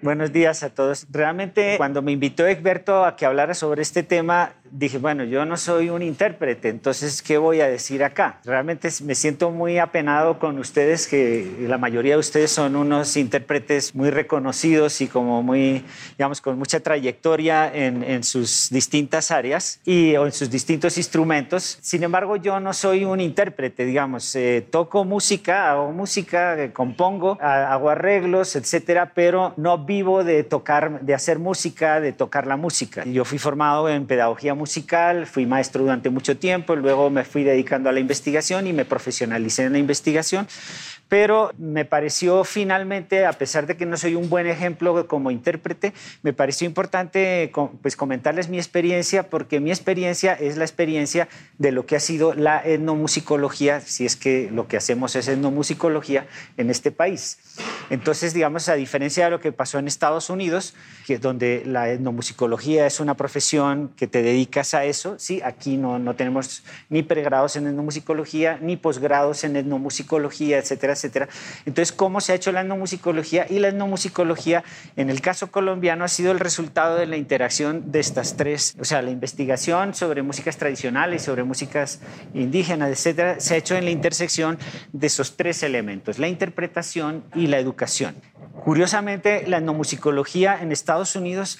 Buenos 0.00 0.32
días 0.32 0.62
a 0.62 0.70
todos. 0.70 1.06
Realmente 1.10 1.76
cuando 1.76 2.02
me 2.02 2.12
invitó 2.12 2.46
Egberto 2.46 3.04
a 3.04 3.16
que 3.16 3.26
hablara 3.26 3.54
sobre 3.54 3.82
este 3.82 4.04
tema, 4.04 4.52
dije, 4.70 4.98
bueno, 4.98 5.24
yo 5.24 5.44
no 5.44 5.56
soy 5.56 5.90
un 5.90 6.02
intérprete, 6.02 6.68
entonces, 6.68 7.22
¿qué 7.22 7.38
voy 7.38 7.60
a 7.60 7.68
decir 7.68 8.04
acá? 8.04 8.40
Realmente 8.44 8.88
me 9.02 9.14
siento 9.14 9.50
muy 9.50 9.78
apenado 9.78 10.38
con 10.38 10.58
ustedes, 10.58 11.06
que 11.06 11.66
la 11.68 11.78
mayoría 11.78 12.14
de 12.14 12.20
ustedes 12.20 12.50
son 12.50 12.76
unos 12.76 13.16
intérpretes 13.16 13.94
muy 13.94 14.10
reconocidos 14.10 15.00
y 15.00 15.08
como 15.08 15.42
muy, 15.42 15.84
digamos, 16.16 16.40
con 16.40 16.58
mucha 16.58 16.80
trayectoria 16.80 17.70
en, 17.72 18.22
sus 18.24 18.68
distintas 18.70 19.30
áreas 19.30 19.80
y 19.84 20.16
o 20.16 20.26
en 20.26 20.32
sus 20.32 20.50
distintos 20.50 20.98
instrumentos. 20.98 21.78
Sin 21.80 22.02
embargo, 22.02 22.36
yo 22.36 22.60
no 22.60 22.72
soy 22.72 23.04
un 23.04 23.20
intérprete, 23.20 23.84
digamos, 23.84 24.34
eh, 24.34 24.66
toco 24.70 25.04
música, 25.04 25.70
hago 25.70 25.92
música, 25.92 26.62
eh, 26.62 26.72
compongo, 26.72 27.38
hago 27.40 27.90
arreglos, 27.90 28.56
etcétera, 28.56 29.12
pero 29.14 29.54
no 29.56 29.78
vivo 29.78 30.24
de 30.24 30.42
tocar, 30.44 31.00
de 31.02 31.14
hacer 31.14 31.38
música, 31.38 32.00
de 32.00 32.12
tocar 32.12 32.46
la 32.46 32.56
música. 32.56 33.04
Yo 33.04 33.24
fui 33.24 33.38
formado 33.38 33.88
en 33.88 34.06
pedagogía 34.06 34.54
musical, 34.58 35.26
fui 35.26 35.46
maestro 35.46 35.84
durante 35.84 36.10
mucho 36.10 36.36
tiempo, 36.36 36.76
luego 36.76 37.08
me 37.08 37.24
fui 37.24 37.44
dedicando 37.44 37.88
a 37.88 37.92
la 37.92 38.00
investigación 38.00 38.66
y 38.66 38.74
me 38.74 38.84
profesionalicé 38.84 39.64
en 39.64 39.72
la 39.72 39.78
investigación 39.78 40.46
pero 41.08 41.52
me 41.58 41.84
pareció 41.84 42.44
finalmente, 42.44 43.24
a 43.24 43.32
pesar 43.32 43.66
de 43.66 43.76
que 43.76 43.86
no 43.86 43.96
soy 43.96 44.14
un 44.14 44.28
buen 44.28 44.46
ejemplo 44.46 45.06
como 45.06 45.30
intérprete, 45.30 45.94
me 46.22 46.32
pareció 46.32 46.66
importante 46.66 47.50
pues, 47.82 47.96
comentarles 47.96 48.48
mi 48.48 48.58
experiencia, 48.58 49.30
porque 49.30 49.60
mi 49.60 49.70
experiencia 49.70 50.34
es 50.34 50.56
la 50.56 50.64
experiencia 50.64 51.28
de 51.56 51.72
lo 51.72 51.86
que 51.86 51.96
ha 51.96 52.00
sido 52.00 52.34
la 52.34 52.62
etnomusicología, 52.64 53.80
si 53.80 54.04
es 54.04 54.16
que 54.16 54.50
lo 54.52 54.68
que 54.68 54.76
hacemos 54.76 55.16
es 55.16 55.28
etnomusicología 55.28 56.26
en 56.56 56.70
este 56.70 56.90
país. 56.90 57.38
Entonces, 57.90 58.34
digamos, 58.34 58.68
a 58.68 58.74
diferencia 58.74 59.24
de 59.24 59.30
lo 59.30 59.40
que 59.40 59.52
pasó 59.52 59.78
en 59.78 59.88
Estados 59.88 60.28
Unidos, 60.28 60.74
que 61.06 61.18
donde 61.18 61.62
la 61.64 61.90
etnomusicología 61.90 62.86
es 62.86 63.00
una 63.00 63.14
profesión 63.14 63.90
que 63.96 64.06
te 64.06 64.22
dedicas 64.22 64.74
a 64.74 64.84
eso, 64.84 65.18
sí, 65.18 65.40
aquí 65.42 65.78
no, 65.78 65.98
no 65.98 66.14
tenemos 66.14 66.64
ni 66.90 67.02
pregrados 67.02 67.56
en 67.56 67.66
etnomusicología, 67.66 68.58
ni 68.60 68.76
posgrados 68.76 69.44
en 69.44 69.56
etnomusicología, 69.56 70.58
etcétera, 70.58 70.97
etcétera. 70.98 71.28
Entonces, 71.64 71.92
¿cómo 71.92 72.20
se 72.20 72.32
ha 72.32 72.34
hecho 72.34 72.52
la 72.52 72.60
etnomusicología? 72.60 73.46
Y 73.48 73.58
la 73.58 73.68
etnomusicología, 73.68 74.64
en 74.96 75.10
el 75.10 75.20
caso 75.20 75.50
colombiano, 75.50 76.04
ha 76.04 76.08
sido 76.08 76.32
el 76.32 76.40
resultado 76.40 76.96
de 76.96 77.06
la 77.06 77.16
interacción 77.16 77.90
de 77.90 78.00
estas 78.00 78.36
tres, 78.36 78.76
o 78.80 78.84
sea, 78.84 79.02
la 79.02 79.10
investigación 79.10 79.94
sobre 79.94 80.22
músicas 80.22 80.56
tradicionales, 80.56 81.22
sobre 81.22 81.44
músicas 81.44 82.00
indígenas, 82.34 82.90
etcétera, 82.90 83.40
se 83.40 83.54
ha 83.54 83.56
hecho 83.56 83.76
en 83.76 83.84
la 83.84 83.90
intersección 83.90 84.58
de 84.92 85.06
esos 85.06 85.36
tres 85.36 85.62
elementos, 85.62 86.18
la 86.18 86.28
interpretación 86.28 87.24
y 87.34 87.46
la 87.46 87.58
educación. 87.58 88.16
Curiosamente, 88.64 89.46
la 89.46 89.58
etnomusicología 89.58 90.60
en 90.60 90.72
Estados 90.72 91.14
Unidos 91.16 91.58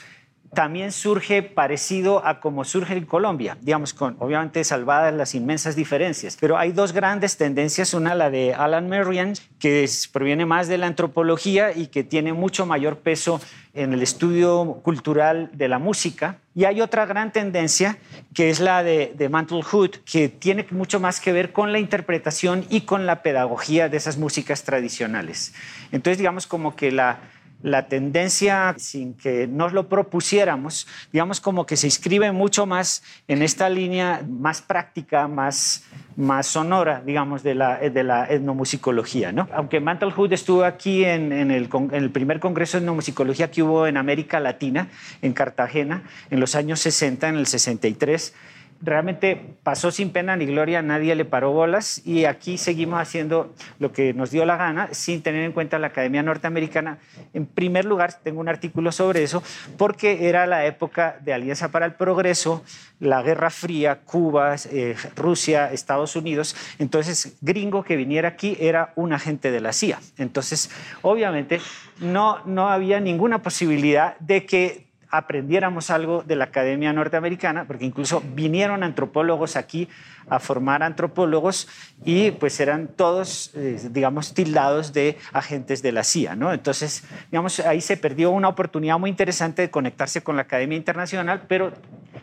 también 0.55 0.93
surge 0.93 1.43
parecido 1.43 2.25
a 2.27 2.41
como 2.41 2.65
surge 2.65 2.95
en 2.95 3.05
Colombia, 3.05 3.59
digamos, 3.61 3.95
con 3.95 4.17
obviamente 4.19 4.65
salvadas 4.65 5.15
las 5.15 5.35
inmensas 5.35 5.77
diferencias. 5.77 6.37
Pero 6.41 6.57
hay 6.57 6.73
dos 6.73 6.93
grandes 6.93 7.37
tendencias, 7.37 7.95
una 7.95 8.15
la 8.15 8.31
de 8.31 8.55
Alan 8.55 8.89
Merriam, 8.89 9.35
que 9.59 9.89
proviene 10.13 10.47
más 10.47 10.69
de 10.69 10.79
la 10.79 10.87
antropología 10.87 11.77
y 11.77 11.89
que 11.89 12.05
tiene 12.05 12.33
mucho 12.33 12.67
mayor 12.67 12.99
peso 12.99 13.41
en 13.75 13.93
el 13.93 14.03
estudio 14.03 14.81
cultural 14.83 15.51
de 15.53 15.69
la 15.69 15.79
música. 15.79 16.39
Y 16.55 16.65
hay 16.65 16.81
otra 16.81 17.07
gran 17.07 17.33
tendencia, 17.33 17.99
que 18.35 18.51
es 18.51 18.59
la 18.59 18.83
de, 18.83 19.13
de 19.17 19.29
Mantle 19.29 19.63
Hood, 19.63 19.97
que 20.11 20.29
tiene 20.29 20.67
mucho 20.71 20.99
más 20.99 21.21
que 21.21 21.33
ver 21.33 21.53
con 21.53 21.73
la 21.73 21.79
interpretación 21.79 22.65
y 22.69 22.81
con 22.83 23.07
la 23.07 23.23
pedagogía 23.23 23.89
de 23.89 23.97
esas 23.97 24.17
músicas 24.17 24.65
tradicionales. 24.65 25.55
Entonces, 25.93 26.19
digamos 26.19 26.47
como 26.47 26.75
que 26.75 26.91
la 26.91 27.21
la 27.63 27.89
tendencia, 27.89 28.75
sin 28.79 29.15
que 29.15 29.47
nos 29.49 29.73
lo 29.73 29.89
propusiéramos, 29.89 30.87
digamos 31.13 31.41
como 31.41 31.67
que 31.67 31.77
se 31.77 31.87
inscribe 31.87 32.31
mucho 32.33 32.67
más 32.67 33.03
en 33.27 33.43
esta 33.43 33.69
línea 33.69 34.23
más 34.29 34.63
práctica, 34.63 35.27
más, 35.27 35.85
más 36.17 36.47
sonora, 36.47 37.03
digamos, 37.05 37.43
de 37.43 37.55
la, 37.55 37.79
de 37.79 38.05
la 38.05 38.27
etnomusicología. 38.27 39.33
¿no? 39.33 39.49
Aunque 39.53 39.81
Mantle 39.81 40.13
Hood 40.13 40.33
estuvo 40.33 40.65
aquí 40.65 41.05
en, 41.05 41.33
en, 41.33 41.51
el, 41.51 41.69
en 41.73 41.95
el 41.95 42.11
primer 42.11 42.39
congreso 42.39 42.79
de 42.79 42.85
etnomusicología 42.85 43.51
que 43.51 43.63
hubo 43.63 43.87
en 43.87 43.97
América 43.97 44.39
Latina, 44.39 44.89
en 45.23 45.33
Cartagena, 45.33 46.05
en 46.31 46.41
los 46.41 46.55
años 46.55 46.81
60, 46.81 47.29
en 47.29 47.37
el 47.37 47.47
63, 47.47 48.35
realmente 48.81 49.57
pasó 49.63 49.91
sin 49.91 50.11
pena 50.11 50.37
ni 50.37 50.47
gloria, 50.47 50.83
nadie 50.83 51.15
le 51.15 51.25
paró 51.25 51.53
bolas 51.53 52.01
y 52.07 52.25
aquí 52.25 52.59
seguimos 52.59 53.01
haciendo 53.01 53.55
lo 53.79 53.93
que 53.93 54.15
nos 54.15 54.31
dio 54.31 54.45
la 54.45 54.57
gana 54.57 54.89
sin 54.93 55.23
tener 55.23 55.43
en 55.43 55.53
cuenta 55.53 55.79
la 55.79 55.89
Academia 55.89 56.23
Norteamericana. 56.23 56.99
En 57.35 57.47
primer 57.47 57.85
lugar, 57.85 58.21
tengo 58.23 58.41
un 58.41 58.49
artículo 58.49 58.93
sobre 58.93 59.23
eso 59.23 59.43
porque 59.77 60.29
era 60.29 60.47
la 60.47 60.67
época 60.67 61.19
de 61.21 61.33
Alianza 61.33 61.71
para 61.71 61.87
el 61.87 61.95
Progreso, 61.95 62.65
la 63.01 63.23
Guerra 63.23 63.51
Fría, 63.51 64.01
Cuba, 64.05 64.57
eh, 64.71 64.95
Rusia, 65.17 65.73
Estados 65.73 66.17
Unidos. 66.17 66.57
Entonces, 66.79 67.37
gringo 67.41 67.83
que 67.83 67.97
viniera 67.97 68.29
aquí 68.29 68.57
era 68.61 68.93
un 68.97 69.13
agente 69.13 69.51
de 69.51 69.61
la 69.61 69.73
CIA. 69.73 70.01
Entonces, 70.17 70.71
obviamente, 71.03 71.61
no, 72.01 72.45
no 72.47 72.69
había 72.69 73.01
ninguna 73.01 73.43
posibilidad 73.43 74.19
de 74.19 74.47
que 74.47 74.88
aprendiéramos 75.11 75.91
algo 75.91 76.23
de 76.23 76.37
la 76.37 76.45
Academia 76.45 76.93
Norteamericana, 76.93 77.65
porque 77.67 77.85
incluso 77.85 78.23
vinieron 78.35 78.83
antropólogos 78.83 79.57
aquí 79.57 79.89
a 80.29 80.39
formar 80.39 80.83
antropólogos 80.83 81.69
y 82.05 82.33
pues 82.33 82.61
eran 82.61 82.89
todos, 82.89 83.51
eh, 83.55 83.81
digamos, 83.91 84.35
tildados 84.35 84.93
de 84.93 85.17
agentes 85.33 85.83
de 85.83 85.93
la 85.93 86.05
CIA, 86.05 86.37
¿no? 86.37 86.53
Entonces, 86.53 87.05
digamos, 87.31 87.61
ahí 87.61 87.81
se 87.81 87.97
perdió 87.97 88.31
una 88.31 88.49
oportunidad 88.49 88.99
muy 88.99 89.11
interesante 89.11 89.63
de 89.63 89.71
conectarse 89.71 90.23
con 90.23 90.37
la 90.37 90.43
Academia 90.43 90.77
Internacional, 90.77 91.45
pero 91.49 91.73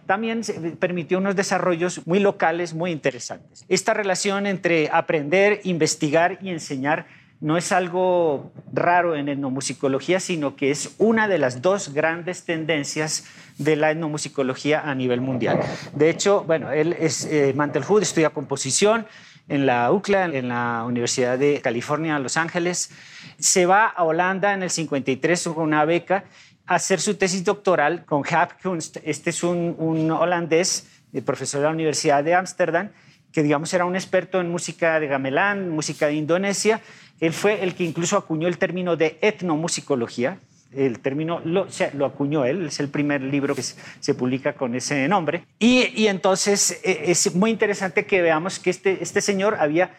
también 0.06 0.42
permitió 0.80 1.18
unos 1.18 1.36
desarrollos 1.36 2.06
muy 2.06 2.20
locales, 2.20 2.74
muy 2.74 2.92
interesantes. 2.92 3.66
Esta 3.70 3.94
relación 3.94 4.46
entre 4.46 4.90
aprender, 4.92 5.62
investigar 5.64 6.38
y 6.42 6.50
enseñar 6.50 7.08
no 7.42 7.58
es 7.58 7.72
algo 7.72 8.52
raro 8.74 9.16
en 9.16 9.30
etnomusicología, 9.30 10.20
sino 10.20 10.56
que 10.56 10.72
es 10.72 10.96
una 10.98 11.28
de 11.28 11.38
las 11.38 11.62
dos 11.62 11.94
grandes 11.94 12.46
tendencias 12.46 13.26
de 13.58 13.76
la 13.76 13.92
etnomusicología 13.92 14.82
a 14.82 14.96
nivel 14.96 15.22
mundial. 15.22 15.60
De 15.94 16.10
hecho, 16.10 16.44
bueno, 16.44 16.72
él 16.72 16.96
es 17.00 17.26
eh, 17.26 17.54
Mantelhood, 17.56 18.02
estudia 18.02 18.30
composición 18.32 19.06
en 19.48 19.66
la 19.66 19.92
UCLA, 19.92 20.26
en 20.26 20.48
la 20.50 20.84
Universidad 20.86 21.38
de 21.38 21.62
California, 21.62 22.18
Los 22.20 22.38
Ángeles. 22.38 22.92
Se 23.38 23.66
va 23.66 23.88
a 23.88 24.04
Holanda 24.04 24.54
en 24.54 24.64
el 24.64 24.70
53 24.70 25.50
con 25.54 25.64
una 25.64 25.86
beca 25.86 26.26
a 26.66 26.76
hacer 26.76 27.00
su 27.00 27.16
tesis 27.16 27.44
doctoral 27.44 28.06
con 28.06 28.24
Jaap 28.24 28.62
Kunst. 28.62 28.98
Este 29.04 29.30
es 29.30 29.44
un, 29.44 30.10
holandés, 30.12 30.88
el 31.14 31.24
profesor 31.24 31.62
de 31.62 31.68
la 31.68 31.74
Universidad 31.74 32.24
de 32.24 32.34
Ámsterdam, 32.34 32.90
que 33.32 33.44
digamos 33.44 33.74
era 33.74 33.86
un 33.86 33.96
experto 33.96 34.42
en 34.42 34.50
música 34.50 35.00
de 35.00 35.08
gamelán, 35.08 35.70
música 35.70 36.08
de 36.08 36.14
Indonesia, 36.14 36.82
él 37.20 37.34
fue 37.34 37.64
el 37.64 37.76
que 37.76 37.84
incluso 37.84 38.18
acuñó 38.18 38.48
el 38.48 38.58
término 38.58 38.96
de 38.96 39.18
etnomusicología. 39.22 40.40
El 40.74 41.00
término 41.00 41.42
lo, 41.46 41.68
acuñó 42.06 42.44
él, 42.44 42.68
es 42.68 42.82
el 42.82 42.90
primer 42.90 43.22
libro 43.22 43.56
que 43.56 43.62
se 43.62 44.14
publica 44.14 44.54
con 44.54 44.76
ese 44.76 45.08
nombre. 45.08 45.46
Y, 45.58 46.08
entonces 46.08 46.82
e, 46.84 47.12
es 47.12 47.34
muy 47.34 47.52
interesante 47.52 48.06
que 48.06 48.22
veamos 48.22 48.60
que 48.60 48.72
este, 48.72 49.02
este 49.02 49.22
señor 49.22 49.56
había 49.58 49.92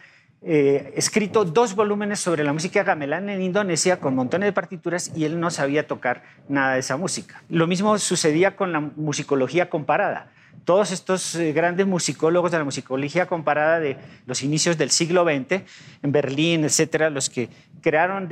eh, 0.43 0.93
escrito 0.95 1.45
dos 1.45 1.73
volúmenes 1.73 2.19
sobre 2.19 2.43
la 2.43 2.53
música 2.53 2.83
gamelán 2.83 3.27
en 3.29 3.41
Indonesia 3.41 3.99
con 3.99 4.13
montones 4.13 4.47
de 4.47 4.53
partituras 4.53 5.11
y 5.15 5.25
él 5.25 5.39
no 5.39 5.49
sabía 5.49 5.87
tocar 5.87 6.21
nada 6.47 6.75
de 6.75 6.81
esa 6.81 6.95
música. 6.95 7.41
Lo 7.49 7.65
mismo 7.65 7.97
sucedía 7.97 8.55
con 8.55 8.71
la 8.71 8.79
musicología 8.79 9.71
comparada 9.71 10.31
todos 10.65 10.91
estos 10.91 11.35
eh, 11.35 11.53
grandes 11.53 11.87
musicólogos 11.87 12.51
de 12.51 12.57
la 12.57 12.63
musicología 12.63 13.27
comparada 13.27 13.79
de 13.79 13.97
los 14.25 14.43
inicios 14.43 14.77
del 14.77 14.91
siglo 14.91 15.23
XX, 15.23 15.63
en 16.03 16.11
Berlín, 16.11 16.63
etcétera, 16.63 17.09
los 17.09 17.29
que 17.29 17.49
crearon 17.81 18.29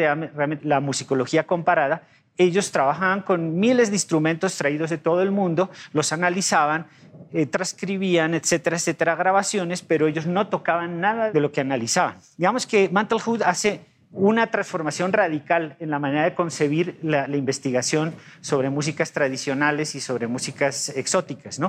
la 0.64 0.80
musicología 0.80 1.46
comparada, 1.46 2.04
ellos 2.38 2.72
trabajaban 2.72 3.22
con 3.22 3.60
miles 3.60 3.90
de 3.90 3.96
instrumentos 3.96 4.58
traídos 4.58 4.90
de 4.90 4.98
todo 4.98 5.22
el 5.22 5.32
mundo, 5.32 5.70
los 5.94 6.12
analizaban, 6.12 6.88
eh, 7.32 7.46
transcribían, 7.46 8.34
etcétera, 8.34 8.76
etcétera, 8.76 9.16
grabaciones, 9.16 9.82
pero 9.82 10.08
ellos 10.08 10.26
no 10.26 10.48
tocaban 10.48 11.00
nada 11.00 11.32
de 11.32 11.40
lo 11.40 11.52
que 11.52 11.62
analizaban. 11.62 12.18
Digamos 12.38 12.68
que 12.68 12.90
Mantlehood 12.90 13.42
hace 13.44 13.86
una 14.16 14.50
transformación 14.50 15.12
radical 15.14 15.76
en 15.80 15.90
la 15.90 16.00
manera 16.00 16.24
de 16.24 16.34
concebir 16.34 16.98
la, 17.04 17.28
investigación 17.36 18.16
sobre 18.40 18.70
músicas 18.70 19.12
tradicionales 19.12 19.94
y 19.96 20.00
sobre 20.00 20.28
músicas 20.28 20.90
exóticas. 20.90 21.60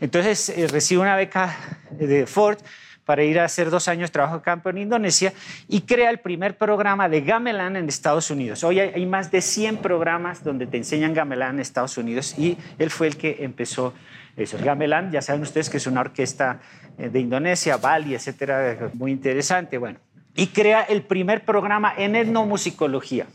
Entonces 0.00 0.48
eh, 0.48 0.66
recibe 0.66 1.02
una 1.02 1.14
beca 1.14 1.54
de 1.90 2.26
Ford 2.26 2.58
para 3.04 3.22
ir 3.22 3.38
a 3.38 3.44
hacer 3.44 3.70
dos 3.70 3.88
años 3.88 4.10
de 4.10 4.12
trabajo 4.12 4.36
de 4.36 4.42
campo 4.42 4.70
en 4.70 4.78
Indonesia 4.78 5.32
y 5.68 5.82
crea 5.82 6.10
el 6.10 6.20
primer 6.20 6.56
programa 6.56 7.08
de 7.08 7.20
gamelan 7.20 7.76
en 7.76 7.88
Estados 7.88 8.30
Unidos. 8.30 8.62
Hoy 8.64 8.80
hay, 8.80 9.04
más 9.04 9.30
de 9.30 9.42
100 9.42 9.78
programas 9.78 10.44
donde 10.44 10.66
te 10.66 10.76
enseñan 10.76 11.12
gamelan 11.12 11.56
en 11.56 11.60
Estados 11.60 11.98
Unidos 11.98 12.38
y 12.38 12.56
él 12.78 12.90
fue 12.90 13.08
el 13.08 13.16
que 13.16 13.38
empezó 13.40 13.94
eso. 14.36 14.56
El 14.56 14.64
gamelan, 14.64 15.10
ya 15.10 15.22
saben 15.22 15.42
ustedes 15.42 15.68
que 15.68 15.78
es 15.78 15.86
una 15.86 16.00
orquesta 16.00 16.60
eh, 16.98 17.08
de 17.08 17.18
Indonesia, 17.20 17.76
Bali, 17.76 18.14
etcétera, 18.14 18.90
muy 18.94 19.10
interesante. 19.10 19.76
Bueno, 19.76 19.98
y 20.40 20.46
crea 20.46 20.80
el 20.80 21.02
primer 21.02 21.44
programa 21.44 21.92
en 21.94 22.16
etnomusicología. 22.16 23.26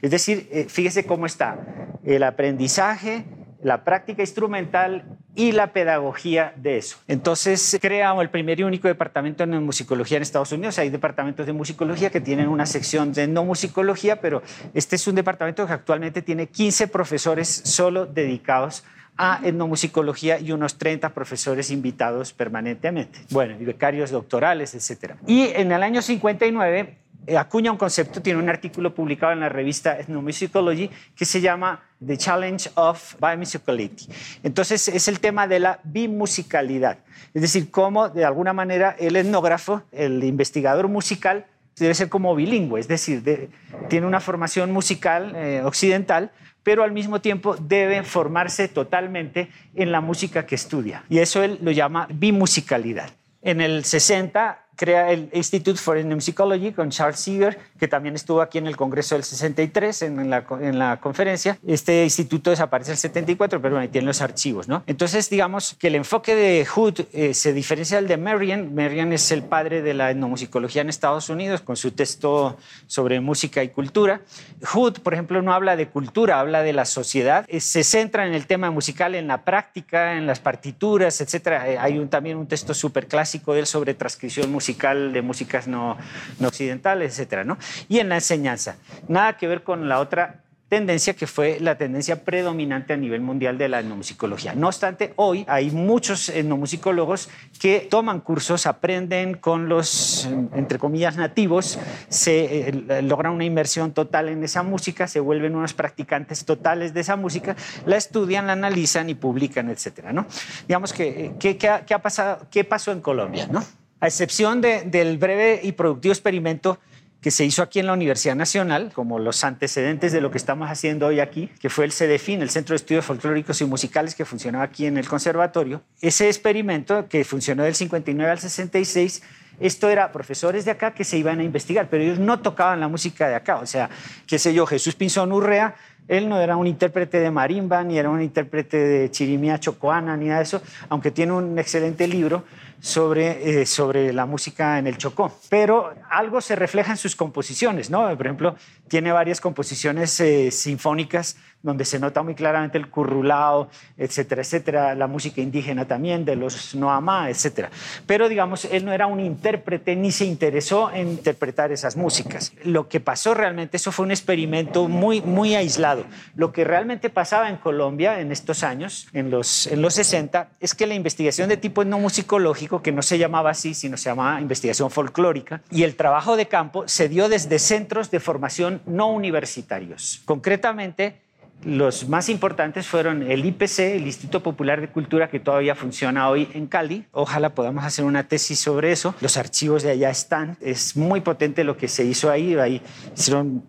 Es 0.00 0.10
decir, 0.10 0.48
eh, 0.50 0.64
fíjese 0.70 1.04
cómo 1.04 1.26
está 1.26 1.58
el 2.02 2.22
aprendizaje, 2.22 3.26
la 3.62 3.84
práctica 3.84 4.22
instrumental 4.22 5.18
y 5.34 5.52
la 5.52 5.74
pedagogía 5.74 6.54
de 6.56 6.78
eso. 6.78 6.96
Entonces 7.08 7.76
creamos 7.78 8.22
el 8.22 8.30
primer 8.30 8.58
y 8.58 8.62
único 8.62 8.88
departamento 8.88 9.44
de 9.46 9.60
musicología 9.60 10.16
en 10.16 10.22
Estados 10.22 10.50
Unidos. 10.50 10.78
Hay 10.78 10.88
departamentos 10.88 11.44
de 11.44 11.52
musicología 11.52 12.08
que 12.08 12.22
tienen 12.22 12.48
una 12.48 12.64
sección 12.64 13.12
de 13.12 13.28
no 13.28 13.44
musicología, 13.44 14.22
pero 14.22 14.42
este 14.72 14.96
es 14.96 15.06
un 15.06 15.14
departamento 15.14 15.66
que 15.66 15.74
actualmente 15.74 16.22
tiene 16.22 16.46
15 16.46 16.88
profesores 16.88 17.48
solo 17.48 18.06
dedicados 18.06 18.82
a 18.82 18.95
etnomusicología 19.42 20.38
y 20.38 20.52
unos 20.52 20.78
30 20.78 21.14
profesores 21.14 21.70
invitados 21.70 22.32
permanentemente. 22.32 23.20
Bueno, 23.30 23.56
y 23.60 23.64
becarios 23.64 24.10
doctorales, 24.10 24.74
etc. 24.74 25.14
Y 25.26 25.48
en 25.54 25.72
el 25.72 25.82
año 25.82 26.02
59 26.02 26.96
eh, 27.26 27.36
acuña 27.36 27.72
un 27.72 27.76
concepto, 27.76 28.22
tiene 28.22 28.40
un 28.40 28.48
artículo 28.48 28.94
publicado 28.94 29.32
en 29.32 29.40
la 29.40 29.48
revista 29.48 29.98
Ethnomusicology 29.98 30.90
que 31.16 31.24
se 31.24 31.40
llama 31.40 31.82
The 32.04 32.16
Challenge 32.16 32.70
of 32.74 33.16
Bimusicality. 33.20 34.06
Entonces 34.44 34.86
es 34.88 35.08
el 35.08 35.18
tema 35.18 35.48
de 35.48 35.58
la 35.58 35.80
bimusicalidad, 35.82 36.98
es 37.34 37.42
decir, 37.42 37.70
cómo 37.70 38.08
de 38.08 38.24
alguna 38.24 38.52
manera 38.52 38.94
el 38.98 39.16
etnógrafo, 39.16 39.82
el 39.90 40.22
investigador 40.22 40.86
musical, 40.88 41.46
debe 41.76 41.94
ser 41.94 42.08
como 42.08 42.34
bilingüe, 42.34 42.80
es 42.80 42.88
decir, 42.88 43.50
tiene 43.88 44.06
una 44.06 44.20
formación 44.20 44.72
musical 44.72 45.34
eh, 45.34 45.62
occidental, 45.64 46.30
pero 46.66 46.82
al 46.82 46.90
mismo 46.90 47.20
tiempo 47.20 47.54
debe 47.54 48.02
formarse 48.02 48.66
totalmente 48.66 49.50
en 49.76 49.92
la 49.92 50.00
música 50.00 50.46
que 50.46 50.56
estudia. 50.56 51.04
Y 51.08 51.18
eso 51.18 51.44
él 51.44 51.60
lo 51.62 51.70
llama 51.70 52.08
bimusicalidad. 52.10 53.10
En 53.40 53.60
el 53.60 53.84
60 53.84 54.65
crea 54.76 55.10
el 55.10 55.30
Institute 55.32 55.78
for 55.78 55.96
Ethnomusicology 55.96 56.72
con 56.72 56.90
Charles 56.90 57.18
Seeger, 57.18 57.58
que 57.78 57.88
también 57.88 58.14
estuvo 58.14 58.42
aquí 58.42 58.58
en 58.58 58.66
el 58.66 58.76
Congreso 58.76 59.14
del 59.14 59.24
63, 59.24 60.02
en 60.02 60.30
la, 60.30 60.44
en 60.60 60.78
la 60.78 61.00
conferencia. 61.00 61.58
Este 61.66 62.04
instituto 62.04 62.50
desaparece 62.50 62.90
en 62.90 62.94
el 62.94 62.98
74, 62.98 63.60
pero 63.60 63.78
ahí 63.78 63.88
tienen 63.88 64.06
los 64.06 64.20
archivos, 64.20 64.68
¿no? 64.68 64.84
Entonces, 64.86 65.28
digamos 65.30 65.74
que 65.78 65.88
el 65.88 65.94
enfoque 65.94 66.34
de 66.34 66.64
Hood 66.66 67.00
eh, 67.12 67.34
se 67.34 67.52
diferencia 67.52 67.96
del 67.96 68.06
de 68.06 68.18
Marian. 68.18 68.74
Marian 68.74 69.12
es 69.12 69.30
el 69.32 69.42
padre 69.42 69.82
de 69.82 69.94
la 69.94 70.10
etnomusicología 70.10 70.82
en 70.82 70.90
Estados 70.90 71.30
Unidos, 71.30 71.62
con 71.62 71.76
su 71.76 71.92
texto 71.92 72.56
sobre 72.86 73.20
música 73.20 73.64
y 73.64 73.70
cultura. 73.70 74.20
Hood, 74.62 75.00
por 75.00 75.14
ejemplo, 75.14 75.40
no 75.40 75.54
habla 75.54 75.76
de 75.76 75.88
cultura, 75.88 76.38
habla 76.38 76.62
de 76.62 76.74
la 76.74 76.84
sociedad. 76.84 77.46
Eh, 77.48 77.60
se 77.60 77.82
centra 77.82 78.26
en 78.26 78.34
el 78.34 78.46
tema 78.46 78.70
musical, 78.70 79.14
en 79.14 79.26
la 79.26 79.42
práctica, 79.42 80.18
en 80.18 80.26
las 80.26 80.40
partituras, 80.40 81.20
etc. 81.22 81.46
Eh, 81.64 81.78
hay 81.80 81.98
un, 81.98 82.08
también 82.08 82.36
un 82.36 82.46
texto 82.46 82.74
súper 82.74 83.06
clásico 83.06 83.54
de 83.54 83.60
él 83.60 83.66
sobre 83.66 83.94
transcripción 83.94 84.52
musical 84.52 84.65
musical, 84.66 85.12
de 85.12 85.22
músicas 85.22 85.68
no, 85.68 85.96
occidentales, 86.44 87.12
etcétera, 87.12 87.44
¿no? 87.44 87.56
Y 87.88 88.00
en 88.00 88.08
la 88.08 88.16
enseñanza. 88.16 88.76
Nada 89.06 89.36
que 89.36 89.46
ver 89.46 89.62
con 89.62 89.88
la 89.88 90.00
otra 90.00 90.42
tendencia 90.68 91.14
que 91.14 91.28
fue 91.28 91.58
la 91.60 91.78
tendencia 91.78 92.24
predominante 92.24 92.92
a 92.92 92.96
nivel 92.96 93.20
mundial 93.20 93.56
de 93.56 93.68
la 93.68 93.78
etnomusicología. 93.78 94.54
No 94.54 94.66
obstante, 94.66 95.12
hoy 95.14 95.44
hay 95.46 95.70
muchos 95.70 96.28
etnomusicólogos 96.28 97.28
que 97.60 97.86
toman 97.88 98.20
cursos, 98.20 98.66
aprenden 98.66 99.34
con 99.34 99.68
los, 99.68 100.26
entre 100.54 100.80
comillas, 100.80 101.16
nativos, 101.16 101.78
se 102.08 102.68
eh, 102.68 103.02
logran 103.02 103.32
una 103.32 103.44
inmersión 103.44 103.92
total 103.92 104.28
en 104.28 104.42
esa 104.42 104.64
música, 104.64 105.06
se 105.06 105.20
vuelven 105.20 105.54
unos 105.54 105.72
practicantes 105.72 106.44
totales 106.44 106.92
de 106.92 107.00
esa 107.00 107.14
música, 107.14 107.54
la 107.84 107.96
estudian, 107.96 108.48
la 108.48 108.54
analizan 108.54 109.08
y 109.08 109.14
publican, 109.14 109.70
etcétera, 109.70 110.12
¿no? 110.12 110.26
Digamos 110.66 110.92
que, 110.92 111.34
¿qué, 111.38 111.56
qué, 111.56 111.68
ha 111.68 112.02
pasado, 112.02 112.44
qué 112.50 112.64
pasó 112.64 112.90
en 112.90 113.00
Colombia, 113.00 113.46
no? 113.48 113.62
A 114.00 114.06
excepción 114.06 114.60
del 114.60 115.18
breve 115.18 115.60
y 115.62 115.72
productivo 115.72 116.12
experimento 116.12 116.78
que 117.20 117.30
se 117.30 117.44
hizo 117.44 117.62
aquí 117.62 117.80
en 117.80 117.86
la 117.86 117.94
Universidad 117.94 118.36
Nacional, 118.36 118.92
como 118.94 119.18
los 119.18 119.42
antecedentes 119.42 120.12
de 120.12 120.20
lo 120.20 120.30
que 120.30 120.38
estamos 120.38 120.70
haciendo 120.70 121.06
hoy 121.06 121.18
aquí, 121.18 121.50
que 121.60 121.70
fue 121.70 121.86
el 121.86 121.92
CEDEFIN, 121.92 122.42
el 122.42 122.50
Centro 122.50 122.74
de 122.74 122.76
Estudios 122.76 123.04
Folclóricos 123.04 123.60
y 123.60 123.64
Musicales 123.64 124.14
que 124.14 124.24
funcionaba 124.24 124.64
aquí 124.64 124.86
en 124.86 124.96
el 124.98 125.08
conservatorio. 125.08 125.82
Ese 126.00 126.28
experimento, 126.28 127.08
que 127.08 127.24
funcionó 127.24 127.64
del 127.64 127.74
59 127.74 128.30
al 128.30 128.38
66, 128.38 129.22
esto 129.58 129.88
era 129.88 130.12
profesores 130.12 130.66
de 130.66 130.70
acá 130.70 130.92
que 130.92 131.02
se 131.02 131.16
iban 131.16 131.40
a 131.40 131.42
investigar, 131.42 131.88
pero 131.88 132.04
ellos 132.04 132.18
no 132.18 132.40
tocaban 132.40 132.78
la 132.78 132.88
música 132.88 133.28
de 133.28 133.34
acá. 133.34 133.56
O 133.56 133.66
sea, 133.66 133.88
qué 134.26 134.38
sé 134.38 134.52
yo, 134.52 134.66
Jesús 134.66 134.94
Pinzón 134.94 135.32
Urrea, 135.32 135.74
él 136.08 136.28
no 136.28 136.40
era 136.40 136.56
un 136.56 136.66
intérprete 136.66 137.18
de 137.20 137.30
marimba, 137.30 137.82
ni 137.82 137.98
era 137.98 138.10
un 138.10 138.22
intérprete 138.22 138.76
de 138.76 139.10
chirimía 139.10 139.58
chocoana, 139.58 140.16
ni 140.16 140.26
nada 140.26 140.42
eso, 140.42 140.62
aunque 140.88 141.10
tiene 141.10 141.32
un 141.32 141.58
excelente 141.58 142.06
libro 142.06 142.44
sobre, 142.80 143.62
eh, 143.62 143.66
sobre 143.66 144.12
la 144.12 144.26
música 144.26 144.78
en 144.78 144.86
el 144.86 144.98
Chocó. 144.98 145.32
Pero 145.48 145.92
algo 146.10 146.40
se 146.40 146.54
refleja 146.56 146.92
en 146.92 146.98
sus 146.98 147.16
composiciones, 147.16 147.90
¿no? 147.90 148.02
Por 148.16 148.26
ejemplo, 148.26 148.56
tiene 148.88 149.12
varias 149.12 149.40
composiciones 149.40 150.18
eh, 150.20 150.50
sinfónicas 150.50 151.36
donde 151.66 151.84
se 151.84 151.98
nota 151.98 152.22
muy 152.22 152.36
claramente 152.36 152.78
el 152.78 152.88
currulao, 152.88 153.68
etcétera, 153.98 154.42
etcétera, 154.42 154.94
la 154.94 155.08
música 155.08 155.40
indígena 155.40 155.84
también, 155.84 156.24
de 156.24 156.36
los 156.36 156.76
noamá, 156.76 157.28
etcétera. 157.28 157.70
Pero, 158.06 158.28
digamos, 158.28 158.66
él 158.66 158.84
no 158.84 158.92
era 158.92 159.08
un 159.08 159.18
intérprete 159.18 159.96
ni 159.96 160.12
se 160.12 160.24
interesó 160.24 160.92
en 160.92 161.08
interpretar 161.08 161.72
esas 161.72 161.96
músicas. 161.96 162.52
Lo 162.62 162.88
que 162.88 163.00
pasó 163.00 163.34
realmente, 163.34 163.78
eso 163.78 163.90
fue 163.90 164.06
un 164.06 164.12
experimento 164.12 164.86
muy, 164.86 165.20
muy 165.20 165.56
aislado. 165.56 166.04
Lo 166.36 166.52
que 166.52 166.62
realmente 166.62 167.10
pasaba 167.10 167.50
en 167.50 167.56
Colombia 167.56 168.20
en 168.20 168.30
estos 168.30 168.62
años, 168.62 169.08
en 169.12 169.30
los, 169.30 169.66
en 169.66 169.82
los 169.82 169.94
60, 169.94 170.48
es 170.60 170.72
que 170.72 170.86
la 170.86 170.94
investigación 170.94 171.48
de 171.48 171.56
tipo 171.56 171.84
no 171.84 171.98
musicológico, 171.98 172.80
que 172.80 172.92
no 172.92 173.02
se 173.02 173.18
llamaba 173.18 173.50
así, 173.50 173.74
sino 173.74 173.96
se 173.96 174.08
llamaba 174.08 174.40
investigación 174.40 174.88
folclórica, 174.88 175.62
y 175.72 175.82
el 175.82 175.96
trabajo 175.96 176.36
de 176.36 176.46
campo 176.46 176.86
se 176.86 177.08
dio 177.08 177.28
desde 177.28 177.58
centros 177.58 178.12
de 178.12 178.20
formación 178.20 178.80
no 178.86 179.10
universitarios. 179.10 180.22
Concretamente, 180.24 181.25
los 181.64 182.08
más 182.08 182.28
importantes 182.28 182.86
fueron 182.86 183.22
el 183.22 183.44
IPC, 183.44 183.78
el 183.80 184.06
Instituto 184.06 184.42
Popular 184.42 184.80
de 184.80 184.88
Cultura, 184.88 185.28
que 185.28 185.40
todavía 185.40 185.74
funciona 185.74 186.28
hoy 186.28 186.48
en 186.54 186.66
Cali. 186.66 187.06
Ojalá 187.12 187.54
podamos 187.54 187.84
hacer 187.84 188.04
una 188.04 188.28
tesis 188.28 188.58
sobre 188.58 188.92
eso. 188.92 189.14
Los 189.20 189.36
archivos 189.36 189.82
de 189.82 189.90
allá 189.90 190.10
están. 190.10 190.56
Es 190.60 190.96
muy 190.96 191.20
potente 191.20 191.64
lo 191.64 191.76
que 191.76 191.88
se 191.88 192.04
hizo 192.04 192.30
ahí. 192.30 192.54
Ahí 192.54 192.80
hicieron 193.16 193.64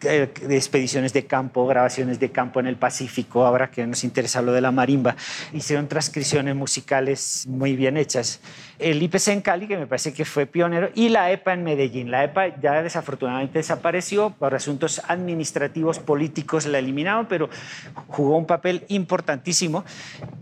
expediciones 0.00 1.12
de 1.12 1.26
campo, 1.26 1.66
grabaciones 1.66 2.18
de 2.18 2.30
campo 2.30 2.60
en 2.60 2.66
el 2.66 2.76
Pacífico, 2.76 3.44
ahora 3.44 3.70
que 3.70 3.86
nos 3.86 4.04
interesa 4.04 4.42
lo 4.42 4.52
de 4.52 4.60
la 4.60 4.70
marimba, 4.70 5.16
hicieron 5.52 5.88
transcripciones 5.88 6.54
musicales 6.54 7.44
muy 7.48 7.76
bien 7.76 7.96
hechas. 7.96 8.40
El 8.78 9.02
IPC 9.02 9.28
en 9.28 9.40
Cali, 9.42 9.68
que 9.68 9.76
me 9.76 9.86
parece 9.86 10.12
que 10.12 10.24
fue 10.24 10.46
pionero, 10.46 10.90
y 10.94 11.08
la 11.08 11.30
EPA 11.30 11.52
en 11.54 11.64
Medellín. 11.64 12.10
La 12.10 12.24
EPA 12.24 12.60
ya 12.60 12.82
desafortunadamente 12.82 13.58
desapareció 13.58 14.30
por 14.30 14.54
asuntos 14.54 15.00
administrativos, 15.06 15.98
políticos, 15.98 16.66
la 16.66 16.78
eliminaron, 16.78 17.26
pero 17.26 17.48
jugó 18.08 18.36
un 18.36 18.46
papel 18.46 18.84
importantísimo, 18.88 19.84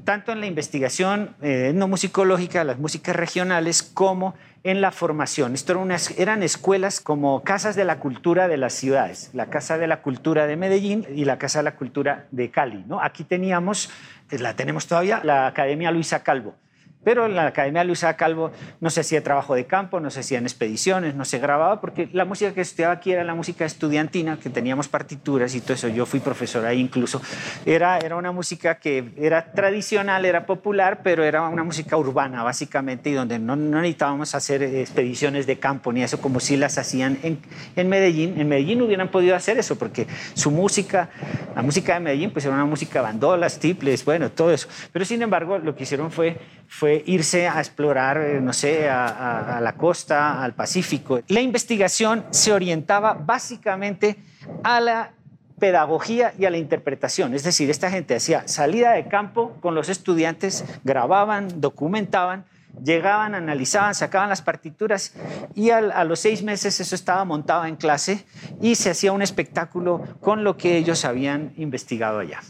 tanto 0.05 0.33
en 0.33 0.41
la 0.41 0.47
investigación 0.47 1.35
eh, 1.43 1.69
etnomusicológica, 1.71 2.65
las 2.65 2.79
músicas 2.79 3.15
regionales, 3.17 3.83
como 3.83 4.35
en 4.63 4.81
la 4.81 4.93
formación. 4.93 5.55
Esto 5.55 5.73
eran, 5.73 5.97
eran 6.17 6.43
escuelas 6.43 7.01
como 7.01 7.43
casas 7.43 7.77
de 7.77 7.85
la 7.85 7.99
cultura 7.99 8.49
de 8.49 8.57
las 8.57 8.75
ciudades, 8.75 9.31
la 9.33 9.47
Casa 9.47 9.79
de 9.79 9.87
la 9.87 10.03
Cultura 10.03 10.47
de 10.47 10.57
Medellín 10.57 11.07
y 11.15 11.25
la 11.25 11.39
Casa 11.39 11.61
de 11.61 11.65
la 11.65 11.77
Cultura 11.77 12.27
de 12.31 12.51
Cali. 12.51 12.85
Aquí 13.01 13.25
teníamos, 13.25 13.91
la 14.31 14.55
tenemos 14.55 14.87
todavía, 14.87 15.21
la 15.25 15.47
Academia 15.47 15.91
Luisa 15.91 16.23
Calvo 16.23 16.55
pero 17.03 17.27
en 17.27 17.35
la 17.35 17.47
Academia 17.47 17.83
Luisa 17.85 18.17
Calvo 18.17 18.51
no 18.81 18.91
se 18.91 19.01
hacía 19.01 19.23
trabajo 19.23 19.55
de 19.55 19.67
campo, 19.67 20.01
no 20.01 20.11
se 20.11 20.21
hacían 20.21 20.45
expediciones, 20.45 21.15
no 21.15 21.25
se 21.25 21.39
grababa, 21.39 21.81
porque 21.81 22.09
la 22.13 22.25
música 22.25 22.53
que 22.53 22.61
estudiaba 22.61 22.95
aquí 22.95 23.13
era 23.13 23.25
la 23.25 23.35
música 23.35 23.65
estudiantina, 23.65 24.39
que 24.39 24.51
teníamos 24.51 24.89
partituras 24.89 25.55
y 25.55 25.61
todo 25.61 25.75
eso. 25.75 25.89
Yo 25.89 26.05
fui 26.05 26.21
profesor 26.21 26.67
ahí 26.67 26.81
incluso. 26.81 27.23
Era, 27.65 27.99
era 27.99 28.17
una 28.17 28.33
música 28.33 28.77
que 28.77 29.13
era 29.17 29.53
tradicional, 29.53 30.25
era 30.25 30.45
popular, 30.45 31.01
pero 31.03 31.25
era 31.25 31.43
una 31.49 31.65
música 31.65 31.97
urbana, 31.97 32.43
básicamente, 32.43 33.11
y 33.11 33.15
donde 33.15 33.39
no, 33.39 33.57
no 33.57 33.81
necesitábamos 33.81 34.35
hacer 34.35 34.63
expediciones 34.63 35.47
de 35.47 35.59
campo 35.59 35.93
ni 35.93 36.03
eso, 36.03 36.21
como 36.21 36.39
si 36.41 36.57
las 36.57 36.77
hacían 36.77 37.19
en, 37.23 37.39
en 37.77 37.89
Medellín. 37.89 38.39
En 38.39 38.49
Medellín 38.49 38.83
hubieran 38.83 39.09
podido 39.09 39.35
hacer 39.35 39.59
eso, 39.59 39.79
porque 39.79 40.07
su 40.35 40.51
música, 40.51 41.09
la 41.57 41.63
música 41.63 41.95
de 41.95 42.01
Medellín, 42.01 42.31
pues 42.31 42.45
era 42.45 42.55
una 42.55 42.67
música 42.67 43.01
bandolas, 43.01 43.59
tiples, 43.59 44.05
bueno, 44.05 44.31
todo 44.31 44.53
eso. 44.53 44.69
Pero 44.93 45.05
sin 45.05 45.23
embargo, 45.23 45.59
lo 45.59 45.75
que 45.75 45.85
hicieron 45.85 46.11
fue, 46.11 46.39
fue 46.71 47.03
irse 47.05 47.49
a 47.49 47.59
explorar, 47.59 48.19
eh, 48.19 48.41
no 48.41 48.53
sé, 48.53 48.89
a, 48.89 49.59
la 49.61 49.75
costa, 49.75 50.41
al 50.41 50.55
Pacífico. 50.55 51.21
La 51.27 51.41
investigación 51.41 52.25
se 52.31 52.53
orientaba 52.53 53.15
básicamente 53.15 54.17
a 54.63 54.81
la 54.81 55.11
pedagogía 55.59 56.33
y 56.39 56.45
a 56.45 56.51
la 56.51 56.59
interpretación. 56.59 57.35
Es 57.35 57.43
decir, 57.43 57.69
esta 57.71 57.91
gente 57.91 58.15
hacía 58.15 58.47
salida 58.47 58.93
de 58.93 59.09
campo 59.09 59.57
con 59.61 59.75
los 59.75 59.89
estudiantes, 59.89 60.65
grababan, 60.85 61.61
documentaban, 61.61 62.45
llegaban, 62.83 63.35
analizaban, 63.35 63.97
sacaban 63.97 64.29
las 64.29 64.41
partituras 64.41 65.13
y 65.57 65.71
a 65.71 66.05
los 66.05 66.21
seis 66.21 66.45
meses 66.45 66.79
eso 66.79 66.95
estaba 66.95 67.25
montado 67.25 67.65
en 67.65 67.75
clase 67.75 68.25
y 68.63 68.77
se 68.77 68.91
hacía 68.91 69.11
un 69.11 69.23
espectáculo 69.23 70.05
con 70.21 70.45
lo 70.45 70.57
que 70.57 70.77
ellos 70.77 71.05
habían 71.05 71.53
investigado 71.57 72.21
allá. 72.21 72.41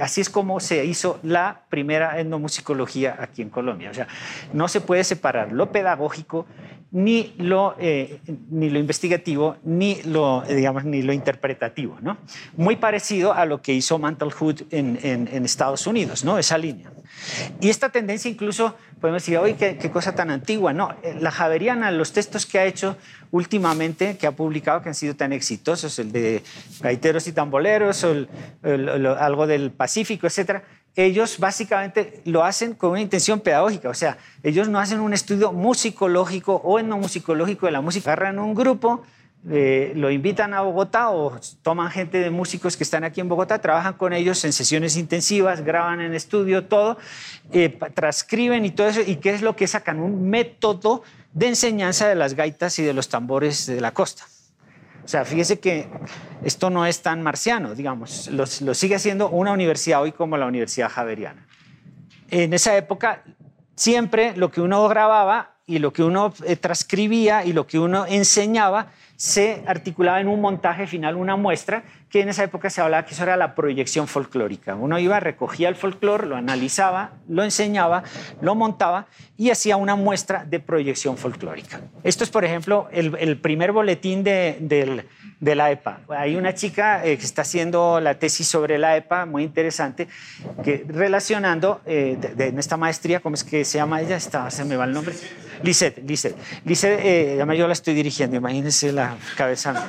Así 0.00 0.20
es 0.20 0.28
como 0.28 0.60
se 0.60 0.84
hizo 0.84 1.18
la 1.22 1.62
primera 1.68 2.18
etnomusicología 2.20 3.16
aquí 3.18 3.42
en 3.42 3.50
Colombia. 3.50 3.90
O 3.90 3.94
sea, 3.94 4.08
no 4.52 4.68
se 4.68 4.80
puede 4.80 5.04
separar 5.04 5.52
lo 5.52 5.72
pedagógico 5.72 6.46
ni 6.92 7.34
lo, 7.38 7.74
eh, 7.78 8.20
ni 8.48 8.70
lo 8.70 8.78
investigativo, 8.78 9.56
ni 9.64 10.02
lo, 10.02 10.42
digamos, 10.42 10.84
ni 10.84 11.02
lo 11.02 11.12
interpretativo. 11.12 11.98
¿no? 12.00 12.16
Muy 12.56 12.76
parecido 12.76 13.32
a 13.32 13.44
lo 13.44 13.60
que 13.60 13.72
hizo 13.72 13.98
Mantelhood 13.98 14.62
en, 14.70 14.98
en, 15.02 15.44
Estados 15.44 15.86
Unidos, 15.86 16.24
¿no? 16.24 16.38
esa 16.38 16.56
línea. 16.58 16.90
Y 17.60 17.70
esta 17.70 17.88
tendencia 17.88 18.30
incluso, 18.30 18.76
podemos 19.00 19.24
decir, 19.24 19.38
qué, 19.56 19.78
qué, 19.78 19.90
cosa 19.90 20.14
tan 20.14 20.30
antigua. 20.30 20.72
No, 20.72 20.94
eh, 21.02 21.16
la 21.20 21.30
Javeriana, 21.30 21.90
los 21.90 22.12
textos 22.12 22.46
que 22.46 22.58
ha 22.58 22.64
hecho 22.64 22.96
últimamente, 23.30 24.16
que 24.16 24.26
ha 24.26 24.32
publicado, 24.32 24.82
que 24.82 24.88
han 24.88 24.94
sido 24.94 25.16
tan 25.16 25.32
exitosos, 25.32 25.98
el 25.98 26.12
de 26.12 26.42
Gaiteros 26.80 27.26
y 27.26 27.32
Tamboleros, 27.32 28.04
o 28.04 28.26
algo 29.18 29.46
del 29.46 29.70
Pacífico, 29.70 30.26
etcétera, 30.26 30.62
ellos 30.96 31.38
básicamente 31.38 32.22
lo 32.24 32.42
hacen 32.42 32.74
con 32.74 32.92
una 32.92 33.02
intención 33.02 33.40
pedagógica, 33.40 33.90
o 33.90 33.94
sea, 33.94 34.16
ellos 34.42 34.68
no 34.68 34.80
hacen 34.80 35.00
un 35.00 35.12
estudio 35.12 35.52
musicológico 35.52 36.56
o 36.56 36.78
etnomusicológico 36.78 37.66
de 37.66 37.72
la 37.72 37.82
música, 37.82 38.12
agarran 38.12 38.38
un 38.38 38.54
grupo, 38.54 39.02
eh, 39.48 39.92
lo 39.94 40.10
invitan 40.10 40.54
a 40.54 40.62
Bogotá 40.62 41.10
o 41.10 41.38
toman 41.62 41.90
gente 41.90 42.18
de 42.18 42.30
músicos 42.30 42.76
que 42.76 42.82
están 42.82 43.04
aquí 43.04 43.20
en 43.20 43.28
Bogotá, 43.28 43.60
trabajan 43.60 43.92
con 43.92 44.14
ellos 44.14 44.42
en 44.44 44.52
sesiones 44.52 44.96
intensivas, 44.96 45.62
graban 45.62 46.00
en 46.00 46.14
estudio 46.14 46.64
todo, 46.64 46.96
eh, 47.52 47.78
transcriben 47.94 48.64
y 48.64 48.70
todo 48.70 48.88
eso, 48.88 49.02
y 49.06 49.16
qué 49.16 49.30
es 49.34 49.42
lo 49.42 49.54
que 49.54 49.68
sacan, 49.68 50.00
un 50.00 50.28
método 50.30 51.02
de 51.34 51.48
enseñanza 51.48 52.08
de 52.08 52.14
las 52.14 52.34
gaitas 52.34 52.78
y 52.78 52.82
de 52.82 52.94
los 52.94 53.08
tambores 53.10 53.66
de 53.66 53.80
la 53.80 53.92
costa. 53.92 54.24
O 55.06 55.08
sea, 55.08 55.24
fíjese 55.24 55.60
que 55.60 55.86
esto 56.42 56.68
no 56.68 56.84
es 56.84 57.00
tan 57.00 57.22
marciano, 57.22 57.76
digamos, 57.76 58.28
lo, 58.28 58.44
sigue 58.74 58.96
haciendo 58.96 59.28
una 59.28 59.52
universidad 59.52 60.02
hoy 60.02 60.10
como 60.10 60.36
la 60.36 60.46
Universidad 60.46 60.90
Javeriana. 60.90 61.46
En 62.28 62.52
esa 62.52 62.76
época, 62.76 63.22
siempre 63.76 64.36
lo 64.36 64.50
que 64.50 64.60
uno 64.60 64.88
grababa 64.88 65.54
y 65.64 65.78
lo 65.78 65.92
que 65.92 66.02
uno 66.02 66.34
eh, 66.44 66.56
transcribía 66.56 67.44
y 67.44 67.52
lo 67.52 67.68
que 67.68 67.78
uno 67.78 68.04
enseñaba 68.04 68.88
se 69.16 69.62
articulaba 69.66 70.20
en 70.20 70.28
un 70.28 70.40
montaje 70.40 70.86
final, 70.86 71.16
una 71.16 71.36
muestra, 71.36 71.84
que 72.10 72.20
en 72.20 72.28
esa 72.28 72.44
época 72.44 72.70
se 72.70 72.80
hablaba 72.80 73.04
que 73.04 73.14
eso 73.14 73.22
era 73.22 73.36
la 73.36 73.54
proyección 73.54 74.06
folclórica. 74.06 74.74
Uno 74.74 74.98
iba, 74.98 75.18
recogía 75.20 75.68
el 75.68 75.74
folclore, 75.74 76.26
lo 76.26 76.36
analizaba, 76.36 77.12
lo 77.28 77.42
enseñaba, 77.42 78.04
lo 78.40 78.54
montaba 78.54 79.06
y 79.36 79.50
hacía 79.50 79.76
una 79.76 79.96
muestra 79.96 80.44
de 80.44 80.60
proyección 80.60 81.16
folclórica. 81.16 81.80
Esto 82.04 82.24
es, 82.24 82.30
por 82.30 82.44
ejemplo, 82.44 82.88
el, 82.92 83.38
primer 83.38 83.72
boletín 83.72 84.22
de, 84.22 85.04
la 85.40 85.70
EPA. 85.70 86.00
Hay 86.08 86.36
una 86.36 86.54
chica 86.54 87.04
eh, 87.04 87.18
que 87.18 87.24
está 87.24 87.42
haciendo 87.42 88.00
la 88.00 88.18
tesis 88.18 88.46
sobre 88.46 88.78
la 88.78 88.96
EPA, 88.96 89.26
muy 89.26 89.42
interesante, 89.42 90.08
que 90.62 90.84
relacionando 90.88 91.80
eh, 91.86 92.18
en 92.38 92.58
esta 92.58 92.76
maestría, 92.76 93.20
¿cómo 93.20 93.34
es 93.34 93.44
que 93.44 93.64
se 93.64 93.78
llama 93.78 94.00
ella? 94.00 94.16
Está, 94.16 94.50
se 94.50 94.64
me 94.64 94.76
va 94.76 94.84
el 94.84 94.92
nombre. 94.92 95.14
Lisette, 95.62 96.02
Lisette. 96.06 96.36
Lisette, 96.64 97.00
eh, 97.04 97.32
además 97.36 97.58
yo 97.58 97.66
la 97.66 97.72
estoy 97.72 97.94
dirigiendo, 97.94 98.36
imagínense 98.36 98.92
la 98.92 99.16
cabeza. 99.36 99.86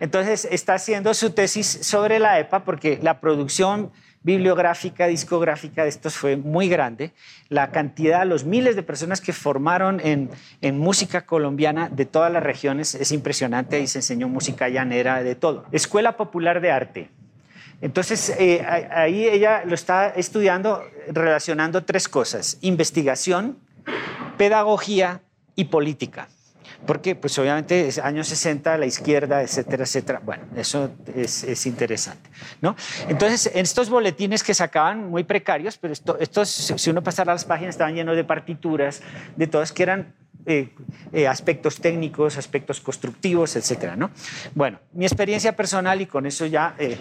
entonces 0.00 0.46
está 0.50 0.74
haciendo 0.74 1.14
su 1.14 1.30
tesis 1.30 1.66
sobre 1.82 2.18
la 2.18 2.38
EPA 2.38 2.64
porque 2.64 2.98
la 3.02 3.20
producción 3.20 3.90
bibliográfica, 4.22 5.06
discográfica 5.06 5.82
de 5.82 5.88
estos 5.88 6.14
fue 6.14 6.36
muy 6.36 6.68
grande. 6.68 7.12
La 7.48 7.70
cantidad, 7.70 8.24
los 8.26 8.44
miles 8.44 8.76
de 8.76 8.82
personas 8.82 9.20
que 9.20 9.32
formaron 9.32 10.00
en, 10.00 10.30
en, 10.60 10.78
música 10.78 11.22
colombiana 11.26 11.88
de 11.88 12.06
todas 12.06 12.32
las 12.32 12.42
regiones 12.42 12.94
es 12.94 13.10
impresionante. 13.12 13.76
Ahí 13.76 13.86
se 13.86 13.98
enseñó 13.98 14.28
música 14.28 14.68
llanera, 14.68 15.22
de 15.22 15.34
todo. 15.34 15.64
Escuela 15.72 16.16
Popular 16.16 16.60
de 16.60 16.70
Arte. 16.70 17.10
Entonces, 17.82 18.32
eh, 18.38 18.64
ahí 18.92 19.26
ella 19.26 19.64
lo 19.64 19.74
está 19.74 20.10
estudiando 20.10 20.84
relacionando 21.08 21.82
tres 21.82 22.08
cosas. 22.08 22.58
Investigación, 22.60 23.58
pedagogía 24.36 25.22
y 25.54 25.64
política. 25.64 26.28
Porque, 26.86 27.14
pues 27.14 27.38
obviamente, 27.38 27.86
es 27.86 27.98
años 27.98 28.26
60, 28.28 28.76
la 28.76 28.86
izquierda, 28.86 29.42
etcétera, 29.42 29.84
etcétera. 29.84 30.20
Bueno, 30.24 30.44
eso 30.56 30.90
es, 31.14 31.66
interesante, 31.66 32.28
¿no? 32.60 32.74
Entonces, 33.08 33.52
en 33.54 33.60
estos 33.60 33.88
boletines 33.88 34.42
que 34.42 34.52
sacaban, 34.52 35.08
muy 35.08 35.22
precarios, 35.22 35.78
pero 35.78 35.92
esto, 35.92 36.18
estos, 36.18 36.48
si 36.48 36.90
uno 36.90 37.02
pasara 37.02 37.32
las 37.32 37.44
páginas, 37.44 37.74
estaban 37.74 37.94
llenos 37.94 38.16
de 38.16 38.24
partituras, 38.24 39.00
de 39.36 39.46
todas 39.46 39.70
que 39.70 39.84
eran 39.84 40.14
eh, 40.44 40.70
eh, 41.12 41.28
aspectos 41.28 41.76
técnicos, 41.76 42.36
aspectos 42.36 42.80
constructivos, 42.80 43.54
etcétera, 43.54 43.94
¿no? 43.94 44.10
Bueno, 44.56 44.80
mi 44.92 45.04
experiencia 45.04 45.54
personal, 45.54 46.00
y 46.00 46.06
con 46.06 46.26
eso 46.26 46.46
ya, 46.46 46.74
eh, 46.78 46.98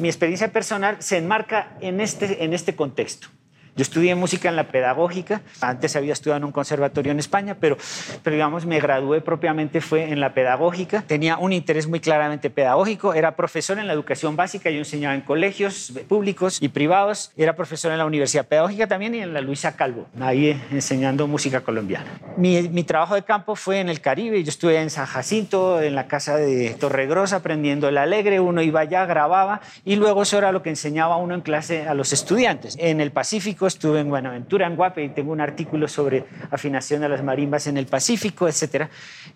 mi 0.00 0.08
experiencia 0.08 0.50
personal 0.50 0.96
se 0.98 1.18
enmarca 1.18 1.76
en 1.80 2.00
este, 2.00 2.42
en 2.42 2.52
este 2.52 2.74
contexto. 2.74 3.28
Yo 3.76 3.82
estudié 3.82 4.14
música 4.14 4.48
en 4.48 4.56
la 4.56 4.64
pedagógica, 4.64 5.42
antes 5.60 5.96
había 5.96 6.12
estudiado 6.12 6.38
en 6.38 6.44
un 6.44 6.52
conservatorio 6.52 7.12
en 7.12 7.18
España, 7.18 7.56
pero, 7.58 7.76
pero 8.22 8.34
digamos 8.34 8.66
me 8.66 8.80
gradué 8.80 9.20
propiamente 9.20 9.80
fue 9.80 10.10
en 10.10 10.20
la 10.20 10.34
pedagógica. 10.34 11.02
Tenía 11.06 11.36
un 11.38 11.52
interés 11.52 11.86
muy 11.86 12.00
claramente 12.00 12.50
pedagógico, 12.50 13.14
era 13.14 13.36
profesor 13.36 13.78
en 13.78 13.86
la 13.86 13.92
educación 13.92 14.36
básica, 14.36 14.70
yo 14.70 14.78
enseñaba 14.78 15.14
en 15.14 15.20
colegios 15.22 15.92
públicos 16.08 16.58
y 16.60 16.68
privados, 16.68 17.32
era 17.36 17.54
profesor 17.54 17.92
en 17.92 17.98
la 17.98 18.06
Universidad 18.06 18.46
Pedagógica 18.46 18.86
también 18.86 19.14
y 19.14 19.20
en 19.20 19.32
la 19.32 19.40
Luisa 19.40 19.76
Calvo, 19.76 20.06
ahí 20.20 20.60
enseñando 20.70 21.26
música 21.26 21.60
colombiana. 21.60 22.20
Mi, 22.36 22.68
mi 22.68 22.84
trabajo 22.84 23.14
de 23.14 23.22
campo 23.22 23.54
fue 23.56 23.80
en 23.80 23.88
el 23.88 24.00
Caribe, 24.00 24.42
yo 24.42 24.50
estuve 24.50 24.80
en 24.80 24.90
San 24.90 25.06
Jacinto, 25.06 25.80
en 25.80 25.94
la 25.94 26.06
casa 26.06 26.36
de 26.36 26.70
Torregrosa, 26.78 27.36
aprendiendo 27.36 27.88
el 27.88 27.98
alegre, 27.98 28.40
uno 28.40 28.62
iba 28.62 28.80
allá, 28.80 29.06
grababa 29.06 29.60
y 29.84 29.96
luego 29.96 30.22
eso 30.22 30.38
era 30.38 30.52
lo 30.52 30.62
que 30.62 30.70
enseñaba 30.70 31.16
uno 31.16 31.34
en 31.34 31.40
clase 31.40 31.86
a 31.86 31.94
los 31.94 32.12
estudiantes. 32.12 32.76
En 32.78 33.00
el 33.00 33.10
Pacífico 33.10 33.59
estuve 33.66 34.00
en 34.00 34.08
Buenaventura, 34.08 34.66
en 34.66 34.76
Guape, 34.76 35.04
y 35.04 35.08
tengo 35.10 35.32
un 35.32 35.40
artículo 35.40 35.88
sobre 35.88 36.24
afinación 36.50 37.00
de 37.00 37.08
las 37.08 37.22
marimbas 37.22 37.66
en 37.66 37.76
el 37.76 37.86
Pacífico, 37.86 38.48
etc. 38.48 38.88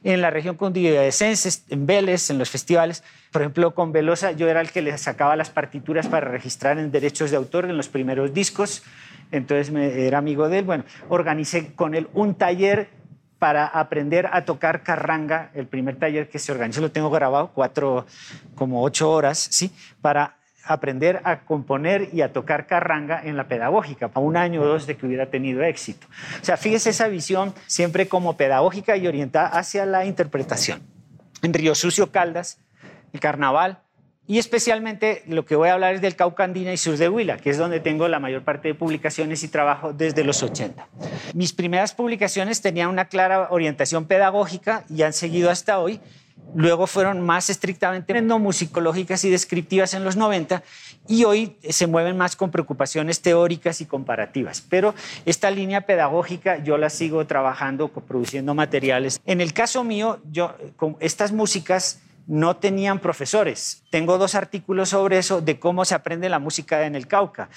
En 0.03 0.21
la 0.21 0.31
región 0.31 0.57
cundiboyacense, 0.57 1.63
en 1.71 1.87
Vélez, 1.87 2.31
en 2.31 2.39
los 2.39 2.51
festivales. 2.51 3.03
Por 3.31 3.43
ejemplo, 3.43 3.75
con 3.75 3.93
Velosa 3.93 4.33
yo 4.33 4.49
era 4.49 4.61
el 4.61 4.71
que 4.71 4.83
le 4.83 4.97
sacaba 4.99 5.37
las 5.37 5.51
partituras 5.51 6.07
para 6.07 6.29
registrar 6.29 6.79
en 6.79 6.91
derechos 6.91 7.31
de 7.31 7.37
autor 7.37 7.65
en 7.65 7.77
los 7.77 7.89
primeros 7.89 8.33
discos. 8.33 8.83
Entonces 9.33 9.71
me, 9.71 10.07
era 10.07 10.19
amigo 10.19 10.49
de 10.49 10.59
él. 10.59 10.65
Bueno, 10.65 10.85
organicé 11.09 11.75
con 11.75 11.95
él 11.95 12.09
un 12.15 12.35
taller 12.35 12.89
para 13.39 13.67
aprender 13.67 14.31
a 14.33 14.45
tocar 14.45 14.83
carranga, 14.83 15.51
el 15.55 15.67
primer 15.67 15.97
taller 15.97 16.31
que 16.31 16.39
se 16.39 16.51
organizó, 16.51 16.81
lo 16.81 16.91
tengo 16.91 17.11
grabado, 17.11 17.51
cuatro, 17.53 18.07
como 18.55 18.83
ocho 18.83 19.11
horas, 19.11 19.39
¿sí? 19.39 19.71
Para 20.01 20.39
aprender 20.67 21.21
a 21.25 21.41
componer 21.41 22.09
y 22.13 22.23
a 22.23 22.33
tocar 22.33 22.67
carranga 22.67 23.21
en 23.23 23.37
la 23.37 23.49
pedagógica, 23.49 24.11
a 24.13 24.21
un 24.21 24.37
año 24.37 24.63
o 24.63 24.67
dos 24.67 24.87
de 24.87 24.97
que 24.97 25.07
hubiera 25.07 25.27
tenido 25.27 25.63
éxito. 25.63 26.07
O 26.41 26.45
sea, 26.45 26.57
fíjese 26.57 26.91
esa 26.91 27.09
visión 27.09 27.55
siempre 27.67 28.09
como 28.09 28.37
pedagógica 28.37 28.97
y 28.97 29.07
orientada 29.07 29.49
hacia 29.49 29.87
la 29.87 30.05
interpretación. 30.05 30.83
En 31.43 31.53
Río 31.53 31.75
Sucio 31.75 32.11
Caldas, 32.11 32.59
el 33.13 33.21
carnaval, 33.21 33.81
y 34.27 34.39
especialmente 34.39 35.23
lo 35.27 35.45
que 35.45 35.55
voy 35.55 35.69
a 35.69 35.75
hablar 35.75 35.95
es 35.95 36.01
del 36.01 36.17
Cauca 36.17 36.45
Andina 36.45 36.73
y 36.73 36.79
sur 36.79 36.97
de 36.97 37.11
Huila, 37.11 37.37
que 37.37 37.51
es 37.51 37.59
donde 37.59 37.81
tengo 37.81 38.09
la 38.09 38.21
mayor 38.21 38.43
parte 38.43 38.69
de 38.69 38.75
publicaciones 38.75 39.43
y 39.43 39.49
trabajo 39.49 39.93
desde 39.93 40.25
los 40.25 40.43
80. 40.43 40.89
Mis 41.35 41.53
primeras 41.53 41.93
publicaciones 41.93 42.63
tenían 42.63 42.89
una 42.89 43.07
clara 43.07 43.49
orientación 43.51 44.07
pedagógica 44.07 44.85
y 44.89 45.03
han 45.03 45.13
seguido 45.13 45.51
hasta 45.51 45.79
hoy, 45.79 46.01
luego 46.55 46.87
fueron 46.87 47.21
más 47.21 47.51
estrictamente 47.51 48.21
musicológicas 48.23 49.25
y 49.25 49.31
descriptivas 49.31 49.95
en 49.95 50.05
los 50.05 50.17
90 50.17 50.63
y 51.09 51.25
hoy 51.25 51.57
se 51.69 51.87
mueven 51.87 52.17
más 52.17 52.37
con 52.37 52.51
preocupaciones 52.51 53.21
teóricas 53.21 53.81
y 53.81 53.87
comparativas. 53.87 54.65
Pero 54.69 54.95
esta 55.27 55.51
línea 55.51 55.83
pedagógica 55.83 56.63
yo 56.63 56.79
la 56.79 56.91
sigo 56.91 57.27
trabajando, 57.27 57.89
produciendo 57.89 58.55
materiales. 58.55 59.21
En 59.27 59.41
el 59.41 59.53
caso 59.53 59.85
mío, 59.85 60.21
yo, 60.31 60.57
con 60.77 60.97
estas 61.01 61.33
músicas 61.33 62.01
no 62.27 62.57
tenían 62.57 62.99
profesores. 62.99 63.83
Tengo 63.91 64.19
dos 64.19 64.35
artículos 64.35 64.91
sobre 64.91 65.19
eso, 65.19 65.41
de 65.41 65.59
cómo 65.59 65.85
se 65.85 65.95
aprende 65.95 66.29
la 66.29 66.39
música 66.39 66.87
en 66.87 66.95
el 66.95 67.07
Cauca. 67.07 67.49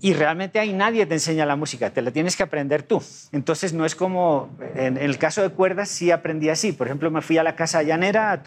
Y 0.00 0.14
realmente 0.14 0.58
ahí 0.58 0.72
nadie 0.72 1.06
te 1.06 1.14
enseña 1.14 1.46
la 1.46 1.56
música, 1.56 1.90
te 1.90 2.02
la 2.02 2.10
tienes 2.10 2.36
que 2.36 2.42
aprender 2.42 2.82
tú. 2.82 3.02
Entonces 3.32 3.72
no 3.72 3.84
es 3.84 3.94
como, 3.94 4.50
en, 4.74 4.96
el 4.96 5.18
caso 5.18 5.42
de 5.42 5.50
cuerdas 5.50 5.88
sí 5.88 6.10
aprendí 6.10 6.48
así. 6.48 6.72
Por 6.72 6.86
ejemplo, 6.86 7.10
me 7.10 7.22
fui 7.22 7.38
a 7.38 7.42
la 7.42 7.54
Casa 7.54 7.82
Llanera 7.82 8.42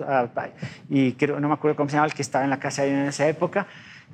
y 0.89 1.13
creo, 1.13 1.39
no 1.39 1.47
me 1.47 1.53
acuerdo 1.53 1.77
cómo 1.77 1.89
se 1.89 1.95
llama 1.95 2.07
el 2.07 2.13
que 2.13 2.21
estaba 2.21 2.43
en 2.43 2.49
la 2.49 2.59
Casa 2.59 2.83
Llanera 2.83 3.03
en 3.03 3.09
esa 3.09 3.27
época 3.27 3.67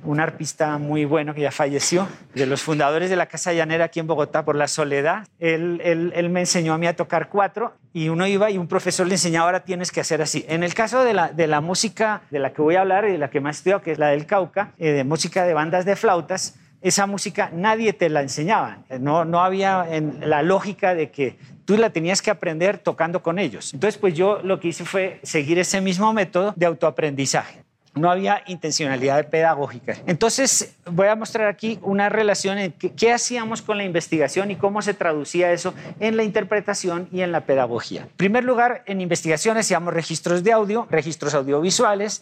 un 0.05 0.19
arpista 0.19 0.77
muy 0.77 1.05
bueno 1.05 1.33
que 1.33 1.41
ya 1.41 1.51
falleció, 1.51 2.07
de 2.33 2.45
los 2.45 2.61
fundadores 2.61 3.09
de 3.09 3.15
la 3.15 3.25
Casa 3.25 3.53
Llanera 3.53 3.85
aquí 3.85 3.99
en 3.99 4.07
Bogotá 4.07 4.45
por 4.45 4.55
la 4.55 4.67
soledad. 4.67 5.27
Él, 5.39 5.81
él, 5.83 6.29
me 6.29 6.41
enseñó 6.41 6.73
a 6.73 6.77
mí 6.77 6.87
a 6.87 6.95
tocar 6.95 7.29
cuatro 7.29 7.73
y 7.93 8.09
uno 8.09 8.27
iba 8.27 8.49
y 8.49 8.57
un 8.57 8.67
profesor 8.67 9.07
le 9.07 9.15
enseñaba, 9.15 9.45
ahora 9.45 9.65
tienes 9.65 9.91
que 9.91 10.01
hacer 10.01 10.21
así. 10.21 10.45
En 10.47 10.63
el 10.63 10.73
caso 10.73 11.03
de 11.03 11.13
la, 11.13 11.29
de 11.29 11.47
la 11.47 11.61
música 11.61 12.21
de 12.29 12.39
la 12.39 12.53
que 12.53 12.61
voy 12.61 12.75
a 12.75 12.81
hablar 12.81 13.05
y 13.07 13.13
de 13.13 13.17
la 13.17 13.29
que 13.29 13.39
más 13.39 13.57
estudio, 13.57 13.81
que 13.81 13.91
es 13.91 13.99
la 13.99 14.07
del 14.09 14.25
Cauca, 14.25 14.71
eh, 14.77 14.91
de 14.91 15.03
música 15.03 15.45
de 15.45 15.53
bandas 15.53 15.85
de 15.85 15.95
flautas, 15.95 16.59
esa 16.81 17.07
música 17.07 17.49
nadie 17.51 17.93
te 17.93 18.09
la 18.09 18.21
enseñaba. 18.21 18.79
No, 18.99 19.25
no 19.25 19.43
había 19.43 19.87
en 19.89 20.29
la 20.29 20.43
lógica 20.43 20.93
de 20.93 21.09
que 21.09 21.35
tú 21.65 21.77
la 21.77 21.89
tenías 21.89 22.21
que 22.21 22.29
aprender 22.29 22.77
tocando 22.77 23.23
con 23.23 23.39
ellos. 23.39 23.73
Entonces, 23.73 23.97
pues 23.99 24.13
yo 24.13 24.39
lo 24.43 24.59
que 24.59 24.69
hice 24.69 24.85
fue 24.85 25.19
seguir 25.23 25.57
ese 25.57 25.81
mismo 25.81 26.13
método 26.13 26.53
de 26.55 26.65
autoaprendizaje. 26.65 27.64
No 27.95 28.11
había 28.11 28.43
intencionalidad 28.47 29.29
pedagógica. 29.29 29.95
Entonces, 30.05 30.75
voy 30.85 31.07
a 31.07 31.15
mostrar 31.15 31.47
aquí 31.47 31.79
una 31.81 32.09
relación 32.09 32.57
en 32.57 32.71
qué, 32.73 33.13
hacíamos 33.13 33.61
con 33.61 33.77
la 33.77 33.85
investigación 33.85 34.51
y 34.51 34.57
cómo 34.57 34.81
se 34.81 34.93
traducía 34.93 35.53
eso 35.53 35.73
en 36.01 36.17
la 36.17 36.23
interpretación 36.23 37.07
y 37.11 37.21
en 37.21 37.31
la 37.31 37.45
pedagogía. 37.45 38.01
En 38.01 38.17
primer 38.17 38.43
lugar, 38.43 38.83
en 38.85 38.99
investigación 38.99 39.57
hacíamos 39.57 39.93
registros 39.93 40.43
de 40.43 40.51
audio, 40.51 40.87
registros 40.91 41.33
audiovisuales, 41.33 42.21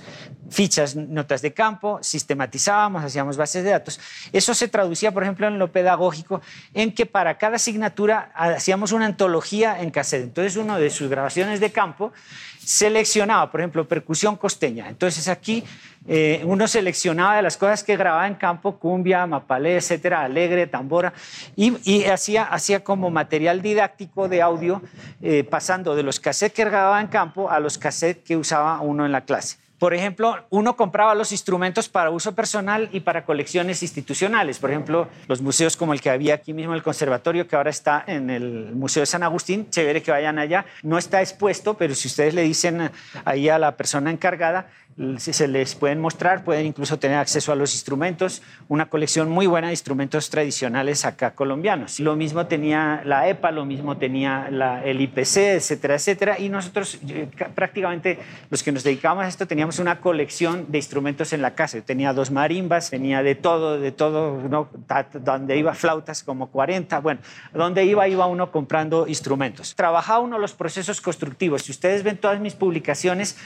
fichas, 0.51 0.95
notas 0.95 1.41
de 1.41 1.53
campo, 1.53 1.97
sistematizábamos, 2.03 3.03
hacíamos 3.03 3.35
bases 3.35 3.63
de 3.63 3.71
datos. 3.71 3.99
Eso 4.31 4.53
se 4.53 4.67
traducía, 4.67 5.11
por 5.11 5.23
ejemplo, 5.23 5.47
en 5.47 5.57
lo 5.57 5.71
pedagógico, 5.71 6.41
en 6.75 6.93
que 6.93 7.07
para 7.07 7.39
cada 7.39 7.55
asignatura 7.55 8.31
hacíamos 8.35 8.91
una 8.91 9.07
antología 9.07 9.81
en 9.81 9.89
cassette. 9.89 10.23
Entonces, 10.23 10.55
uno 10.55 10.77
de 10.77 10.91
sus 10.91 11.09
grabaciones 11.09 11.59
de 11.59 11.71
campo 11.71 12.13
seleccionaba, 12.65 13.51
por 13.51 13.61
ejemplo, 13.61 13.87
percusión 13.87 14.35
costeña. 14.35 14.89
Entonces 14.89 15.27
aquí 15.27 15.63
eh, 16.07 16.41
uno 16.45 16.67
seleccionaba 16.67 17.37
de 17.37 17.41
las 17.41 17.57
cosas 17.57 17.83
que 17.83 17.95
grababa 17.95 18.27
en 18.27 18.35
campo, 18.35 18.77
cumbia, 18.77 19.25
mapalé, 19.25 19.77
etcétera, 19.77 20.23
alegre, 20.23 20.67
tambora, 20.67 21.13
y, 21.55 22.03
hacía, 22.05 22.43
hacía 22.43 22.83
como 22.83 23.09
material 23.09 23.61
didáctico 23.61 24.27
de 24.27 24.41
audio, 24.41 24.81
eh, 25.21 25.43
pasando 25.43 25.95
de 25.95 26.03
los 26.03 26.19
cassettes 26.19 26.55
que 26.55 26.65
grababa 26.65 26.99
en 26.99 27.07
campo 27.07 27.49
a 27.49 27.59
los 27.59 27.77
cassettes 27.77 28.23
que 28.23 28.35
usaba 28.35 28.81
uno 28.81 29.05
en 29.05 29.11
la 29.11 29.21
clase. 29.21 29.62
Por 29.83 29.93
ejemplo, 29.93 30.37
uno 30.49 30.77
compraba 30.77 31.13
los 31.13 31.33
instrumentos 31.33 31.89
para 31.89 32.09
uso 32.09 32.33
personal 32.33 32.87
y 32.93 33.01
para 33.01 33.25
colecciones 33.25 33.83
institucionales. 33.83 34.57
Por 34.57 34.69
ejemplo, 34.69 35.09
los 35.27 35.41
museos 35.41 35.75
como 35.75 35.91
el 35.91 35.99
que 35.99 36.09
había 36.09 36.35
aquí 36.35 36.53
mismo, 36.53 36.73
el 36.73 36.81
conservatorio, 36.81 37.49
que 37.49 37.57
ahora 37.57 37.69
está 37.69 38.01
en 38.07 38.29
el 38.29 38.73
Museo 38.73 39.01
de 39.01 39.07
San 39.07 39.23
Agustín, 39.23 39.69
chévere 39.69 40.01
que 40.01 40.11
vayan 40.11 40.39
allá. 40.39 40.65
No 40.83 40.97
está 40.97 41.19
expuesto, 41.19 41.73
pero 41.73 41.95
si 41.95 42.07
ustedes 42.07 42.33
le 42.33 42.43
dicen 42.43 42.91
ahí 43.25 43.49
a 43.49 43.59
la 43.59 43.75
persona 43.75 44.09
encargada, 44.09 44.67
se 45.17 45.47
les 45.47 45.75
pueden 45.75 45.99
mostrar, 45.99 46.43
pueden 46.43 46.67
incluso 46.67 46.99
tener 46.99 47.17
acceso 47.17 47.51
a 47.51 47.55
los 47.55 47.73
instrumentos, 47.73 48.41
una 48.67 48.87
colección 48.87 49.29
muy 49.29 49.47
buena 49.47 49.67
de 49.67 49.73
instrumentos 49.73 50.29
tradicionales 50.29 51.05
acá 51.05 51.31
colombianos. 51.31 51.99
Lo 51.99 52.15
mismo 52.15 52.45
tenía 52.45 53.01
la 53.03 53.27
EPA, 53.27 53.51
lo 53.51 53.65
mismo 53.65 53.97
tenía 53.97 54.47
el 54.83 55.01
IPC, 55.01 55.37
etcétera, 55.55 55.95
etcétera. 55.95 56.39
Y 56.39 56.49
nosotros 56.49 56.99
eh, 57.09 57.27
prácticamente 57.55 58.19
los 58.49 58.61
que 58.61 58.71
nos 58.71 58.83
dedicábamos 58.83 59.25
a 59.25 59.27
esto 59.27 59.47
teníamos 59.47 59.79
una 59.79 59.99
colección 59.99 60.65
de 60.69 60.77
instrumentos 60.77 61.33
en 61.33 61.41
la 61.41 61.55
casa. 61.55 61.77
Yo 61.77 61.83
tenía 61.83 62.13
dos 62.13 62.29
marimbas, 62.29 62.89
tenía 62.91 63.23
de 63.23 63.35
todo, 63.35 63.79
de 63.79 63.91
todo, 63.91 64.39
donde 65.13 65.57
iba 65.57 65.73
flautas 65.73 66.23
como 66.23 66.47
40, 66.47 66.99
bueno, 66.99 67.19
donde 67.53 67.85
iba 67.85 68.07
iba 68.07 68.25
uno 68.27 68.51
comprando 68.51 69.07
instrumentos. 69.07 69.75
Trabajaba 69.75 70.19
uno 70.19 70.37
los 70.37 70.53
procesos 70.53 71.01
constructivos. 71.01 71.63
Si 71.63 71.71
ustedes 71.71 72.03
ven 72.03 72.17
todas 72.17 72.39
mis 72.39 72.53
publicaciones, 72.53 73.37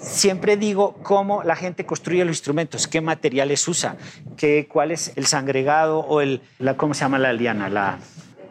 siempre 0.00 0.56
digo 0.56 0.94
cómo 1.02 1.42
la 1.42 1.56
gente 1.56 1.86
construye 1.86 2.24
los 2.24 2.36
instrumentos, 2.36 2.86
qué 2.86 3.00
materiales 3.00 3.66
usa, 3.68 3.96
qué, 4.36 4.68
cuál 4.70 4.90
es 4.90 5.12
el 5.16 5.26
sangregado 5.26 6.00
o 6.00 6.20
el, 6.20 6.42
¿cómo 6.76 6.94
se 6.94 7.00
llama 7.00 7.18
la 7.18 7.32
liana? 7.32 7.68
La, 7.68 7.98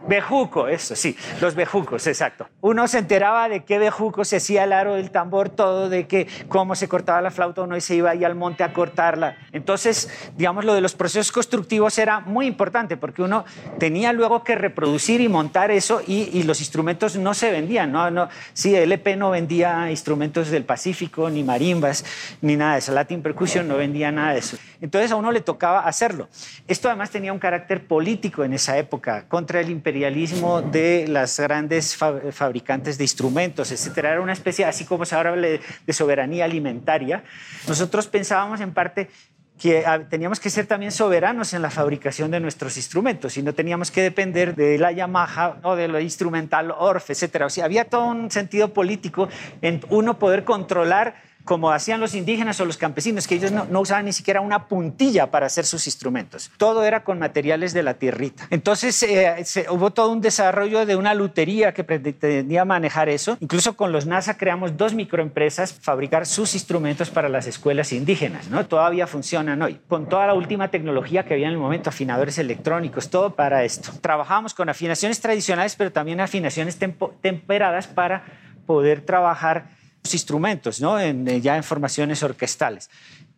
Bejuco, 0.08 0.68
eso 0.68 0.96
sí, 0.96 1.18
los 1.42 1.56
bejucos, 1.56 2.06
exacto. 2.06 2.48
Uno 2.62 2.88
se 2.88 3.00
enteraba 3.00 3.50
de 3.50 3.64
qué 3.64 3.80
bejuco 3.80 4.24
se 4.24 4.38
hacía 4.38 4.64
el 4.64 4.74
aro 4.74 4.96
del 4.96 5.10
tambor, 5.10 5.50
todo, 5.50 5.90
de 5.90 6.08
que 6.08 6.28
cómo 6.48 6.76
se 6.76 6.88
cortaba 6.88 7.22
la 7.22 7.32
flauta, 7.32 7.64
uno 7.64 7.76
y 7.76 7.82
se 7.82 7.96
iba 7.96 8.12
ahí 8.12 8.24
al 8.24 8.36
monte 8.36 8.64
a 8.64 8.72
cortarla. 8.72 9.38
Entonces, 9.52 10.10
digamos, 10.38 10.64
lo 10.64 10.74
de 10.74 10.82
los 10.82 10.94
procesos 10.94 11.32
constructivos 11.32 11.98
era 11.98 12.20
muy 12.20 12.46
importante 12.46 12.98
porque 12.98 13.24
uno 13.24 13.46
tenía 13.80 14.14
luego 14.14 14.44
que 14.44 14.56
reproducir 14.56 15.22
y 15.22 15.30
montar 15.30 15.72
eso 15.72 16.02
y, 16.06 16.44
los 16.46 16.60
instrumentos 16.60 17.16
no 17.16 17.34
se 17.34 17.50
vendían. 17.50 17.92
¿no? 17.92 18.12
No, 18.12 18.30
sí, 18.54 18.76
LP 18.76 19.16
no 19.16 19.32
vendía 19.32 19.90
instrumentos 19.90 20.52
del 20.52 20.64
Pacífico, 20.64 21.30
ni 21.30 21.44
marimbas, 21.44 22.06
ni 22.42 22.56
nada 22.56 22.74
de 22.74 22.80
eso. 22.80 22.92
Latin 22.92 23.24
Percussion 23.24 23.68
no 23.68 23.78
vendía 23.78 24.12
nada 24.12 24.34
de 24.34 24.40
eso. 24.40 24.58
Entonces 24.82 25.12
a 25.12 25.16
uno 25.16 25.32
le 25.32 25.42
tocaba 25.42 25.80
hacerlo. 25.80 26.30
Esto 26.68 26.90
además 26.90 27.10
tenía 27.10 27.34
un 27.34 27.40
carácter 27.40 27.88
político 27.88 28.44
en 28.44 28.54
esa 28.54 28.78
época, 28.78 29.28
contra 29.28 29.60
el 29.60 29.72
imperialismo 29.96 30.62
de 30.62 31.06
las 31.08 31.40
grandes 31.40 31.96
fabricantes 31.96 32.98
de 32.98 33.06
instrumentos, 33.06 33.72
etc. 33.72 33.98
Era 34.00 34.22
una 34.22 34.34
especie, 34.34 34.66
así 34.66 34.84
como 34.84 35.06
se 35.06 35.16
habla 35.16 35.32
de, 35.38 35.62
soberanía 35.94 36.44
alimentaria. 36.44 37.24
Nosotros 37.66 38.08
pensábamos 38.08 38.60
en 38.60 38.74
parte 38.74 39.10
que 39.58 39.86
teníamos 40.10 40.42
que 40.42 40.50
ser 40.50 40.66
también 40.66 40.92
soberanos 40.92 41.54
en 41.54 41.62
la 41.62 41.70
fabricación 41.70 42.30
de 42.30 42.42
nuestros 42.42 42.76
instrumentos 42.76 43.38
y 43.38 43.42
no 43.42 43.54
teníamos 43.54 43.90
que 43.90 44.02
depender 44.02 44.54
de 44.54 44.78
la 44.78 44.92
Yamaha 44.92 45.60
o 45.64 45.78
de 45.78 45.88
lo 45.88 46.02
instrumental 46.02 46.72
Orff, 46.78 47.12
etc. 47.12 47.44
O 47.46 47.50
sea, 47.50 47.64
había 47.64 47.86
todo 47.86 48.04
un 48.08 48.30
sentido 48.32 48.74
político 48.74 49.30
en 49.62 49.80
uno 49.90 50.20
poder 50.20 50.44
controlar 50.44 51.16
como 51.46 51.72
hacían 51.72 52.00
los 52.00 52.16
indígenas 52.16 52.60
o 52.60 52.66
los 52.66 52.78
campesinos, 52.78 53.28
que 53.28 53.36
ellos 53.36 53.52
no, 53.52 53.80
usaban 53.80 54.06
ni 54.06 54.14
siquiera 54.14 54.42
una 54.42 54.68
puntilla 54.68 55.30
para 55.32 55.46
hacer 55.46 55.66
sus 55.66 55.86
instrumentos. 55.86 56.52
Todo 56.58 56.84
era 56.84 57.04
con 57.04 57.20
materiales 57.20 57.74
de 57.74 57.84
la 57.84 57.94
tierrita. 57.94 58.48
Entonces 58.50 59.02
eh, 59.04 59.46
hubo 59.70 59.92
todo 59.92 60.12
un 60.12 60.22
desarrollo 60.22 60.86
de 60.86 60.96
una 60.96 61.14
lutería 61.14 61.74
que 61.74 61.84
pretendía 61.84 62.66
manejar 62.66 63.10
eso. 63.10 63.38
Incluso 63.40 63.78
con 63.78 63.92
los 63.92 64.08
NASA 64.08 64.38
creamos 64.38 64.76
dos 64.76 64.94
microempresas 64.96 65.74
fabricar 65.74 66.26
sus 66.26 66.56
instrumentos 66.56 67.12
para 67.12 67.30
las 67.30 67.46
escuelas 67.46 67.94
indígenas. 67.94 68.50
¿no? 68.50 68.66
Todavía 68.66 69.06
funcionan 69.06 69.62
hoy. 69.62 69.80
Con 69.88 70.10
toda 70.10 70.26
la 70.28 70.34
última 70.34 70.70
tecnología 70.70 71.26
que 71.26 71.36
había 71.36 71.48
en 71.48 71.54
el 71.54 71.60
momento, 71.60 71.90
afinadores 71.90 72.40
electrónicos, 72.40 73.10
todo 73.10 73.36
para 73.36 73.64
esto. 73.64 73.92
Trabajamos 74.02 74.56
con 74.56 74.68
afinaciones 74.70 75.22
tradicionales, 75.22 75.76
pero 75.76 75.92
también 75.92 76.20
afinaciones 76.20 76.80
temperadas 77.22 77.86
para 77.88 78.24
poder 78.66 79.02
trabajar 79.02 79.75
instrumentos, 80.14 80.82
eh, 80.82 81.42
ya 81.42 81.58
en 81.58 81.64
formaciones 81.64 82.24
orquestales. 82.24 82.90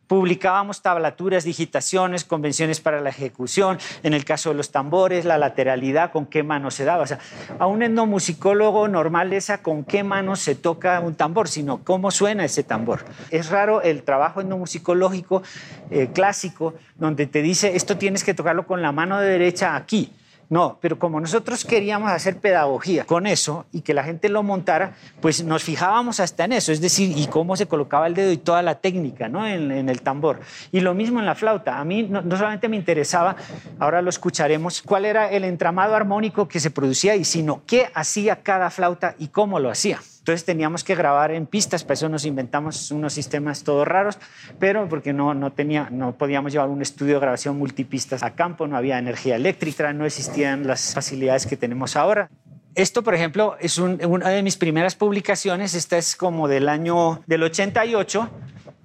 Publicábamos 0.08 0.82
tablaturas, 0.82 1.44
digitaciones, 1.44 2.24
convenciones 2.24 2.80
para 2.80 3.02
la 3.02 3.10
ejecución, 3.10 3.78
en 4.04 4.14
el 4.14 4.24
caso 4.24 4.50
de 4.50 4.56
los 4.56 4.72
tambores, 4.72 5.26
la 5.26 5.38
lateralidad, 5.38 6.14
con 6.14 6.26
qué 6.26 6.44
mano 6.44 6.72
se 6.72 6.86
daba. 6.86 7.04
O 7.04 7.08
sea, 7.08 7.20
a 7.60 7.68
un 7.68 7.84
etnomusicólogo 7.84 8.88
normal 8.88 9.34
esa 9.34 9.62
con 9.62 9.84
qué 9.84 10.04
mano 10.04 10.38
se 10.38 10.56
toca 10.56 11.02
un 11.02 11.16
tambor, 11.16 11.50
sino 11.50 11.84
cómo 11.84 12.10
suena 12.12 12.46
ese 12.46 12.64
tambor. 12.64 13.04
Es 13.32 13.50
raro 13.50 13.82
el 13.82 14.04
trabajo 14.04 14.40
etnomusicológico 14.40 15.44
eh, 15.92 16.08
clásico, 16.14 16.76
donde 16.96 17.28
te 17.28 17.42
dice, 17.42 17.76
esto 17.76 17.98
tienes 17.98 18.24
que 18.24 18.34
tocarlo 18.34 18.66
con 18.66 18.82
la 18.82 18.94
mano 18.94 19.20
derecha 19.20 19.76
aquí 19.76 20.14
no, 20.50 20.78
pero 20.80 20.98
como 20.98 21.20
nosotros 21.20 21.66
queríamos 21.66 22.10
hacer 22.10 22.38
pedagogía 22.38 23.04
con 23.04 23.28
eso 23.28 23.66
y 23.74 23.82
que 23.82 23.94
la 23.94 24.04
gente 24.04 24.30
lo 24.30 24.44
montara, 24.44 24.94
pues 25.20 25.44
nos 25.44 25.64
fijábamos 25.64 26.22
hasta 26.22 26.46
en 26.46 26.54
eso, 26.54 26.72
es 26.72 26.80
decir, 26.80 27.18
y 27.18 27.28
cómo 27.28 27.58
se 27.58 27.68
colocaba 27.68 28.08
el 28.08 28.14
dedo 28.14 28.32
y 28.32 28.38
toda 28.38 28.62
la 28.62 28.76
técnica 28.76 29.28
¿no? 29.28 29.46
en, 29.46 29.90
el 29.90 30.02
tambor. 30.02 30.40
Y 30.72 30.80
lo 30.80 30.94
mismo 30.94 31.20
en 31.20 31.26
la 31.26 31.36
flauta. 31.36 31.80
A 31.80 31.84
mí 31.84 32.04
no, 32.04 32.24
solamente 32.38 32.70
me 32.70 32.78
interesaba, 32.78 33.36
ahora 33.78 34.02
lo 34.02 34.10
escucharemos, 34.10 34.82
cuál 34.82 35.04
era 35.04 35.30
el 35.30 35.44
entramado 35.44 35.96
armónico 35.96 36.48
que 36.48 36.62
se 36.62 36.72
producía 36.72 37.16
y 37.16 37.26
sino 37.26 37.62
qué 37.66 37.90
hacía 37.94 38.38
cada 38.42 38.70
flauta 38.70 39.16
y 39.20 39.28
cómo 39.28 39.60
lo 39.60 39.70
hacía. 39.70 40.00
Entonces 40.28 40.44
teníamos 40.44 40.84
que 40.84 40.94
grabar 40.94 41.32
en 41.32 41.46
pistas, 41.46 41.86
para 41.86 41.94
eso 41.94 42.10
nos 42.10 42.26
inventamos 42.26 42.92
unos 42.92 43.14
sistemas 43.14 43.64
todos 43.64 43.88
raros, 43.88 44.18
pero 44.60 44.90
porque 44.90 45.14
no, 45.14 45.34
no, 45.34 45.54
tenía, 45.54 45.88
no 45.90 46.18
podíamos 46.18 46.52
llevar 46.52 46.68
un 46.68 46.82
estudio 46.82 47.14
de 47.14 47.22
grabación 47.22 47.58
multipistas 47.58 48.24
a 48.24 48.36
campo, 48.36 48.68
no 48.68 48.76
había 48.76 49.00
energía 49.00 49.38
eléctrica, 49.38 49.94
no 49.94 50.06
existían 50.06 50.68
las 50.68 50.94
facilidades 50.94 51.46
que 51.46 51.56
tenemos 51.56 51.96
ahora. 51.96 52.30
Esto, 52.76 53.06
por 53.06 53.16
ejemplo, 53.16 53.56
es 53.62 53.78
una 53.78 54.28
de 54.28 54.44
mis 54.44 54.58
primeras 54.58 54.96
publicaciones, 54.96 55.74
esta 55.76 55.98
es 55.98 56.18
como 56.18 56.50
del 56.50 56.68
año 56.68 57.22
del 57.26 57.44
88, 57.44 58.30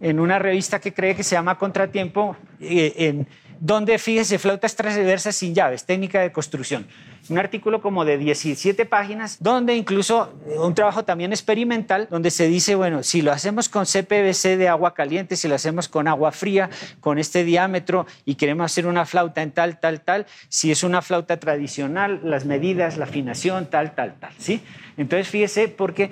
en 0.00 0.20
una 0.20 0.38
revista 0.38 0.80
que 0.80 0.94
cree 0.94 1.16
que 1.16 1.24
se 1.24 1.34
llama 1.34 1.58
Contratiempo, 1.58 2.36
eh, 2.60 2.94
en, 2.98 3.26
donde, 3.58 3.98
fíjese, 3.98 4.38
flautas 4.38 4.76
transversas 4.76 5.34
sin 5.34 5.56
llaves, 5.56 5.86
técnica 5.86 6.20
de 6.20 6.30
construcción 6.30 6.86
un 7.28 7.38
artículo 7.38 7.80
como 7.80 8.04
de 8.04 8.18
17 8.18 8.84
páginas, 8.86 9.36
donde 9.40 9.76
incluso 9.76 10.32
eh, 10.48 10.58
un 10.58 10.74
trabajo 10.74 11.04
también 11.04 11.32
experimental, 11.32 12.08
donde 12.10 12.30
se 12.30 12.48
dice, 12.48 12.74
bueno, 12.74 13.02
si 13.02 13.22
lo 13.22 13.32
hacemos 13.32 13.68
con 13.68 13.84
CPVC 13.84 14.56
de 14.56 14.68
agua 14.68 14.94
caliente, 14.94 15.36
si 15.36 15.48
lo 15.48 15.54
hacemos 15.54 15.88
con 15.88 16.08
agua 16.08 16.32
fría, 16.32 16.70
con 17.00 17.18
este 17.18 17.44
diámetro 17.44 18.06
y 18.24 18.34
queremos 18.34 18.66
hacer 18.66 18.86
una 18.86 19.06
flauta 19.06 19.42
en 19.42 19.52
tal, 19.52 19.78
tal, 19.78 20.00
tal, 20.00 20.26
si 20.48 20.70
es 20.70 20.82
una 20.82 21.02
flauta 21.02 21.38
tradicional, 21.38 22.20
las 22.24 22.44
medidas, 22.44 22.96
la 22.96 23.04
afinación, 23.04 23.66
tal, 23.66 23.94
tal, 23.94 24.14
tal, 24.18 24.32
¿sí? 24.38 24.62
Entonces, 24.96 25.28
fíjese, 25.28 25.68
porque 25.68 26.10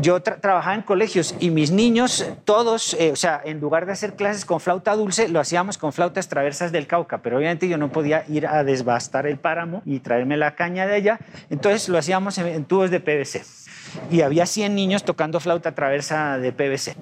yo 0.00 0.20
trabajaba 0.22 0.74
en 0.74 0.82
colegios 0.82 1.34
y 1.40 1.50
mis 1.50 1.72
niños, 1.72 2.26
todos, 2.44 2.94
eh, 2.94 3.10
o 3.12 3.16
sea, 3.16 3.40
en 3.44 3.60
lugar 3.60 3.86
de 3.86 3.92
hacer 3.92 4.14
clases 4.14 4.44
con 4.44 4.60
flauta 4.60 4.94
dulce, 4.94 5.28
lo 5.28 5.40
hacíamos 5.40 5.78
con 5.78 5.92
flautas 5.92 6.28
traversas 6.28 6.70
del 6.70 6.86
Cauca, 6.86 7.18
pero 7.18 7.38
obviamente 7.38 7.68
yo 7.68 7.76
no 7.76 7.90
podía 7.90 8.24
ir 8.28 8.46
a 8.46 8.62
desbastar 8.62 9.26
el 9.26 9.38
páramo 9.38 9.82
y 9.84 9.98
traerme 9.98 10.36
la 10.36 10.49
caña 10.54 10.86
de 10.86 10.94
allá, 10.94 11.18
entonces 11.50 11.88
lo 11.88 11.98
hacíamos 11.98 12.38
en, 12.38 12.64
tubos 12.64 12.90
de 12.90 13.00
PVC. 13.00 13.42
Y 14.10 14.20
había 14.20 14.46
100 14.46 14.74
niños 14.74 15.04
tocando 15.04 15.40
flauta 15.40 15.74
traversa 15.74 16.38
de 16.38 16.52
PVC. 16.52 16.96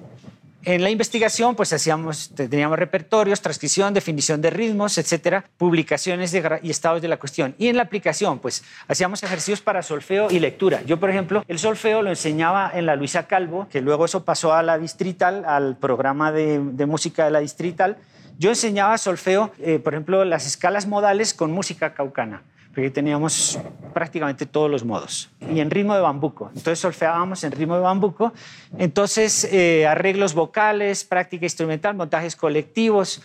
En 0.65 0.83
la 0.83 0.89
investigación, 0.89 1.55
pues 1.55 1.71
hacíamos, 1.71 2.31
teníamos 2.35 2.77
repertorios, 2.77 3.41
transcripción, 3.41 3.93
definición 3.93 4.41
de 4.41 4.49
ritmos, 4.49 4.97
etcétera, 4.97 5.45
publicaciones 5.57 6.33
y 6.33 6.69
estados 6.69 7.01
de 7.01 7.07
la 7.07 7.15
cuestión. 7.15 7.55
Y 7.57 7.67
en 7.67 7.77
la 7.77 7.83
aplicación, 7.83 8.39
pues 8.39 8.65
hacíamos 8.89 9.23
ejercicios 9.23 9.61
para 9.61 9.81
solfeo 9.81 10.27
y 10.29 10.39
lectura. 10.39 10.81
Yo, 10.83 10.99
por 10.99 11.09
ejemplo, 11.09 11.45
el 11.47 11.59
solfeo 11.59 12.01
lo 12.01 12.09
enseñaba 12.09 12.69
en 12.73 12.85
la 12.85 12.97
Luisa 12.97 13.25
Calvo, 13.25 13.69
que 13.71 13.79
luego 13.79 14.03
eso 14.03 14.25
pasó 14.25 14.53
a 14.53 14.61
la 14.61 14.77
distrital, 14.77 15.45
al 15.45 15.77
programa 15.77 16.33
de, 16.33 16.59
música 16.59 17.23
de 17.23 17.31
la 17.31 17.39
distrital. 17.39 17.95
Yo 18.37 18.49
enseñaba 18.49 18.97
solfeo, 18.97 19.53
eh, 19.59 19.79
por 19.79 19.93
ejemplo, 19.93 20.25
las 20.25 20.45
escalas 20.45 20.87
modales 20.87 21.33
con 21.33 21.53
música 21.53 21.93
caucana 21.93 22.43
porque 22.79 22.91
teníamos 22.91 23.59
prácticamente 23.93 24.45
todos 24.45 24.71
los 24.71 24.85
modos. 24.85 25.29
Y 25.53 25.59
en 25.59 25.69
ritmo 25.69 25.95
de 25.95 25.99
bambuco. 25.99 26.47
Entonces 26.55 26.79
solfeábamos 26.79 27.43
en 27.43 27.51
ritmo 27.51 27.75
de 27.75 27.81
bambuco. 27.81 28.31
Entonces 28.77 29.43
eh, 29.51 29.85
arreglos 29.85 30.33
vocales, 30.33 31.03
práctica 31.03 31.45
instrumental, 31.45 31.93
montajes 31.95 32.37
colectivos, 32.37 33.21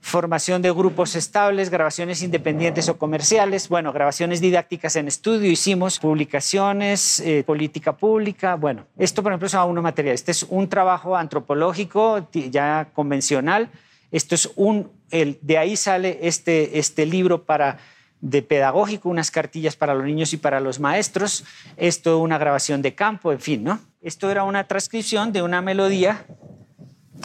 formación 0.00 0.62
de 0.62 0.70
grupos 0.70 1.16
estables, 1.16 1.68
grabaciones 1.68 2.22
independientes 2.22 2.88
o 2.88 2.96
comerciales, 2.96 3.68
bueno, 3.68 3.92
grabaciones 3.92 4.40
didácticas 4.40 4.94
en 4.94 5.08
estudio, 5.08 5.50
hicimos 5.50 5.98
publicaciones, 5.98 7.18
eh, 7.18 7.42
política 7.44 7.96
pública, 7.96 8.54
bueno, 8.54 8.86
esto 8.98 9.24
por 9.24 9.32
ejemplo 9.32 9.46
es 9.46 9.54
uno 9.54 9.82
material, 9.82 10.14
este 10.14 10.30
es 10.30 10.44
un 10.48 10.68
trabajo 10.68 11.16
antropológico 11.16 12.28
ya 12.32 12.88
convencional, 12.92 13.68
esto 14.12 14.36
es 14.36 14.50
un, 14.54 14.90
el, 15.10 15.38
de 15.40 15.58
ahí 15.58 15.76
sale 15.76 16.18
este, 16.22 16.78
este 16.78 17.06
libro 17.06 17.44
para 17.44 17.78
de 18.22 18.40
pedagógico, 18.40 19.08
unas 19.08 19.30
cartillas 19.30 19.76
para 19.76 19.94
los 19.94 20.04
niños 20.04 20.32
y 20.32 20.36
para 20.36 20.60
los 20.60 20.80
maestros, 20.80 21.44
esto 21.76 22.20
una 22.20 22.38
grabación 22.38 22.80
de 22.80 22.94
campo, 22.94 23.32
en 23.32 23.40
fin, 23.40 23.64
¿no? 23.64 23.80
Esto 24.00 24.30
era 24.30 24.44
una 24.44 24.64
transcripción 24.68 25.32
de 25.32 25.42
una 25.42 25.60
melodía, 25.60 26.24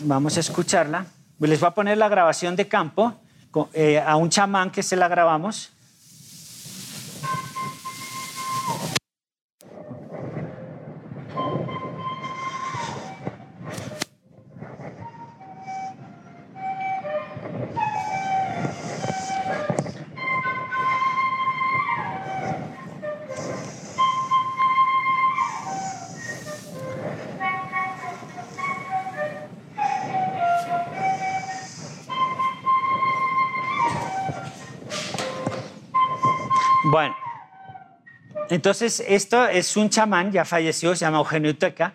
vamos 0.04 0.38
a 0.38 0.40
escucharla, 0.40 1.06
les 1.40 1.60
voy 1.60 1.68
a 1.68 1.72
poner 1.72 2.00
la 2.00 2.10
grabación 2.10 2.56
de 2.56 2.68
campo 2.68 3.14
eh, 3.74 4.00
a 4.00 4.16
un 4.16 4.30
chamán 4.30 4.72
que 4.72 4.84
se 4.84 4.96
la 4.96 5.08
grabamos. 5.08 5.72
Entonces 38.58 39.04
esto 39.08 39.48
es 39.48 39.78
un 39.78 39.92
chamán, 39.92 40.32
ya 40.32 40.44
falleció, 40.44 40.96
se 40.96 41.06
llama 41.06 41.20
Eugenio 41.20 41.56
Teca. 41.56 41.94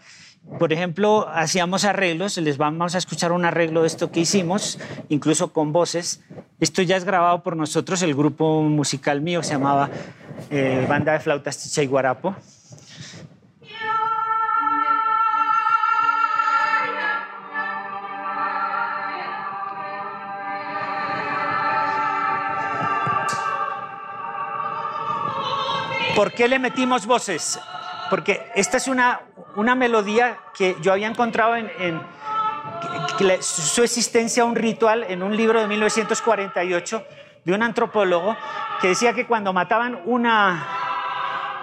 Por 0.60 0.72
ejemplo, 0.72 1.28
hacíamos 1.28 1.84
arreglos, 1.84 2.36
les 2.36 2.56
vamos 2.56 2.94
a 2.94 2.98
escuchar 2.98 3.32
un 3.32 3.44
arreglo 3.44 3.80
de 3.80 3.88
esto 3.88 4.12
que 4.12 4.20
hicimos, 4.20 4.78
incluso 5.08 5.52
con 5.52 5.72
voces. 5.72 6.20
Esto 6.60 6.80
ya 6.82 6.96
es 6.96 7.04
grabado 7.04 7.42
por 7.42 7.56
nosotros, 7.56 8.00
el 8.02 8.14
grupo 8.14 8.62
musical 8.62 9.20
mío 9.20 9.42
se 9.42 9.54
llamaba 9.54 9.90
eh, 10.50 10.86
Banda 10.88 11.14
de 11.14 11.18
Flautas 11.18 11.60
Chicha 11.60 11.82
y 11.82 11.88
Guarapo. 11.88 12.36
¿Por 26.14 26.32
qué 26.32 26.46
le 26.46 26.58
metimos 26.58 27.06
voces? 27.06 27.58
Porque 28.10 28.50
esta 28.54 28.76
es 28.76 28.86
una, 28.86 29.22
una 29.56 29.74
melodía 29.74 30.38
que 30.54 30.76
yo 30.82 30.92
había 30.92 31.08
encontrado 31.08 31.56
en, 31.56 32.02
su 33.40 33.82
existencia, 33.82 34.44
un 34.44 34.54
ritual 34.54 35.04
en 35.08 35.22
un 35.22 35.34
libro 35.36 35.60
de 35.60 35.66
1948 35.68 37.04
de 37.44 37.54
un 37.54 37.62
antropólogo 37.62 38.36
que 38.80 38.88
decía 38.88 39.14
que 39.14 39.26
cuando 39.26 39.52
mataban 39.52 40.00
una, 40.04 40.66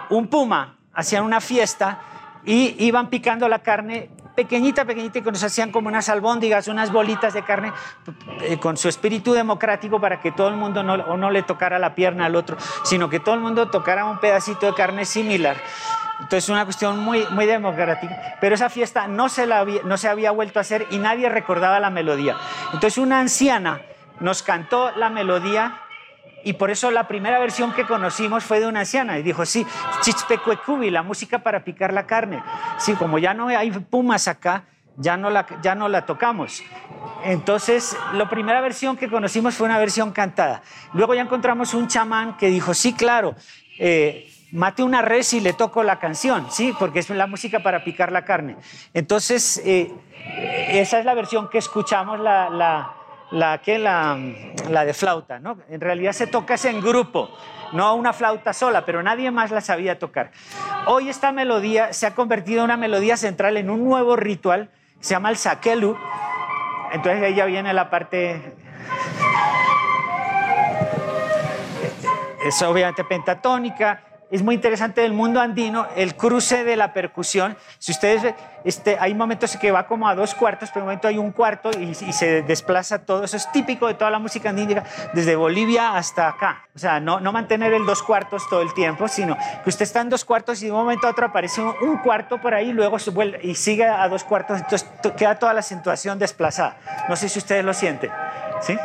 un 0.10 0.28
puma, 0.28 0.78
hacían 0.94 1.24
una 1.24 1.42
fiesta 1.42 2.02
y 2.44 2.76
iban 2.84 3.10
picando 3.10 3.48
la 3.48 3.60
carne 3.60 4.10
pequeñita, 4.40 4.86
pequeñita, 4.86 5.20
y 5.20 5.22
que 5.22 5.32
nos 5.34 5.44
hacían 5.44 5.70
como 5.70 5.90
unas 5.90 6.08
albóndigas, 6.08 6.70
unas 6.70 6.94
bolitas 6.94 7.34
de 7.34 7.44
carne, 7.44 7.74
eh, 8.40 8.58
con 8.58 8.78
su 8.78 8.88
espíritu 8.88 9.34
democrático 9.34 10.00
para 10.00 10.22
que 10.22 10.32
todo 10.32 10.48
el 10.48 10.56
mundo 10.56 10.82
no, 10.82 10.94
o 10.94 11.18
no 11.18 11.30
le 11.30 11.44
tocara 11.44 11.78
la 11.78 11.94
pierna 11.94 12.28
al 12.28 12.38
otro, 12.38 12.56
sino 12.86 13.10
que 13.10 13.20
todo 13.20 13.36
el 13.36 13.42
mundo 13.42 13.70
tocara 13.70 14.06
un 14.06 14.18
pedacito 14.20 14.68
de 14.68 14.74
carne 14.74 15.04
similar. 15.04 15.58
Entonces, 16.22 16.48
una 16.48 16.64
cuestión 16.64 17.00
muy, 17.00 17.26
muy 17.32 17.46
democrática. 17.48 18.38
Pero 18.40 18.56
esa 18.56 18.70
fiesta 18.70 19.10
no 19.10 19.28
se, 19.28 19.46
la 19.46 19.66
no 19.66 19.98
se 19.98 20.08
había 20.08 20.32
vuelto 20.32 20.60
a 20.60 20.62
hacer 20.62 20.88
y 20.90 21.00
nadie 21.00 21.28
recordaba 21.28 21.82
la 21.82 21.90
melodía. 21.90 22.38
Entonces, 22.68 22.98
una 22.98 23.20
anciana 23.20 23.82
nos 24.22 24.42
cantó 24.42 24.92
la 24.92 25.10
melodía 25.10 25.82
y 26.44 26.54
por 26.54 26.72
eso 26.72 26.92
la 26.92 27.08
primera 27.08 27.40
versión 27.40 27.74
que 27.74 27.86
conocimos 27.86 28.44
fue 28.44 28.60
de 28.60 28.68
una 28.68 28.82
anciana 28.82 29.18
y 29.20 29.24
dijo, 29.24 29.46
sí, 29.46 29.66
chichpecuecubi, 30.02 30.90
la 30.90 31.04
música 31.04 31.40
para 31.40 31.64
picar 31.64 31.94
la 31.94 32.06
carne. 32.06 32.42
Sí, 32.78 32.94
como 32.94 33.18
ya 33.18 33.34
no 33.34 33.48
hay 33.48 33.72
pumas 33.72 34.28
acá, 34.28 34.64
ya 34.98 35.18
no 35.18 35.30
la, 35.30 35.46
ya 35.62 35.76
no 35.76 35.88
la 35.88 36.06
tocamos. 36.06 36.64
Entonces, 37.24 37.98
la 38.14 38.30
primera 38.30 38.62
versión 38.62 38.98
que 38.98 39.10
conocimos 39.10 39.56
fue 39.56 39.66
una 39.66 39.78
versión 39.78 40.12
cantada. 40.12 40.62
Luego 40.94 41.14
ya 41.14 41.22
encontramos 41.22 41.74
un 41.74 41.88
chamán 41.88 42.38
que 42.38 42.50
dijo, 42.50 42.74
sí, 42.74 42.94
claro, 42.94 43.36
eh, 43.78 44.30
mate 44.52 44.84
una 44.84 45.02
res 45.02 45.34
y 45.34 45.40
le 45.40 45.54
toco 45.54 45.84
la 45.84 46.00
canción, 46.00 46.48
¿sí? 46.52 46.74
Porque 46.78 47.00
es 47.00 47.10
la 47.10 47.28
música 47.28 47.60
para 47.60 47.84
picar 47.84 48.12
la 48.12 48.26
carne. 48.26 48.58
Entonces, 48.94 49.62
eh, 49.66 49.92
esa 50.70 51.00
es 51.00 51.06
la 51.06 51.14
versión 51.14 51.50
que 51.50 51.58
escuchamos, 51.58 52.20
la, 52.20 52.94
la, 53.32 53.60
que 53.60 53.78
la, 53.78 54.18
la 54.70 54.86
de 54.86 54.94
flauta, 54.94 55.40
¿no? 55.40 55.58
En 55.70 55.82
realidad 55.82 56.14
se 56.14 56.28
toca 56.28 56.56
en 56.64 56.82
grupo, 56.82 57.30
no 57.74 57.96
una 57.96 58.14
flauta 58.14 58.54
sola, 58.54 58.86
pero 58.86 59.04
nadie 59.04 59.32
más 59.32 59.52
la 59.52 59.62
sabía 59.62 60.00
tocar. 60.00 60.32
Hoy 60.86 61.10
esta 61.10 61.32
melodía 61.32 61.94
se 61.94 62.08
ha 62.08 62.16
convertido 62.16 62.60
en 62.60 62.66
una 62.66 62.78
melodía 62.78 63.18
central 63.18 63.58
en 63.58 63.70
un 63.70 63.86
nuevo 63.86 64.16
ritual, 64.16 64.72
se 65.00 65.12
llama 65.12 65.30
el 65.30 65.38
sakelu. 65.38 65.98
Entonces 66.92 67.24
ahí 67.24 67.36
ya 67.36 67.46
viene 67.46 67.74
la 67.74 67.90
parte... 67.90 68.56
Es 72.44 72.62
obviamente 72.64 73.04
pentatónica, 73.04 74.02
es 74.32 74.44
muy 74.44 74.56
interesante 74.56 75.02
del 75.02 75.14
mundo 75.14 75.42
andino 75.42 75.88
el 75.96 76.16
cruce 76.16 76.64
de 76.64 76.76
la 76.76 76.94
percusión. 76.94 77.58
Si 77.80 77.92
ustedes, 77.92 78.36
este, 78.64 78.98
hay 79.00 79.14
momentos 79.14 79.58
que 79.58 79.72
va 79.72 79.88
como 79.88 80.08
a 80.08 80.16
dos 80.16 80.36
cuartos, 80.36 80.70
pero 80.70 80.82
en 80.82 80.84
un 80.84 80.88
momento 80.88 81.08
hay 81.08 81.18
un 81.18 81.32
cuarto 81.32 81.72
y, 81.72 81.96
se 81.96 82.44
desplaza 82.44 83.06
todo. 83.06 83.24
Eso 83.24 83.38
es 83.38 83.52
típico 83.52 83.88
de 83.88 83.96
toda 83.96 84.12
la 84.12 84.20
música 84.20 84.50
andina, 84.50 84.84
desde 85.14 85.36
Bolivia 85.36 85.96
hasta 85.96 86.28
acá. 86.28 86.68
O 86.76 86.80
sea, 86.80 87.00
no, 87.00 87.20
no 87.20 87.32
mantener 87.32 87.74
el 87.74 87.86
dos 87.86 88.04
cuartos 88.04 88.48
todo 88.50 88.62
el 88.62 88.74
tiempo, 88.74 89.08
sino 89.08 89.36
que 89.64 89.70
usted 89.70 89.84
está 89.84 90.02
en 90.02 90.10
dos 90.10 90.24
cuartos 90.26 90.62
y 90.62 90.66
de 90.68 90.72
un 90.72 90.80
momento 90.80 91.08
a 91.08 91.12
otro 91.12 91.26
aparece 91.26 91.62
un, 91.62 91.98
cuarto 91.98 92.40
por 92.40 92.54
ahí, 92.54 92.72
luego 92.72 93.00
se 93.00 93.10
vuelve 93.10 93.40
y 93.44 93.56
sigue 93.56 93.86
a 93.86 94.08
dos 94.08 94.24
cuartos, 94.24 94.60
entonces 94.60 94.88
queda 95.18 95.36
toda 95.36 95.54
la 95.54 95.60
acentuación 95.60 96.20
desplazada. 96.20 96.78
No 97.10 97.16
sé 97.16 97.30
si 97.30 97.40
ustedes 97.40 97.66
lo 97.66 97.74
sienten. 97.74 98.12
¿Sí? 98.62 98.78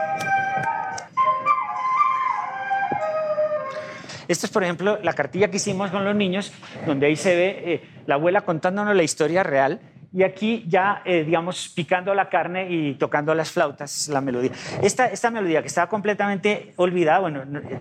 Esta 4.29 4.47
es, 4.47 4.53
por 4.53 4.65
ejemplo, 4.65 4.99
la 5.03 5.13
cartilla 5.13 5.51
que 5.51 5.57
hicimos 5.57 5.91
con 5.91 6.05
los 6.05 6.15
niños, 6.15 6.53
donde 6.87 7.07
ahí 7.07 7.17
se 7.17 7.35
ve 7.35 7.63
eh, 7.65 7.83
la 8.07 8.15
abuela 8.17 8.43
contándonos 8.43 8.95
la 8.95 9.03
historia 9.03 9.43
real 9.43 9.81
y 10.13 10.23
aquí 10.23 10.65
ya, 10.69 11.03
eh, 11.05 11.25
digamos, 11.25 11.73
picando 11.75 12.15
la 12.15 12.29
carne 12.29 12.71
y 12.71 12.95
tocando 12.95 13.35
las 13.35 13.51
flautas, 13.51 14.09
la 14.09 14.21
melodía. 14.21 14.53
Esta, 14.81 15.07
esta 15.07 15.31
melodía 15.31 15.61
que 15.61 15.67
estaba 15.67 15.89
completamente 15.89 16.73
olvidada, 16.77 17.19
bueno, 17.19 17.43
eh, 17.43 17.81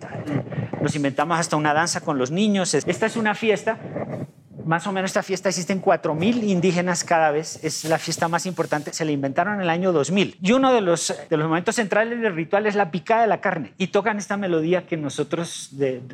nos 0.81 0.95
inventamos 0.95 1.39
hasta 1.39 1.55
una 1.55 1.75
danza 1.75 2.01
con 2.01 2.17
los 2.17 2.31
niños. 2.31 2.73
Esta 2.73 3.05
es 3.05 3.17
una 3.17 3.35
fiesta 3.35 3.77
más 4.65 4.87
o 4.87 4.91
menos 4.91 5.11
esta 5.11 5.23
fiesta 5.23 5.49
existen 5.49 5.81
4.000 5.81 6.43
indígenas 6.43 7.03
cada 7.03 7.31
vez, 7.31 7.63
es 7.63 7.85
la 7.85 7.97
fiesta 7.97 8.27
más 8.27 8.45
importante, 8.45 8.93
se 8.93 9.05
la 9.05 9.11
inventaron 9.11 9.55
en 9.55 9.61
el 9.61 9.69
año 9.69 9.91
2000. 9.91 10.37
Y 10.41 10.51
uno 10.51 10.73
de 10.73 10.81
los, 10.81 11.13
de 11.29 11.37
los 11.37 11.47
momentos 11.47 11.75
centrales 11.75 12.19
del 12.21 12.35
ritual 12.35 12.65
es 12.65 12.75
la 12.75 12.91
picada 12.91 13.21
de 13.21 13.27
la 13.27 13.41
carne 13.41 13.73
y 13.77 13.87
tocan 13.87 14.17
esta 14.17 14.37
melodía 14.37 14.85
que 14.85 14.97
nosotros 14.97 15.71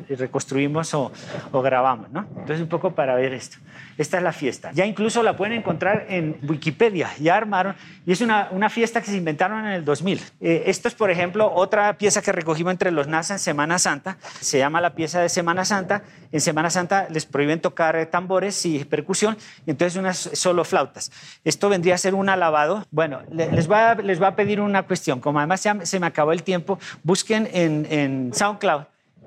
reconstruimos 0.08 0.94
o, 0.94 1.12
o, 1.52 1.62
grabamos. 1.62 2.10
¿no? 2.10 2.26
Entonces 2.30 2.60
un 2.60 2.68
poco 2.68 2.94
para 2.94 3.14
ver 3.14 3.32
esto. 3.32 3.58
Esta 3.98 4.16
es 4.16 4.22
la 4.22 4.32
fiesta. 4.32 4.70
Ya 4.72 4.86
incluso 4.86 5.22
la 5.22 5.36
pueden 5.36 5.58
encontrar 5.58 6.06
en 6.08 6.38
Wikipedia, 6.48 7.10
ya 7.20 7.36
armaron, 7.36 7.74
y 8.06 8.12
es 8.12 8.20
una, 8.20 8.48
una 8.50 8.70
fiesta 8.70 9.00
que 9.00 9.10
se 9.10 9.16
inventaron 9.16 9.66
en 9.66 9.72
el 9.72 9.84
2000. 9.84 10.20
Eh, 10.40 10.64
esto 10.66 10.88
es, 10.88 10.94
por 10.94 11.10
ejemplo, 11.10 11.52
otra 11.52 11.96
pieza 11.98 12.22
que 12.22 12.32
recogimos 12.32 12.72
entre 12.72 12.90
los 12.90 13.06
NASA 13.06 13.34
en 13.34 13.38
Semana 13.38 13.78
Santa, 13.78 14.16
se 14.40 14.58
llama 14.58 14.80
la 14.80 14.94
pieza 14.94 15.20
de 15.20 15.28
Semana 15.28 15.64
Santa. 15.64 16.02
En 16.32 16.40
Semana 16.40 16.70
Santa 16.70 17.08
les 17.10 17.26
prohíben 17.26 17.60
tocar 17.60 18.06
tambor 18.06 18.39
y 18.66 18.84
percusión, 18.84 19.36
y 19.66 19.70
entonces 19.70 19.98
unas 19.98 20.16
solo 20.16 20.64
flautas. 20.64 21.10
Esto 21.44 21.68
vendría 21.68 21.94
a 21.94 21.98
ser 21.98 22.14
un 22.14 22.28
alabado. 22.28 22.84
Bueno, 22.90 23.20
les 23.30 23.66
voy 23.66 23.76
a, 23.76 23.94
les 23.94 24.20
a 24.20 24.36
pedir 24.36 24.60
una 24.60 24.82
cuestión. 24.84 25.20
Como 25.20 25.38
además 25.38 25.66
se 25.82 26.00
me 26.00 26.06
acabó 26.06 26.32
el 26.32 26.42
tiempo, 26.42 26.78
busquen 27.02 27.48
en, 27.52 27.86
en 27.90 28.34
SoundCloud 28.34 28.84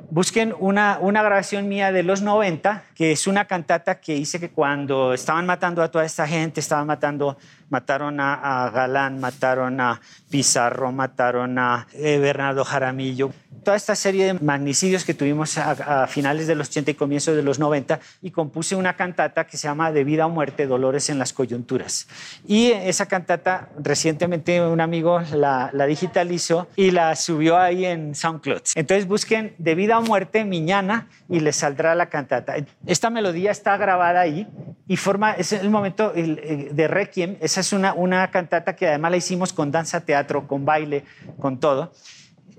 busquen 0.10 0.54
una, 0.60 0.98
una, 1.02 1.24
grabación 1.24 1.68
mía 1.68 1.92
de 1.92 2.04
los 2.04 2.22
90, 2.22 2.84
que 2.96 3.12
es 3.12 3.26
una 3.28 3.46
cantata 3.46 4.00
que 4.00 4.16
hice 4.16 4.40
que 4.40 4.50
cuando 4.50 5.14
estaban 5.14 5.46
matando 5.46 5.82
a 5.82 5.90
toda 5.90 6.06
esta 6.06 6.28
gente, 6.28 6.60
estaban 6.60 6.88
matando 6.88 7.38
mataron 7.70 8.20
a, 8.20 8.70
Galán, 8.74 9.20
mataron 9.20 9.80
a 9.82 10.02
Pizarro, 10.30 10.92
mataron 10.92 11.58
a 11.60 11.88
eh, 11.94 12.18
Bernardo 12.20 12.64
Jaramillo. 12.64 13.32
Toda 13.64 13.78
esta 13.78 13.96
serie 13.96 14.26
de 14.26 14.34
magnicidios 14.34 15.06
que 15.06 15.14
tuvimos 15.14 15.58
a, 15.58 16.08
finales 16.08 16.48
de 16.48 16.56
los 16.56 16.70
80 16.70 16.92
y 16.92 16.94
comienzos 16.96 17.36
de 17.36 17.44
los 17.44 17.60
90 17.60 18.00
y 18.22 18.32
compuse 18.32 18.76
una 18.76 18.96
cantata 18.96 19.46
que 19.46 19.58
se 19.58 19.68
llama 19.68 19.92
De 19.92 20.04
vida 20.04 20.26
o 20.26 20.30
muerte, 20.30 20.68
Dolores 20.68 21.10
en 21.10 21.18
las 21.18 21.32
coyunturas. 21.32 22.08
Y 22.46 22.72
esa 22.72 23.06
cantata 23.06 23.70
recientemente 23.80 24.60
un 24.62 24.82
amigo 24.82 25.22
la, 25.34 25.70
la 25.72 25.86
digitalizó 25.86 26.68
y 26.76 26.92
la 26.92 27.16
subió 27.16 27.58
ahí 27.58 27.86
en 27.86 28.16
SoundCloud. 28.16 28.62
Entonces 28.76 29.08
busquen 29.08 29.56
De 29.58 29.76
vida 29.76 29.98
o 29.98 30.02
muerte, 30.02 30.44
Miñana 30.44 31.08
y 31.30 31.40
les 31.40 31.56
saldrá 31.56 31.96
la 31.96 32.08
cantata. 32.08 32.56
Esta 32.86 33.10
melodía 33.10 33.52
está 33.52 33.78
grabada 33.78 34.22
ahí 34.22 34.48
y 34.88 34.98
forma, 34.98 35.32
es 35.32 35.54
el 35.54 35.70
momento 35.70 36.12
eh, 36.16 36.70
de 36.72 36.88
Requiem, 36.88 37.38
esa 37.54 37.62
es 37.62 37.72
una, 37.72 37.94
una 37.94 38.32
cantata 38.32 38.76
que 38.76 38.88
además 38.88 39.12
la 39.12 39.18
hicimos 39.18 39.54
con 39.54 39.72
danza, 39.72 40.02
teatro, 40.02 40.48
con 40.48 40.66
baile, 40.66 41.06
con 41.40 41.60
todo. 41.60 41.92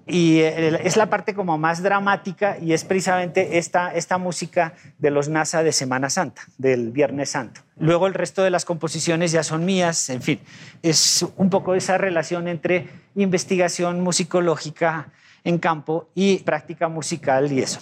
Y 0.07 0.39
eh, 0.39 0.81
es 0.85 0.97
la 0.97 1.11
parte 1.11 1.35
como 1.35 1.59
más 1.59 1.83
dramática 1.83 2.59
y 2.61 2.75
es 2.75 2.85
precisamente 2.85 3.59
esta, 3.59 3.93
esta 3.93 4.19
música 4.19 4.75
de 4.99 5.11
los 5.11 5.29
NASA 5.29 5.65
de 5.65 5.73
Semana 5.73 6.11
Santa, 6.11 6.43
del 6.59 6.93
Viernes 6.93 7.31
Santo. 7.31 7.63
Luego 7.77 8.07
el 8.07 8.15
resto 8.15 8.45
de 8.45 8.51
las 8.51 8.65
composiciones 8.65 9.33
ya 9.33 9.43
son 9.43 9.65
mías, 9.65 10.11
en 10.11 10.23
fin, 10.23 10.41
es 10.83 11.27
un 11.37 11.51
poco 11.51 11.75
esa 11.75 11.99
relación 11.99 12.47
entre 12.47 12.87
investigación 13.17 14.01
musicológica 14.01 15.09
en 15.43 15.59
campo 15.59 16.09
y 16.15 16.39
práctica 16.39 16.89
musical 16.89 17.51
y 17.51 17.61
eso. 17.61 17.81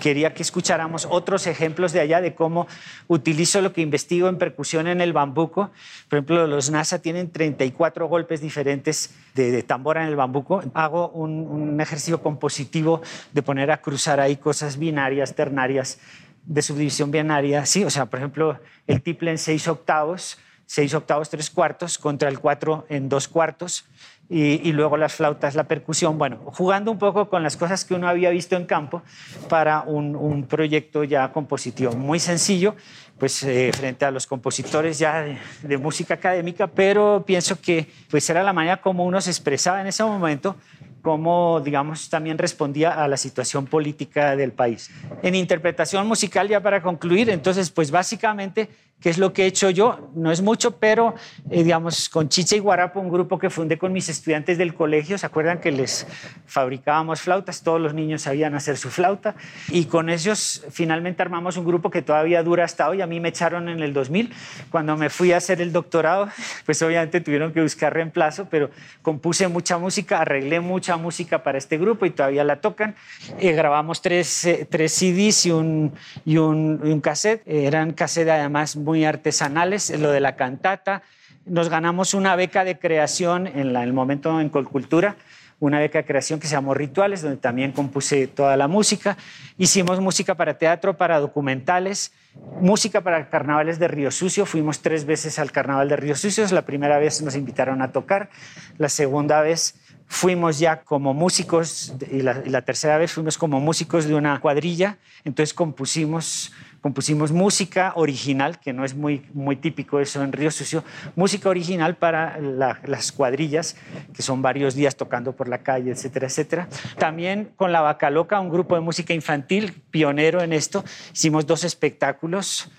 Quería 0.00 0.34
que 0.34 0.42
escucháramos 0.42 1.06
otros 1.08 1.46
ejemplos 1.46 1.92
de 1.92 2.00
allá 2.00 2.20
de 2.20 2.34
cómo 2.34 2.66
utilizo 3.06 3.60
lo 3.60 3.72
que 3.72 3.80
investigo 3.80 4.28
en 4.28 4.38
percusión 4.38 4.88
en 4.88 5.00
el 5.00 5.12
bambuco. 5.12 5.70
Por 6.08 6.18
ejemplo, 6.18 6.46
los 6.48 6.70
NASA 6.70 7.00
tienen 7.00 7.30
34 7.30 8.08
golpes 8.08 8.40
diferentes 8.40 9.14
de, 9.34 9.62
tambora 9.62 10.02
en 10.02 10.08
el 10.08 10.16
bambuco. 10.16 10.62
Hago 10.74 11.10
un, 11.10 11.46
un, 11.46 11.80
ejercicio 11.80 12.22
compositivo 12.22 13.02
de 13.32 13.42
poner 13.42 13.70
a 13.70 13.80
cruzar 13.80 14.18
ahí 14.18 14.36
cosas 14.36 14.78
binarias, 14.78 15.36
ternarias, 15.36 16.00
de 16.44 16.62
subdivisión 16.62 17.10
binaria. 17.10 17.66
Sí, 17.66 17.84
o 17.84 17.90
sea, 17.90 18.06
por 18.06 18.18
ejemplo, 18.18 18.58
el 18.86 19.02
tiple 19.02 19.30
en 19.30 19.38
seis 19.38 19.68
octavos, 19.68 20.38
seis 20.70 20.94
octavos, 20.94 21.28
tres 21.28 21.50
cuartos, 21.50 21.98
contra 21.98 22.28
el 22.28 22.38
cuatro 22.38 22.86
en 22.88 23.08
dos 23.08 23.26
cuartos. 23.26 23.86
Y, 24.28 24.70
luego 24.70 24.96
las 24.96 25.14
flautas, 25.14 25.56
la 25.56 25.64
percusión, 25.64 26.16
bueno, 26.16 26.38
jugando 26.44 26.92
un 26.92 26.98
poco 27.00 27.28
con 27.28 27.42
las 27.42 27.56
cosas 27.56 27.84
que 27.84 27.94
uno 27.94 28.06
había 28.06 28.30
visto 28.30 28.54
en 28.54 28.66
campo 28.66 29.02
para 29.48 29.80
un, 29.82 30.46
proyecto 30.48 31.02
ya 31.02 31.32
compositivo 31.32 31.90
muy 31.94 32.20
sencillo, 32.20 32.76
pues 33.18 33.42
eh, 33.42 33.72
frente 33.74 34.04
a 34.04 34.12
los 34.12 34.28
compositores 34.28 35.00
ya 35.00 35.36
de, 35.62 35.78
música 35.78 36.14
académica, 36.14 36.68
pero 36.68 37.24
pienso 37.26 37.60
que 37.60 37.88
pues 38.08 38.30
era 38.30 38.44
la 38.44 38.52
manera 38.52 38.80
como 38.80 39.04
uno 39.04 39.20
se 39.20 39.30
expresaba 39.30 39.80
en 39.80 39.88
ese 39.88 40.04
momento 40.04 40.54
cómo, 41.02 41.60
digamos, 41.60 42.08
también 42.08 42.38
respondía 42.38 43.02
a 43.02 43.08
la 43.08 43.16
situación 43.16 43.66
política 43.66 44.36
del 44.36 44.52
país. 44.52 44.92
En 45.24 45.34
interpretación 45.34 46.06
musical, 46.06 46.46
ya 46.46 46.60
para 46.60 46.82
concluir, 46.82 47.30
entonces, 47.30 47.70
pues 47.70 47.90
básicamente 47.90 48.68
¿Qué 49.00 49.08
es 49.08 49.16
lo 49.16 49.32
que 49.32 49.44
he 49.44 49.46
hecho 49.46 49.70
yo? 49.70 50.10
No 50.14 50.30
es 50.30 50.42
mucho, 50.42 50.72
pero 50.72 51.14
eh, 51.50 51.64
digamos, 51.64 52.10
con 52.10 52.28
Chicha 52.28 52.56
y 52.56 52.58
Guarapo, 52.58 53.00
un 53.00 53.08
grupo 53.08 53.38
que 53.38 53.48
fundé 53.48 53.78
con 53.78 53.94
mis 53.94 54.10
estudiantes 54.10 54.58
del 54.58 54.74
colegio, 54.74 55.16
¿se 55.16 55.24
acuerdan 55.24 55.58
que 55.58 55.72
les 55.72 56.06
fabricábamos 56.44 57.22
flautas? 57.22 57.62
Todos 57.62 57.80
los 57.80 57.94
niños 57.94 58.22
sabían 58.22 58.54
hacer 58.54 58.76
su 58.76 58.90
flauta. 58.90 59.36
Y 59.70 59.86
con 59.86 60.10
ellos 60.10 60.66
finalmente 60.70 61.22
armamos 61.22 61.56
un 61.56 61.64
grupo 61.64 61.90
que 61.90 62.02
todavía 62.02 62.42
dura 62.42 62.64
hasta 62.64 62.90
hoy. 62.90 63.00
A 63.00 63.06
mí 63.06 63.20
me 63.20 63.30
echaron 63.30 63.70
en 63.70 63.80
el 63.80 63.94
2000. 63.94 64.34
Cuando 64.70 64.98
me 64.98 65.08
fui 65.08 65.32
a 65.32 65.38
hacer 65.38 65.62
el 65.62 65.72
doctorado, 65.72 66.28
pues 66.66 66.82
obviamente 66.82 67.22
tuvieron 67.22 67.54
que 67.54 67.62
buscar 67.62 67.94
reemplazo, 67.94 68.48
pero 68.50 68.68
compuse 69.00 69.48
mucha 69.48 69.78
música, 69.78 70.20
arreglé 70.20 70.60
mucha 70.60 70.98
música 70.98 71.42
para 71.42 71.56
este 71.56 71.78
grupo 71.78 72.04
y 72.04 72.10
todavía 72.10 72.44
la 72.44 72.60
tocan. 72.60 72.94
Eh, 73.38 73.52
grabamos 73.52 74.02
tres, 74.02 74.44
eh, 74.44 74.68
tres 74.70 74.92
CDs 74.92 75.46
y 75.46 75.52
un, 75.52 75.94
y 76.26 76.36
un, 76.36 76.82
y 76.84 76.90
un 76.90 77.00
cassette. 77.00 77.42
eran 77.46 77.92
cassette 77.92 78.28
además 78.28 78.76
muy 78.76 78.89
muy 78.90 79.04
artesanales, 79.04 79.96
lo 80.00 80.10
de 80.10 80.18
la 80.18 80.34
cantata. 80.34 81.02
Nos 81.46 81.68
ganamos 81.68 82.12
una 82.12 82.34
beca 82.34 82.64
de 82.64 82.76
creación 82.76 83.46
en 83.46 83.76
el 83.76 83.92
momento 83.92 84.40
en 84.40 84.48
Colcultura, 84.48 85.14
una 85.60 85.78
beca 85.78 85.98
de 85.98 86.04
creación 86.04 86.40
que 86.40 86.48
se 86.48 86.54
llamó 86.54 86.74
Rituales, 86.74 87.22
donde 87.22 87.36
también 87.36 87.70
compuse 87.70 88.26
toda 88.26 88.56
la 88.56 88.66
música. 88.66 89.16
Hicimos 89.58 90.00
música 90.00 90.34
para 90.34 90.58
teatro, 90.58 90.96
para 90.96 91.20
documentales, 91.20 92.12
música 92.60 93.00
para 93.02 93.30
carnavales 93.30 93.78
de 93.78 93.86
Río 93.86 94.10
Sucio. 94.10 94.44
Fuimos 94.44 94.80
tres 94.80 95.04
veces 95.04 95.38
al 95.38 95.52
carnaval 95.52 95.88
de 95.88 95.94
Río 95.94 96.16
Sucio. 96.16 96.44
La 96.50 96.62
primera 96.62 96.98
vez 96.98 97.22
nos 97.22 97.36
invitaron 97.36 97.82
a 97.82 97.92
tocar, 97.92 98.28
la 98.76 98.88
segunda 98.88 99.40
vez 99.40 99.79
fuimos 100.10 100.58
ya 100.58 100.82
como 100.82 101.14
músicos, 101.14 101.94
y 102.10 102.22
la, 102.22 102.42
y 102.44 102.50
la 102.50 102.62
tercera 102.62 102.98
vez 102.98 103.12
fuimos 103.12 103.38
como 103.38 103.60
músicos 103.60 104.06
de 104.06 104.14
una 104.16 104.40
cuadrilla, 104.40 104.98
entonces 105.24 105.54
compusimos 105.54 106.52
compusimos 106.80 107.30
música 107.30 107.92
original, 107.94 108.58
que 108.58 108.72
no 108.72 108.84
es 108.84 108.94
muy, 108.94 109.26
muy 109.34 109.56
típico 109.56 110.00
eso 110.00 110.22
en 110.22 110.32
Río 110.32 110.50
Sucio, 110.50 110.82
música 111.14 111.48
original 111.48 111.96
para 111.96 112.38
las 112.40 113.12
cuadrillas, 113.12 113.76
que 114.14 114.22
son 114.22 114.40
varios 114.40 114.74
días 114.74 114.96
tocando 114.96 115.32
por 115.32 115.46
la 115.46 115.58
calle, 115.58 115.90
etcétera, 115.90 116.26
etcétera. 116.26 116.68
También 116.98 117.52
con 117.56 117.70
La 117.70 117.82
Vaca 117.82 118.08
Loca, 118.08 118.40
un 118.40 118.48
grupo 118.48 118.74
de 118.76 118.80
música 118.80 119.12
infantil, 119.12 119.74
pionero 119.90 120.42
en 120.42 120.54
esto, 120.54 120.82
hicimos 121.12 121.46
dos 121.46 121.64
espectáculos. 121.64 122.70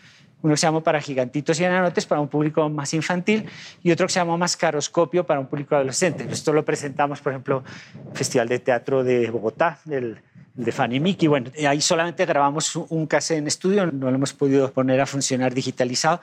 Uno 0.42 0.58
se 0.58 0.68
llamó 0.68 0.82
Para 0.82 1.02
Gigantitos 1.02 1.60
y 1.60 1.64
Enanotes, 1.64 2.06
para 2.06 2.22
un 2.22 2.28
público 2.28 2.68
más 2.70 2.94
infantil, 2.94 3.46
y 3.84 3.92
otro 3.92 4.08
que 4.08 4.14
se 4.14 4.20
llamó 4.20 4.38
Mascaroscopio, 4.38 5.26
para 5.26 5.40
un 5.40 5.48
público 5.48 5.76
adolescente. 5.76 6.28
Esto 6.30 6.54
lo 6.54 6.66
presentamos, 6.66 7.22
por 7.22 7.34
ejemplo, 7.34 7.64
Festival 8.14 8.48
de 8.48 8.60
Teatro 8.60 9.04
de 9.04 9.30
Bogotá, 9.30 9.80
del 9.86 10.20
de 10.54 10.72
Fanny 10.72 11.00
Mickey. 11.00 11.28
Bueno, 11.28 11.52
ahí 11.68 11.82
solamente 11.82 12.26
grabamos 12.26 12.76
un 12.76 13.08
cassette 13.08 13.40
en 13.40 13.48
estudio, 13.48 13.86
no 13.88 14.10
lo 14.10 14.16
hemos 14.16 14.34
podido 14.34 14.72
poner 14.72 15.00
a 15.02 15.06
funcionar 15.06 15.54
digitalizado. 15.54 16.22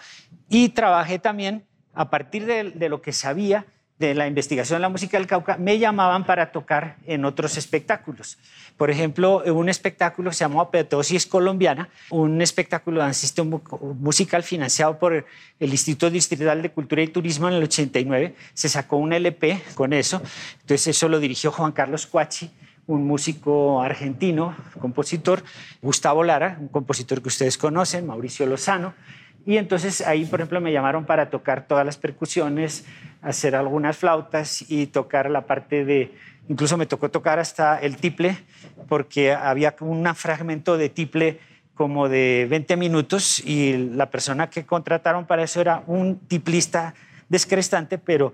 Y 0.48 0.70
trabajé 0.70 1.18
también, 1.18 1.64
a 1.94 2.10
partir 2.10 2.46
de, 2.46 2.88
lo 2.88 3.02
que 3.02 3.12
sabía 3.12 3.66
de 3.98 4.14
la 4.14 4.26
investigación 4.26 4.78
de 4.78 4.82
la 4.82 4.88
música 4.88 5.18
del 5.18 5.26
Cauca, 5.26 5.56
me 5.56 5.78
llamaban 5.78 6.24
para 6.24 6.52
tocar 6.52 6.96
en 7.06 7.24
otros 7.24 7.56
espectáculos. 7.56 8.38
Por 8.76 8.90
ejemplo, 8.90 9.42
un 9.46 9.68
espectáculo 9.68 10.32
se 10.32 10.44
llamó 10.44 10.60
Apoteosis 10.60 11.26
Colombiana, 11.26 11.88
un 12.10 12.40
espectáculo 12.40 13.00
dancístico 13.00 13.44
musical 13.98 14.42
financiado 14.44 14.98
por 14.98 15.26
el 15.58 15.70
Instituto 15.70 16.10
Distrital 16.10 16.62
de 16.62 16.70
Cultura 16.70 17.02
y 17.02 17.08
Turismo 17.08 17.48
en 17.48 17.54
el 17.54 17.64
89. 17.64 18.34
Se 18.54 18.68
sacó 18.68 18.98
un 18.98 19.12
LP 19.12 19.60
con 19.74 19.92
eso, 19.92 20.22
entonces 20.60 20.88
eso 20.88 21.08
lo 21.08 21.18
dirigió 21.18 21.50
Juan 21.50 21.72
Carlos 21.72 22.06
Cuachi 22.06 22.50
un 22.88 23.06
músico 23.06 23.82
argentino, 23.82 24.56
compositor, 24.80 25.44
Gustavo 25.82 26.24
Lara, 26.24 26.56
un 26.58 26.68
compositor 26.68 27.20
que 27.20 27.28
ustedes 27.28 27.58
conocen, 27.58 28.06
Mauricio 28.06 28.46
Lozano. 28.46 28.94
Y 29.44 29.58
entonces 29.58 30.00
ahí, 30.00 30.24
por 30.24 30.40
ejemplo, 30.40 30.60
me 30.60 30.72
llamaron 30.72 31.04
para 31.04 31.30
tocar 31.30 31.66
todas 31.66 31.84
las 31.84 31.98
percusiones, 31.98 32.86
hacer 33.22 33.54
algunas 33.56 33.96
flautas 33.96 34.64
y 34.68 34.86
tocar 34.86 35.30
la 35.30 35.46
parte 35.46 35.84
de, 35.84 36.14
incluso 36.48 36.76
me 36.76 36.86
tocó 36.86 37.10
tocar 37.10 37.38
hasta 37.38 37.78
el 37.78 37.96
tiple, 37.96 38.38
porque 38.88 39.32
había 39.32 39.74
un 39.80 40.06
fragmento 40.14 40.76
de 40.76 40.88
tiple 40.88 41.40
como 41.74 42.08
de 42.08 42.46
20 42.50 42.76
minutos 42.76 43.40
y 43.44 43.76
la 43.94 44.10
persona 44.10 44.50
que 44.50 44.66
contrataron 44.66 45.26
para 45.26 45.44
eso 45.44 45.60
era 45.60 45.82
un 45.86 46.18
tiplista 46.18 46.94
descrestante, 47.28 47.98
pero 47.98 48.32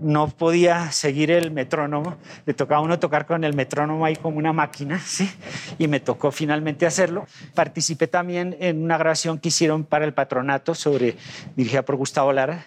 no 0.00 0.28
podía 0.28 0.90
seguir 0.90 1.30
el 1.30 1.52
metrónomo, 1.52 2.16
le 2.44 2.54
tocaba 2.54 2.80
a 2.80 2.84
uno 2.84 2.98
tocar 2.98 3.26
con 3.26 3.44
el 3.44 3.54
metrónomo 3.54 4.04
ahí 4.04 4.16
como 4.16 4.38
una 4.38 4.52
máquina, 4.52 4.98
¿sí? 4.98 5.30
Y 5.78 5.86
me 5.86 6.00
tocó 6.00 6.32
finalmente 6.32 6.86
hacerlo. 6.86 7.26
Participé 7.54 8.08
también 8.08 8.56
en 8.60 8.82
una 8.82 8.98
grabación 8.98 9.38
que 9.38 9.48
hicieron 9.48 9.84
para 9.84 10.04
el 10.04 10.12
patronato 10.12 10.74
sobre, 10.74 11.16
dirigida 11.54 11.82
por 11.82 11.96
Gustavo 11.96 12.32
Lara, 12.32 12.66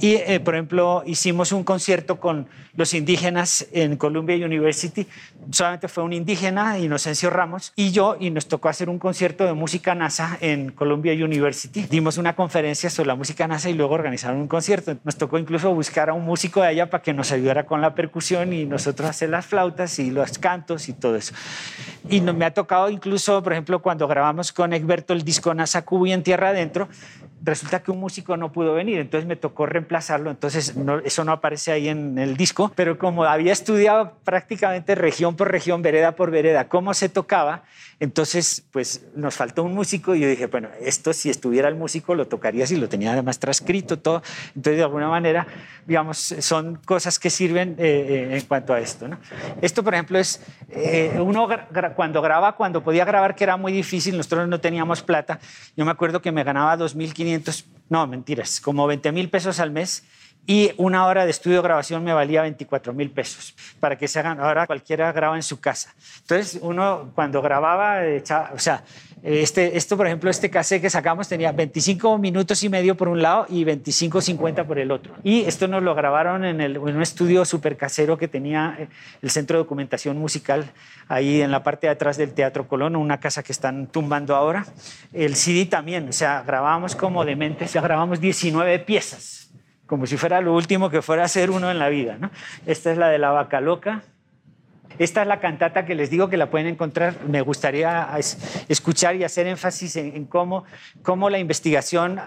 y, 0.00 0.14
eh, 0.14 0.40
por 0.40 0.54
ejemplo, 0.54 1.02
hicimos 1.06 1.52
un 1.52 1.64
concierto 1.64 2.20
con 2.20 2.48
los 2.74 2.92
indígenas 2.92 3.66
en 3.72 3.96
Columbia 3.96 4.36
University. 4.36 5.06
Solamente 5.50 5.88
fue 5.88 6.04
un 6.04 6.12
indígena, 6.12 6.78
Inocencio 6.78 7.30
Ramos, 7.30 7.72
y 7.76 7.92
yo, 7.92 8.16
y 8.20 8.30
nos 8.30 8.46
tocó 8.46 8.68
hacer 8.68 8.90
un 8.90 8.98
concierto 8.98 9.46
de 9.46 9.54
música 9.54 9.94
NASA 9.94 10.36
en 10.40 10.70
Columbia 10.72 11.14
University. 11.14 11.86
Dimos 11.88 12.18
una 12.18 12.36
conferencia 12.36 12.90
sobre 12.90 13.06
la 13.08 13.14
música 13.14 13.48
NASA 13.48 13.70
y 13.70 13.74
luego 13.74 13.94
organizaron 13.94 14.38
un 14.38 14.48
concierto. 14.48 14.96
Nos 15.04 15.16
tocó 15.16 15.38
incluso 15.38 15.74
buscar 15.74 16.10
a 16.10 16.12
un 16.12 16.24
músico 16.24 16.60
de 16.60 16.68
allá 16.68 16.90
para 16.90 17.02
que 17.02 17.14
nos 17.14 17.32
ayudara 17.32 17.64
con 17.64 17.80
la 17.80 17.94
percusión 17.94 18.52
y 18.52 18.66
nosotros 18.66 19.08
hacer 19.08 19.30
las 19.30 19.46
flautas 19.46 19.98
y 19.98 20.10
los 20.10 20.38
cantos 20.38 20.90
y 20.90 20.92
todo 20.92 21.16
eso. 21.16 21.32
Y 22.10 22.20
me 22.20 22.44
ha 22.44 22.52
tocado 22.52 22.90
incluso, 22.90 23.42
por 23.42 23.52
ejemplo, 23.52 23.80
cuando 23.80 24.06
grabamos 24.06 24.52
con 24.52 24.74
Egberto 24.74 25.14
el 25.14 25.22
disco 25.22 25.54
NASA 25.54 25.82
Cubi 25.82 26.12
en 26.12 26.22
Tierra 26.22 26.50
Adentro, 26.50 26.88
resulta 27.42 27.82
que 27.82 27.90
un 27.90 28.00
músico 28.00 28.36
no 28.36 28.52
pudo 28.52 28.74
venir, 28.74 28.98
entonces 28.98 29.26
me 29.26 29.36
tocó 29.36 29.66
reemplazarlo, 29.86 30.30
entonces 30.30 30.74
eso 31.04 31.24
no 31.24 31.32
aparece 31.32 31.70
ahí 31.70 31.88
en 31.88 32.18
el 32.18 32.36
disco, 32.36 32.72
pero 32.74 32.98
como 32.98 33.24
había 33.24 33.52
estudiado 33.52 34.14
prácticamente 34.24 34.94
región 34.94 35.36
por 35.36 35.50
región, 35.50 35.80
vereda 35.80 36.12
por 36.12 36.30
vereda, 36.30 36.68
cómo 36.68 36.92
se 36.92 37.08
tocaba, 37.08 37.62
entonces 38.00 38.64
pues 38.72 39.06
nos 39.14 39.36
faltó 39.36 39.62
un 39.62 39.74
músico 39.74 40.14
y 40.14 40.20
yo 40.20 40.28
dije, 40.28 40.46
bueno, 40.46 40.68
esto 40.80 41.12
si 41.12 41.30
estuviera 41.30 41.68
el 41.68 41.76
músico 41.76 42.14
lo 42.14 42.26
tocaría 42.26 42.66
si 42.66 42.76
lo 42.76 42.88
tenía 42.88 43.12
además 43.12 43.38
transcrito 43.38 43.98
todo, 43.98 44.22
entonces 44.54 44.78
de 44.78 44.82
alguna 44.82 45.08
manera, 45.08 45.46
digamos, 45.86 46.18
son 46.18 46.76
cosas 46.84 47.18
que 47.18 47.30
sirven 47.30 47.76
eh, 47.78 48.28
eh, 48.32 48.36
en 48.36 48.44
cuanto 48.46 48.74
a 48.74 48.80
esto. 48.80 49.06
¿no? 49.06 49.18
Esto, 49.62 49.84
por 49.84 49.94
ejemplo, 49.94 50.18
es 50.18 50.42
eh, 50.70 51.18
uno 51.20 51.48
cuando 51.94 52.20
graba, 52.20 52.56
cuando 52.56 52.82
podía 52.82 53.04
grabar, 53.04 53.34
que 53.34 53.44
era 53.44 53.56
muy 53.56 53.72
difícil, 53.72 54.16
nosotros 54.16 54.48
no 54.48 54.60
teníamos 54.60 55.02
plata, 55.02 55.38
yo 55.76 55.84
me 55.84 55.92
acuerdo 55.92 56.20
que 56.20 56.32
me 56.32 56.42
ganaba 56.42 56.76
2.500 56.76 57.64
no, 57.88 58.04
mentiras, 58.08 58.60
como 58.60 58.84
20 58.88 59.12
mil 59.12 59.30
pesos 59.30 59.60
al 59.60 59.70
mes 59.70 59.75
y 60.46 60.70
una 60.76 61.06
hora 61.06 61.24
de 61.24 61.30
estudio 61.32 61.60
grabación 61.60 62.04
me 62.04 62.12
valía 62.12 62.42
24 62.42 62.92
mil 62.92 63.10
pesos 63.10 63.54
para 63.80 63.98
que 63.98 64.06
se 64.06 64.20
hagan. 64.20 64.38
Ahora 64.38 64.66
cualquiera 64.66 65.10
graba 65.12 65.34
en 65.34 65.42
su 65.42 65.58
casa. 65.58 65.92
Entonces, 66.20 66.58
uno 66.62 67.10
cuando 67.16 67.42
grababa, 67.42 67.98
o 68.54 68.58
sea, 68.58 68.84
este, 69.24 69.76
esto, 69.76 69.96
por 69.96 70.06
ejemplo, 70.06 70.30
este 70.30 70.48
cassette 70.48 70.82
que 70.82 70.90
sacamos 70.90 71.26
tenía 71.26 71.50
25 71.50 72.16
minutos 72.18 72.62
y 72.62 72.68
medio 72.68 72.96
por 72.96 73.08
un 73.08 73.22
lado 73.22 73.46
y 73.48 73.64
25, 73.64 74.20
50 74.20 74.64
por 74.68 74.78
el 74.78 74.92
otro. 74.92 75.14
Y 75.24 75.40
esto 75.46 75.66
nos 75.66 75.82
lo 75.82 75.96
grabaron 75.96 76.44
en, 76.44 76.60
el, 76.60 76.76
en 76.76 76.96
un 76.96 77.02
estudio 77.02 77.44
súper 77.44 77.76
casero 77.76 78.16
que 78.16 78.28
tenía 78.28 78.76
eh, 78.78 78.88
el 79.22 79.30
Centro 79.30 79.58
de 79.58 79.64
Documentación 79.64 80.16
Musical 80.16 80.70
ahí 81.08 81.42
en 81.42 81.50
la 81.50 81.64
parte 81.64 81.88
de 81.88 81.94
atrás 81.94 82.18
del 82.18 82.34
Teatro 82.34 82.68
Colón, 82.68 82.94
una 82.94 83.18
casa 83.18 83.42
que 83.42 83.50
están 83.50 83.88
tumbando 83.88 84.36
ahora. 84.36 84.64
El 85.12 85.34
CD 85.34 85.66
también, 85.66 86.08
o 86.08 86.12
sea, 86.12 86.44
grabábamos 86.46 86.94
como 86.94 87.24
dementes, 87.24 87.72
ya 87.72 87.80
grabamos 87.80 88.20
19 88.20 88.78
piezas 88.80 89.45
como 89.86 90.06
si 90.06 90.16
fuera 90.16 90.40
lo 90.40 90.54
último 90.54 90.90
que 90.90 91.02
fuera 91.02 91.24
a 91.24 91.28
ser 91.28 91.50
uno 91.50 91.70
en 91.70 91.78
la 91.78 91.88
vida. 91.88 92.16
¿no? 92.18 92.30
Esta 92.66 92.92
es 92.92 92.98
la 92.98 93.08
de 93.08 93.18
la 93.18 93.30
vaca 93.30 93.60
loca. 93.60 94.02
Esta 94.98 95.22
es 95.22 95.28
la 95.28 95.40
cantata 95.40 95.84
que 95.84 95.94
les 95.94 96.10
digo 96.10 96.28
que 96.28 96.36
la 96.36 96.50
pueden 96.50 96.66
encontrar. 96.66 97.16
Me 97.28 97.42
gustaría 97.42 98.08
escuchar 98.68 99.16
y 99.16 99.24
hacer 99.24 99.46
énfasis 99.46 99.96
en, 99.96 100.24
cómo, 100.24 100.64
cómo 101.02 101.28
la 101.28 101.38
investigación 101.38 102.20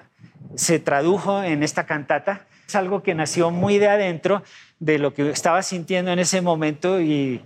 se 0.56 0.80
tradujo 0.80 1.42
en 1.44 1.64
esta 1.64 1.86
cantata. 1.86 2.46
Es 2.68 2.76
algo 2.76 3.02
que 3.02 3.16
nació 3.16 3.50
muy 3.50 3.80
de 3.80 3.88
adentro 3.88 4.44
de 4.80 5.00
lo 5.00 5.14
que 5.14 5.30
estaba 5.32 5.64
sintiendo 5.64 6.12
en 6.12 6.20
ese 6.20 6.42
momento 6.42 7.02
y, 7.02 7.42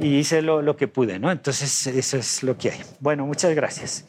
hice 0.00 0.42
lo, 0.42 0.62
lo, 0.62 0.76
que 0.76 0.86
pude. 0.86 1.18
¿no? 1.18 1.32
Entonces, 1.32 1.88
eso 1.88 2.16
es 2.16 2.44
lo 2.44 2.56
que 2.56 2.70
hay. 2.70 2.80
Bueno, 3.00 3.26
muchas 3.26 3.52
gracias. 3.56 4.04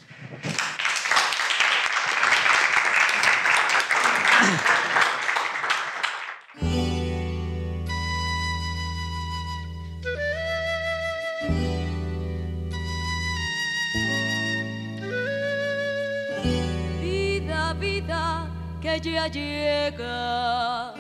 Ella 18.95 19.27
llega 19.27 20.93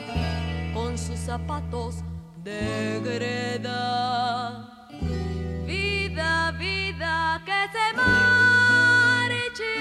con 0.73 0.97
sus 0.97 1.19
zapatos 1.19 1.95
de 2.43 3.01
greda. 3.03 4.87
Vida, 5.65 6.51
vida 6.51 7.41
que 7.45 7.67
se 7.73 7.93
marcha 7.97 9.75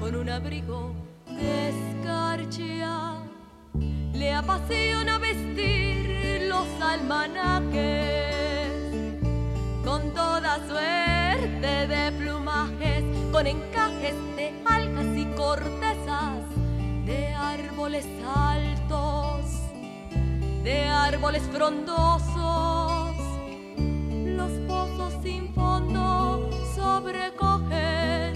con 0.00 0.14
un 0.14 0.28
abrigo 0.28 0.94
de 1.26 1.68
escarcha. 1.70 3.16
Le 4.14 4.32
apasiona 4.32 5.18
vestir 5.18 6.46
los 6.48 6.66
almanaques 6.80 7.76
con 9.84 10.14
toda 10.14 10.56
suerte 10.66 11.86
de 11.86 12.12
plumajes, 12.12 13.04
con 13.30 13.46
encajes 13.46 14.14
de 14.36 14.54
algas 14.66 15.06
y 15.16 15.26
cortezas 15.36 15.95
de 17.06 17.32
árboles 17.34 18.04
altos, 18.34 19.44
de 20.64 20.84
árboles 20.86 21.42
frondosos, 21.52 23.14
los 23.78 24.50
pozos 24.66 25.14
sin 25.22 25.54
fondo 25.54 26.50
sobrecogen 26.74 28.34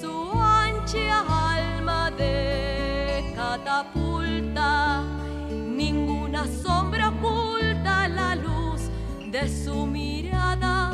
su 0.00 0.32
ancha 0.34 1.20
alma 1.54 2.10
de 2.10 3.32
catapulta, 3.36 5.04
ninguna 5.48 6.44
sombra 6.64 7.10
oculta 7.10 8.08
la 8.08 8.34
luz 8.34 8.90
de 9.30 9.48
su 9.48 9.86
mirada, 9.86 10.92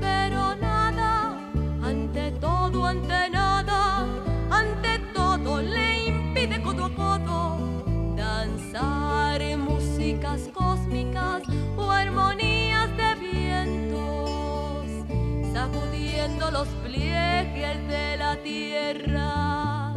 pero 0.00 0.56
nada, 0.56 1.38
ante 1.80 2.32
todo, 2.32 2.86
ante 2.86 3.35
armonías 11.96 12.96
de 12.96 13.14
vientos, 13.16 14.86
sacudiendo 15.52 16.50
los 16.50 16.68
pliegues 16.84 17.88
de 17.88 18.16
la 18.16 18.36
tierra. 18.42 19.94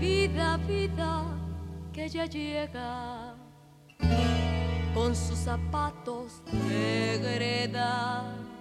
Vida, 0.00 0.56
vida, 0.68 1.24
que 1.92 2.08
ya 2.08 2.26
llega 2.26 3.34
con 4.94 5.14
sus 5.14 5.38
zapatos 5.38 6.42
de 6.68 7.18
greda. 7.18 8.53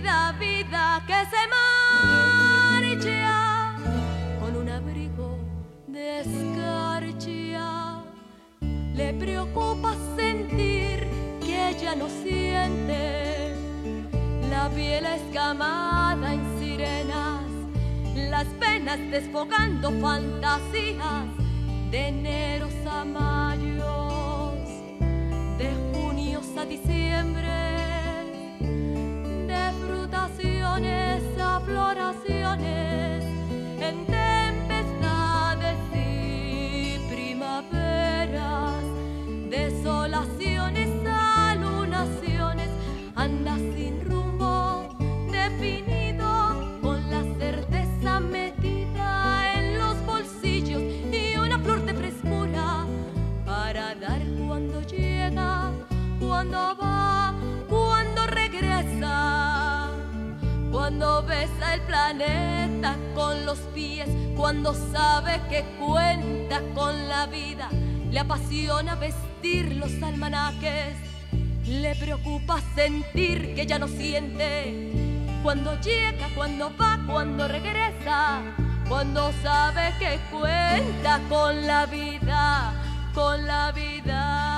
Vida, 0.00 0.34
vida, 0.40 1.04
que 1.06 1.26
se 1.28 1.42
marcha 2.96 3.76
con 4.40 4.56
un 4.56 4.68
abrigo 4.70 5.36
de 5.88 6.20
escarcha. 6.20 8.00
Le 8.94 9.12
preocupa 9.12 9.94
sentir 10.16 11.06
que 11.44 11.68
ella 11.68 11.94
no 11.96 12.08
siente 12.08 13.54
la 14.48 14.70
piel 14.70 15.04
escamada 15.04 16.32
en 16.32 16.58
sirenas, 16.58 17.44
las 18.14 18.46
penas 18.58 18.98
desfogando 19.10 19.92
fantasías 20.00 21.26
de 21.90 22.08
enero 22.08 22.68
a 22.90 23.04
mayos, 23.04 24.54
de 25.58 25.70
junios 25.92 26.46
a 26.56 26.64
diciembre, 26.64 27.69
a 31.90 32.12
floraciones, 32.12 32.39
el 61.74 61.80
planeta 61.82 62.96
con 63.14 63.46
los 63.46 63.58
pies, 63.74 64.08
cuando 64.36 64.74
sabe 64.74 65.40
que 65.48 65.64
cuenta 65.78 66.60
con 66.74 67.08
la 67.08 67.26
vida, 67.26 67.68
le 68.10 68.18
apasiona 68.18 68.94
vestir 68.96 69.76
los 69.76 70.02
almanaques, 70.02 70.96
le 71.66 71.94
preocupa 71.96 72.60
sentir 72.74 73.54
que 73.54 73.66
ya 73.66 73.78
no 73.78 73.86
siente 73.88 75.10
cuando 75.42 75.78
llega, 75.80 76.28
cuando 76.34 76.70
va, 76.76 76.98
cuando 77.06 77.48
regresa, 77.48 78.42
cuando 78.88 79.32
sabe 79.42 79.94
que 79.98 80.18
cuenta 80.30 81.20
con 81.28 81.66
la 81.66 81.86
vida, 81.86 82.72
con 83.14 83.46
la 83.46 83.72
vida. 83.72 84.49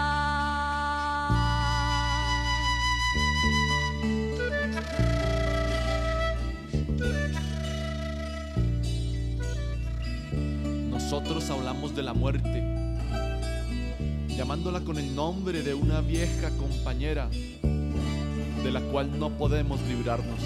Nosotros 11.13 11.51
hablamos 11.51 11.95
de 11.95 12.03
la 12.03 12.15
muerte, 12.15 12.65
llamándola 14.29 14.81
con 14.81 14.97
el 14.97 15.15
nombre 15.15 15.63
de 15.63 15.75
una 15.75 16.01
vieja 16.01 16.49
compañera 16.57 17.29
de 17.29 18.71
la 18.71 18.81
cual 18.81 19.19
no 19.19 19.29
podemos 19.29 19.79
librarnos. 19.83 20.41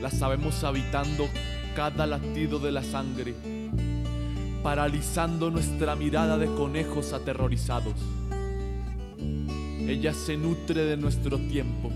La 0.00 0.10
sabemos 0.10 0.64
habitando 0.64 1.28
cada 1.76 2.08
latido 2.08 2.58
de 2.58 2.72
la 2.72 2.82
sangre, 2.82 3.36
paralizando 4.64 5.52
nuestra 5.52 5.94
mirada 5.94 6.38
de 6.38 6.46
conejos 6.46 7.12
aterrorizados. 7.12 7.94
Ella 9.86 10.12
se 10.12 10.36
nutre 10.36 10.86
de 10.86 10.96
nuestro 10.96 11.38
tiempo. 11.38 11.92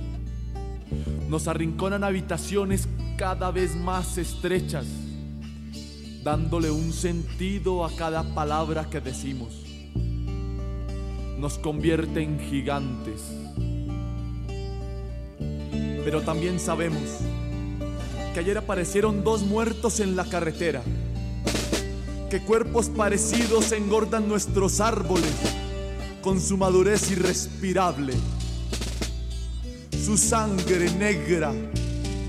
Nos 1.29 1.49
arrinconan 1.49 2.05
habitaciones 2.05 2.87
cada 3.17 3.51
vez 3.51 3.75
más 3.75 4.19
estrechas, 4.19 4.87
dándole 6.23 6.71
un 6.71 6.93
sentido 6.93 7.85
a 7.85 7.95
cada 7.97 8.23
palabra 8.35 8.89
que 8.89 9.01
decimos. 9.01 9.65
Nos 11.39 11.59
convierte 11.59 12.23
en 12.23 12.39
gigantes. 12.39 13.23
Pero 16.05 16.23
también 16.23 16.61
sabemos 16.61 17.03
que 18.33 18.41
ayer 18.41 18.57
aparecieron 18.57 19.25
dos 19.25 19.43
muertos 19.43 20.01
en 20.01 20.17
la 20.17 20.25
carretera, 20.25 20.83
que 22.31 22.41
cuerpos 22.41 22.89
parecidos 22.89 23.73
engordan 23.73 24.29
nuestros 24.29 24.81
árboles 24.81 25.35
con 26.23 26.41
su 26.41 26.57
madurez 26.57 27.11
irrespirable. 27.11 28.15
Su 30.05 30.17
sangre 30.17 30.91
negra 30.93 31.53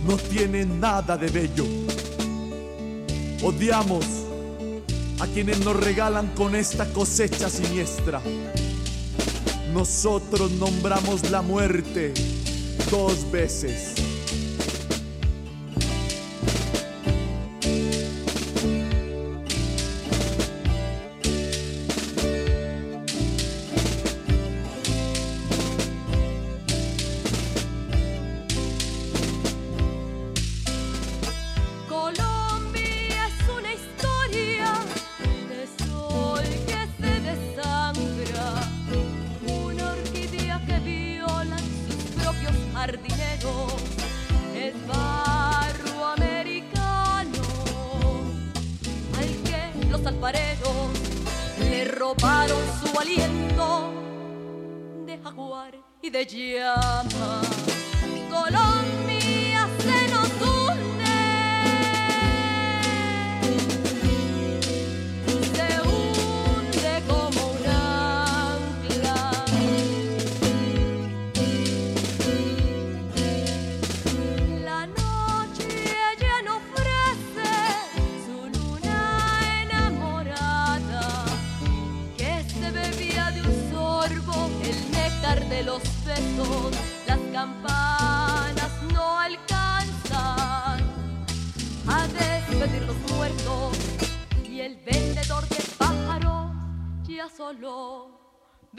no 0.07 0.17
tiene 0.17 0.65
nada 0.65 1.15
de 1.15 1.27
bello. 1.27 1.65
Odiamos 3.43 4.05
a 5.19 5.27
quienes 5.27 5.59
nos 5.65 5.75
regalan 5.75 6.27
con 6.29 6.55
esta 6.55 6.85
cosecha 6.93 7.49
siniestra. 7.49 8.21
Nosotros 9.73 10.49
nombramos 10.51 11.29
la 11.29 11.41
muerte 11.41 12.13
dos 12.89 13.29
veces. 13.31 14.02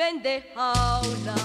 wenn 0.05 0.23
der 0.23 0.43
Haula. 0.55 1.44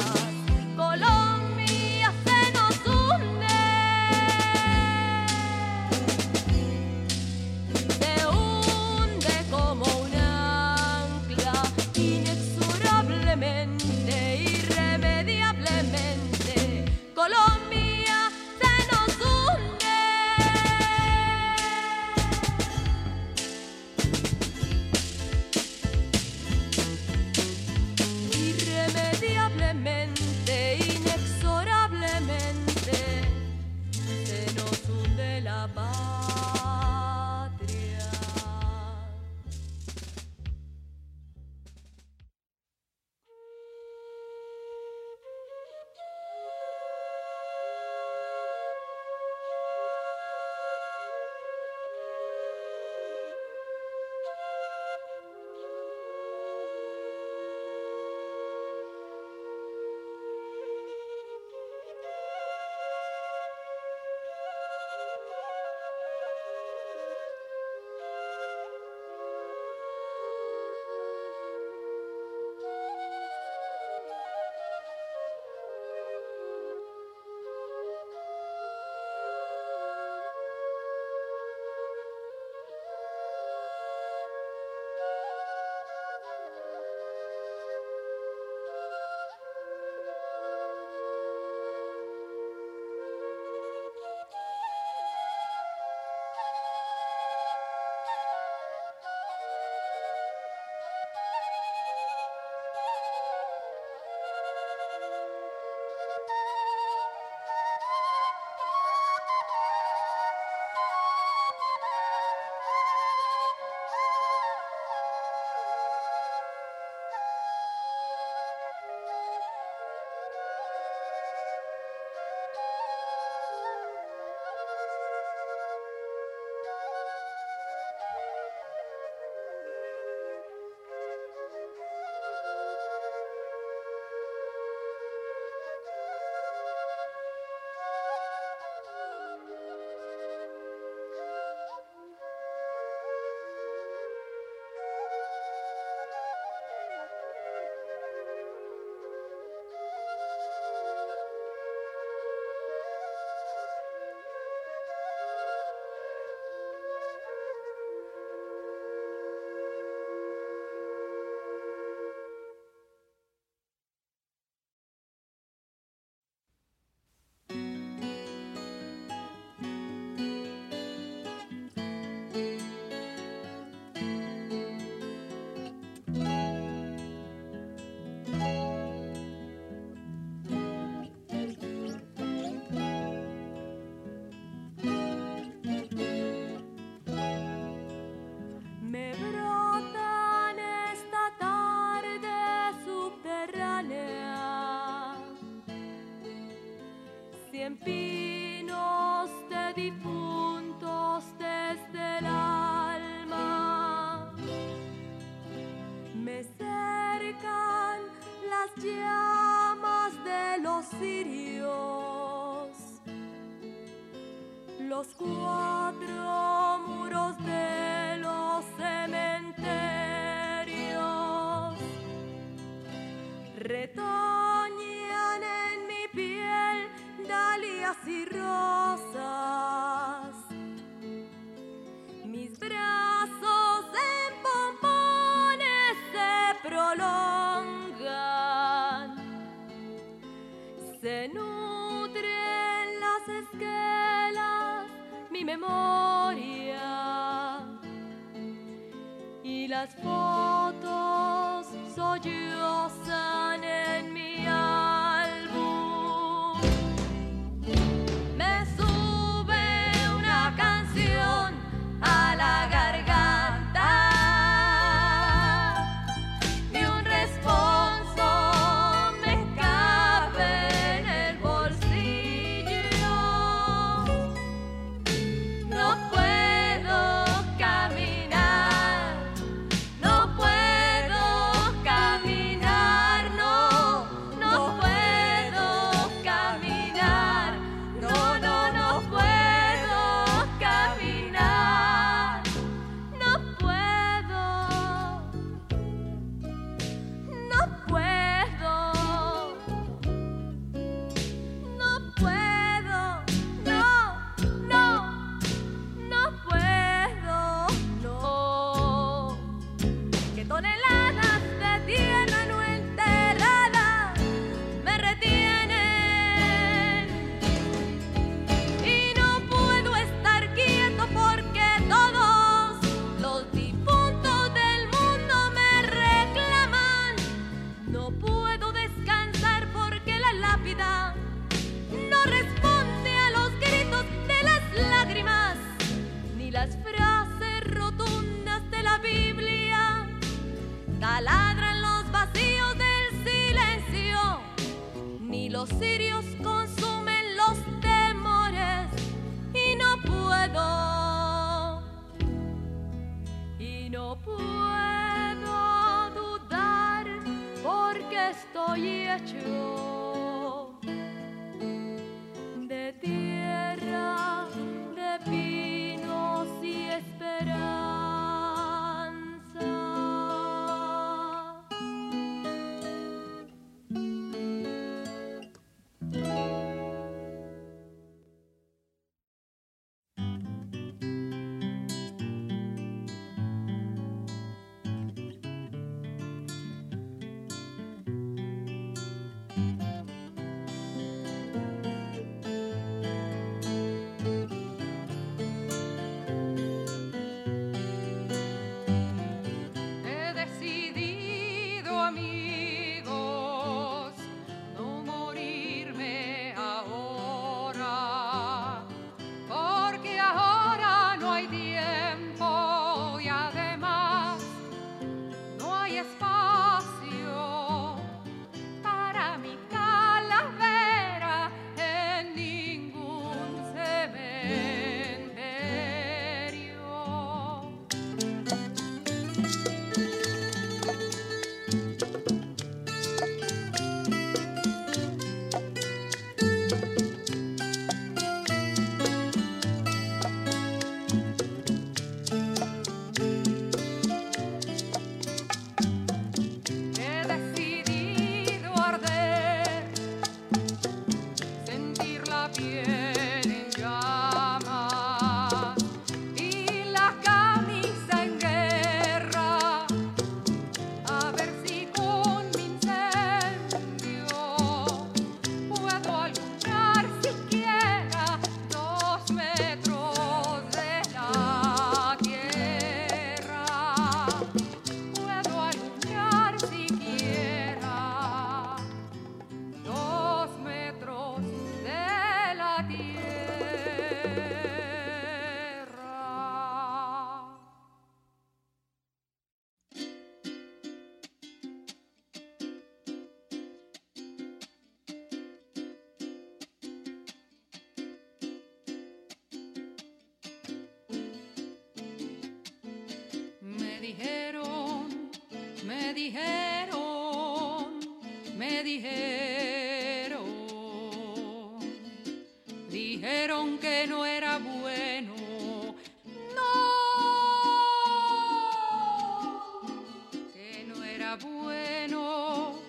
Era 521.29 521.35
bueno 521.35 522.79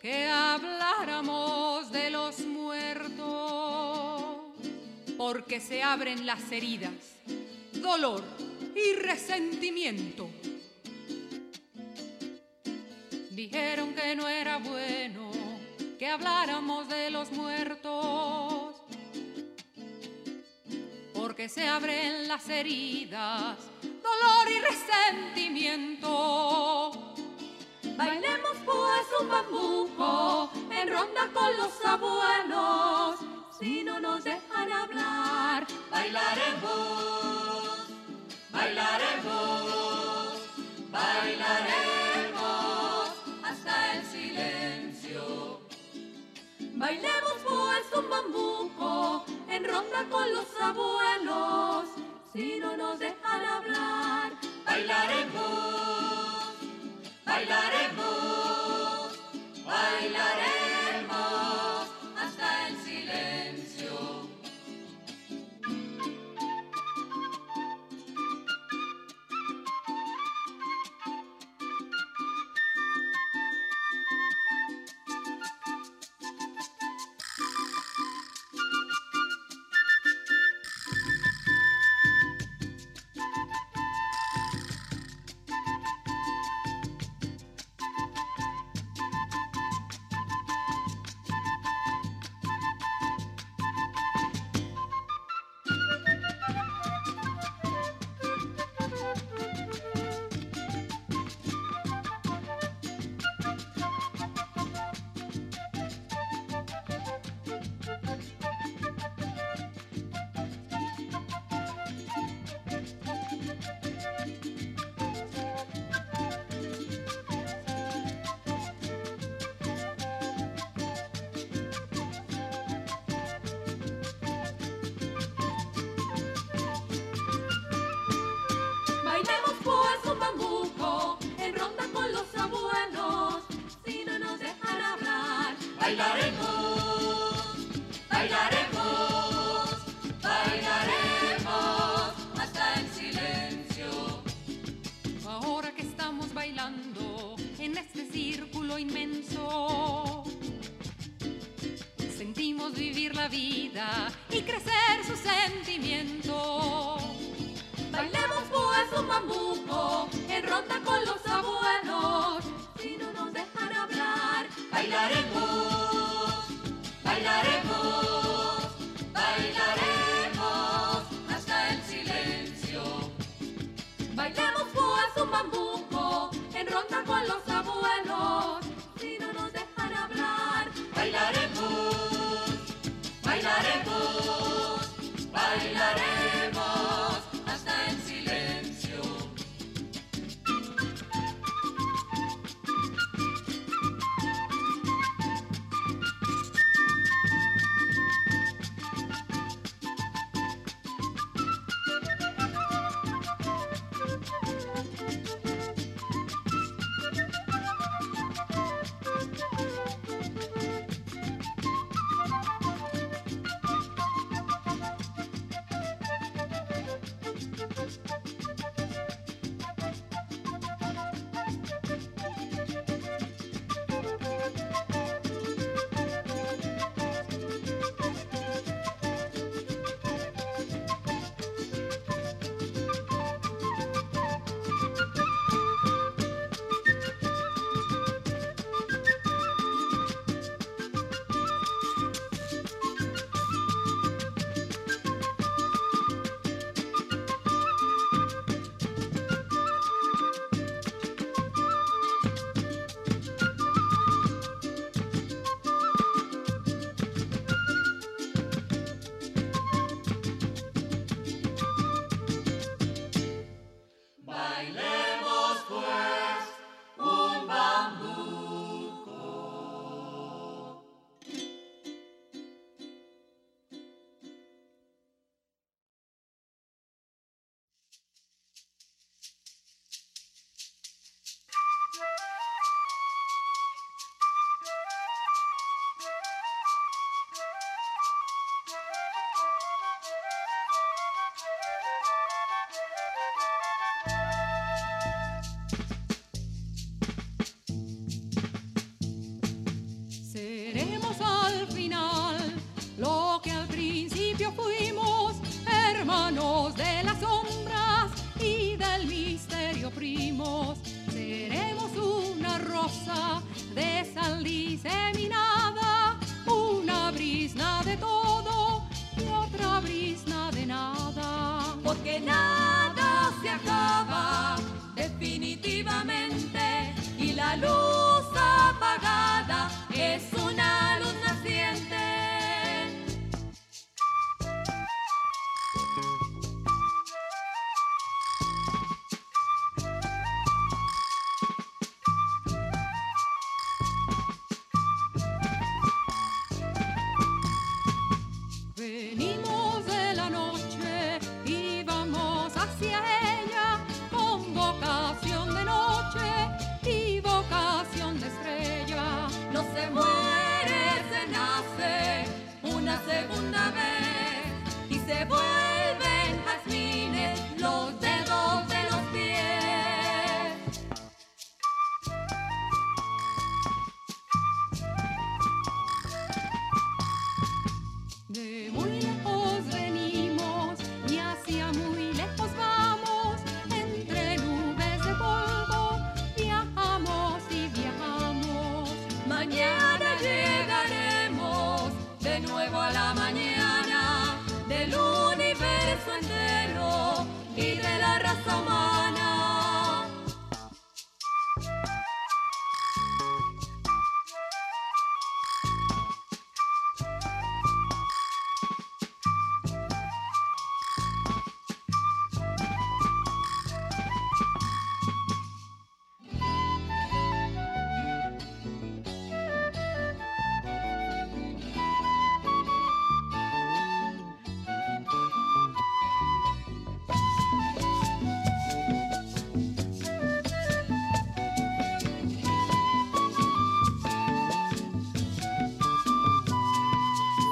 que 0.00 0.26
habláramos 0.26 1.92
de 1.92 2.08
los 2.08 2.40
muertos, 2.40 4.24
porque 5.18 5.60
se 5.60 5.82
abren 5.82 6.24
las 6.24 6.50
heridas, 6.50 6.94
dolor 7.74 8.24
y 8.74 8.94
resentimiento 8.94 10.30
Dijeron 13.30 13.94
que 13.94 14.16
no 14.16 14.26
era 14.28 14.56
bueno 14.56 15.30
que 15.98 16.06
habláramos 16.06 16.88
de 16.88 17.10
los 17.10 17.30
muertos, 17.32 18.76
porque 21.12 21.50
se 21.50 21.68
abren 21.68 22.28
las 22.28 22.48
heridas, 22.48 23.58
dolor 23.82 24.50
y 24.50 24.58
resentimiento. 24.60 26.99
Bailemos 28.00 28.56
pues 28.64 29.06
un 29.20 29.28
bambuco 29.28 30.50
en 30.70 30.88
ronda 30.88 31.28
con 31.34 31.54
los 31.58 31.84
abuelos, 31.84 33.16
si 33.58 33.84
no 33.84 34.00
nos 34.00 34.24
dejan 34.24 34.72
hablar, 34.72 35.66
bailaremos, 35.90 36.70
bailaremos, 38.50 39.28
bailaremos. 40.90 42.00
Bailemos 46.72 47.36
pues 47.46 47.84
un 48.02 48.08
bambuco 48.08 49.26
en 49.50 49.64
ronda 49.64 50.06
con 50.10 50.32
los 50.32 50.46
abuelos. 50.58 51.90
Si 52.32 52.58
no 52.60 52.74
nos 52.78 52.98
dejan 52.98 53.44
hablar, 53.44 54.32
bailaremos, 54.64 56.09
bailaremos, 57.30 58.39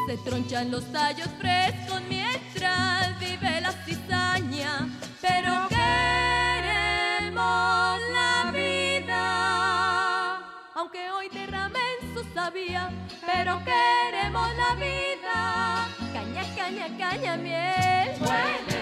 Se 0.09 0.17
tronchan 0.17 0.71
los 0.71 0.91
tallos 0.91 1.29
frescos 1.39 2.01
mientras 2.09 3.21
vive 3.21 3.61
la 3.61 3.73
cizaña, 3.85 4.89
pero 5.21 5.69
queremos 5.69 7.29
la 8.15 8.51
vida. 8.51 10.39
Aunque 10.75 11.11
hoy 11.11 11.29
derramen 11.29 12.15
su 12.15 12.25
sabía, 12.33 12.91
pero 13.27 13.61
queremos 13.67 14.49
la 14.57 14.75
vida. 14.77 15.87
Caña, 16.15 16.43
caña, 16.57 16.89
caña, 16.97 17.37
miel. 17.37 18.17
Bueno. 18.21 18.78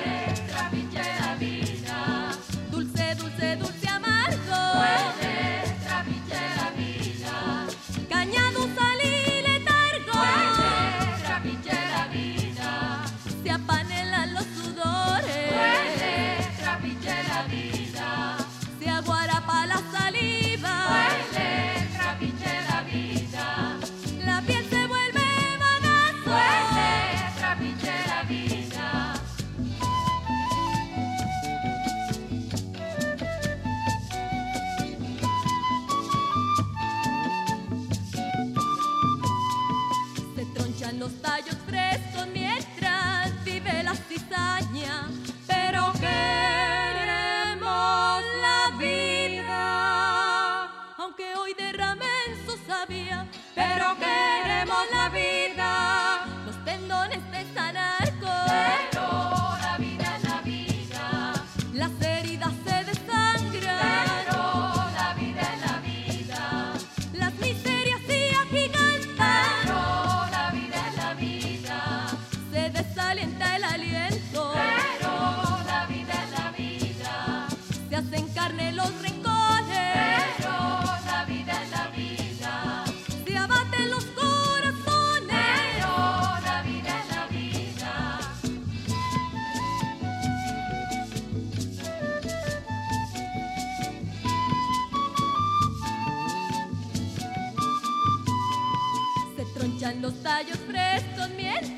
Brillan 99.86 100.02
los 100.02 100.20
tallos 100.22 100.58
frescos, 100.66 101.30
miel 101.36 101.75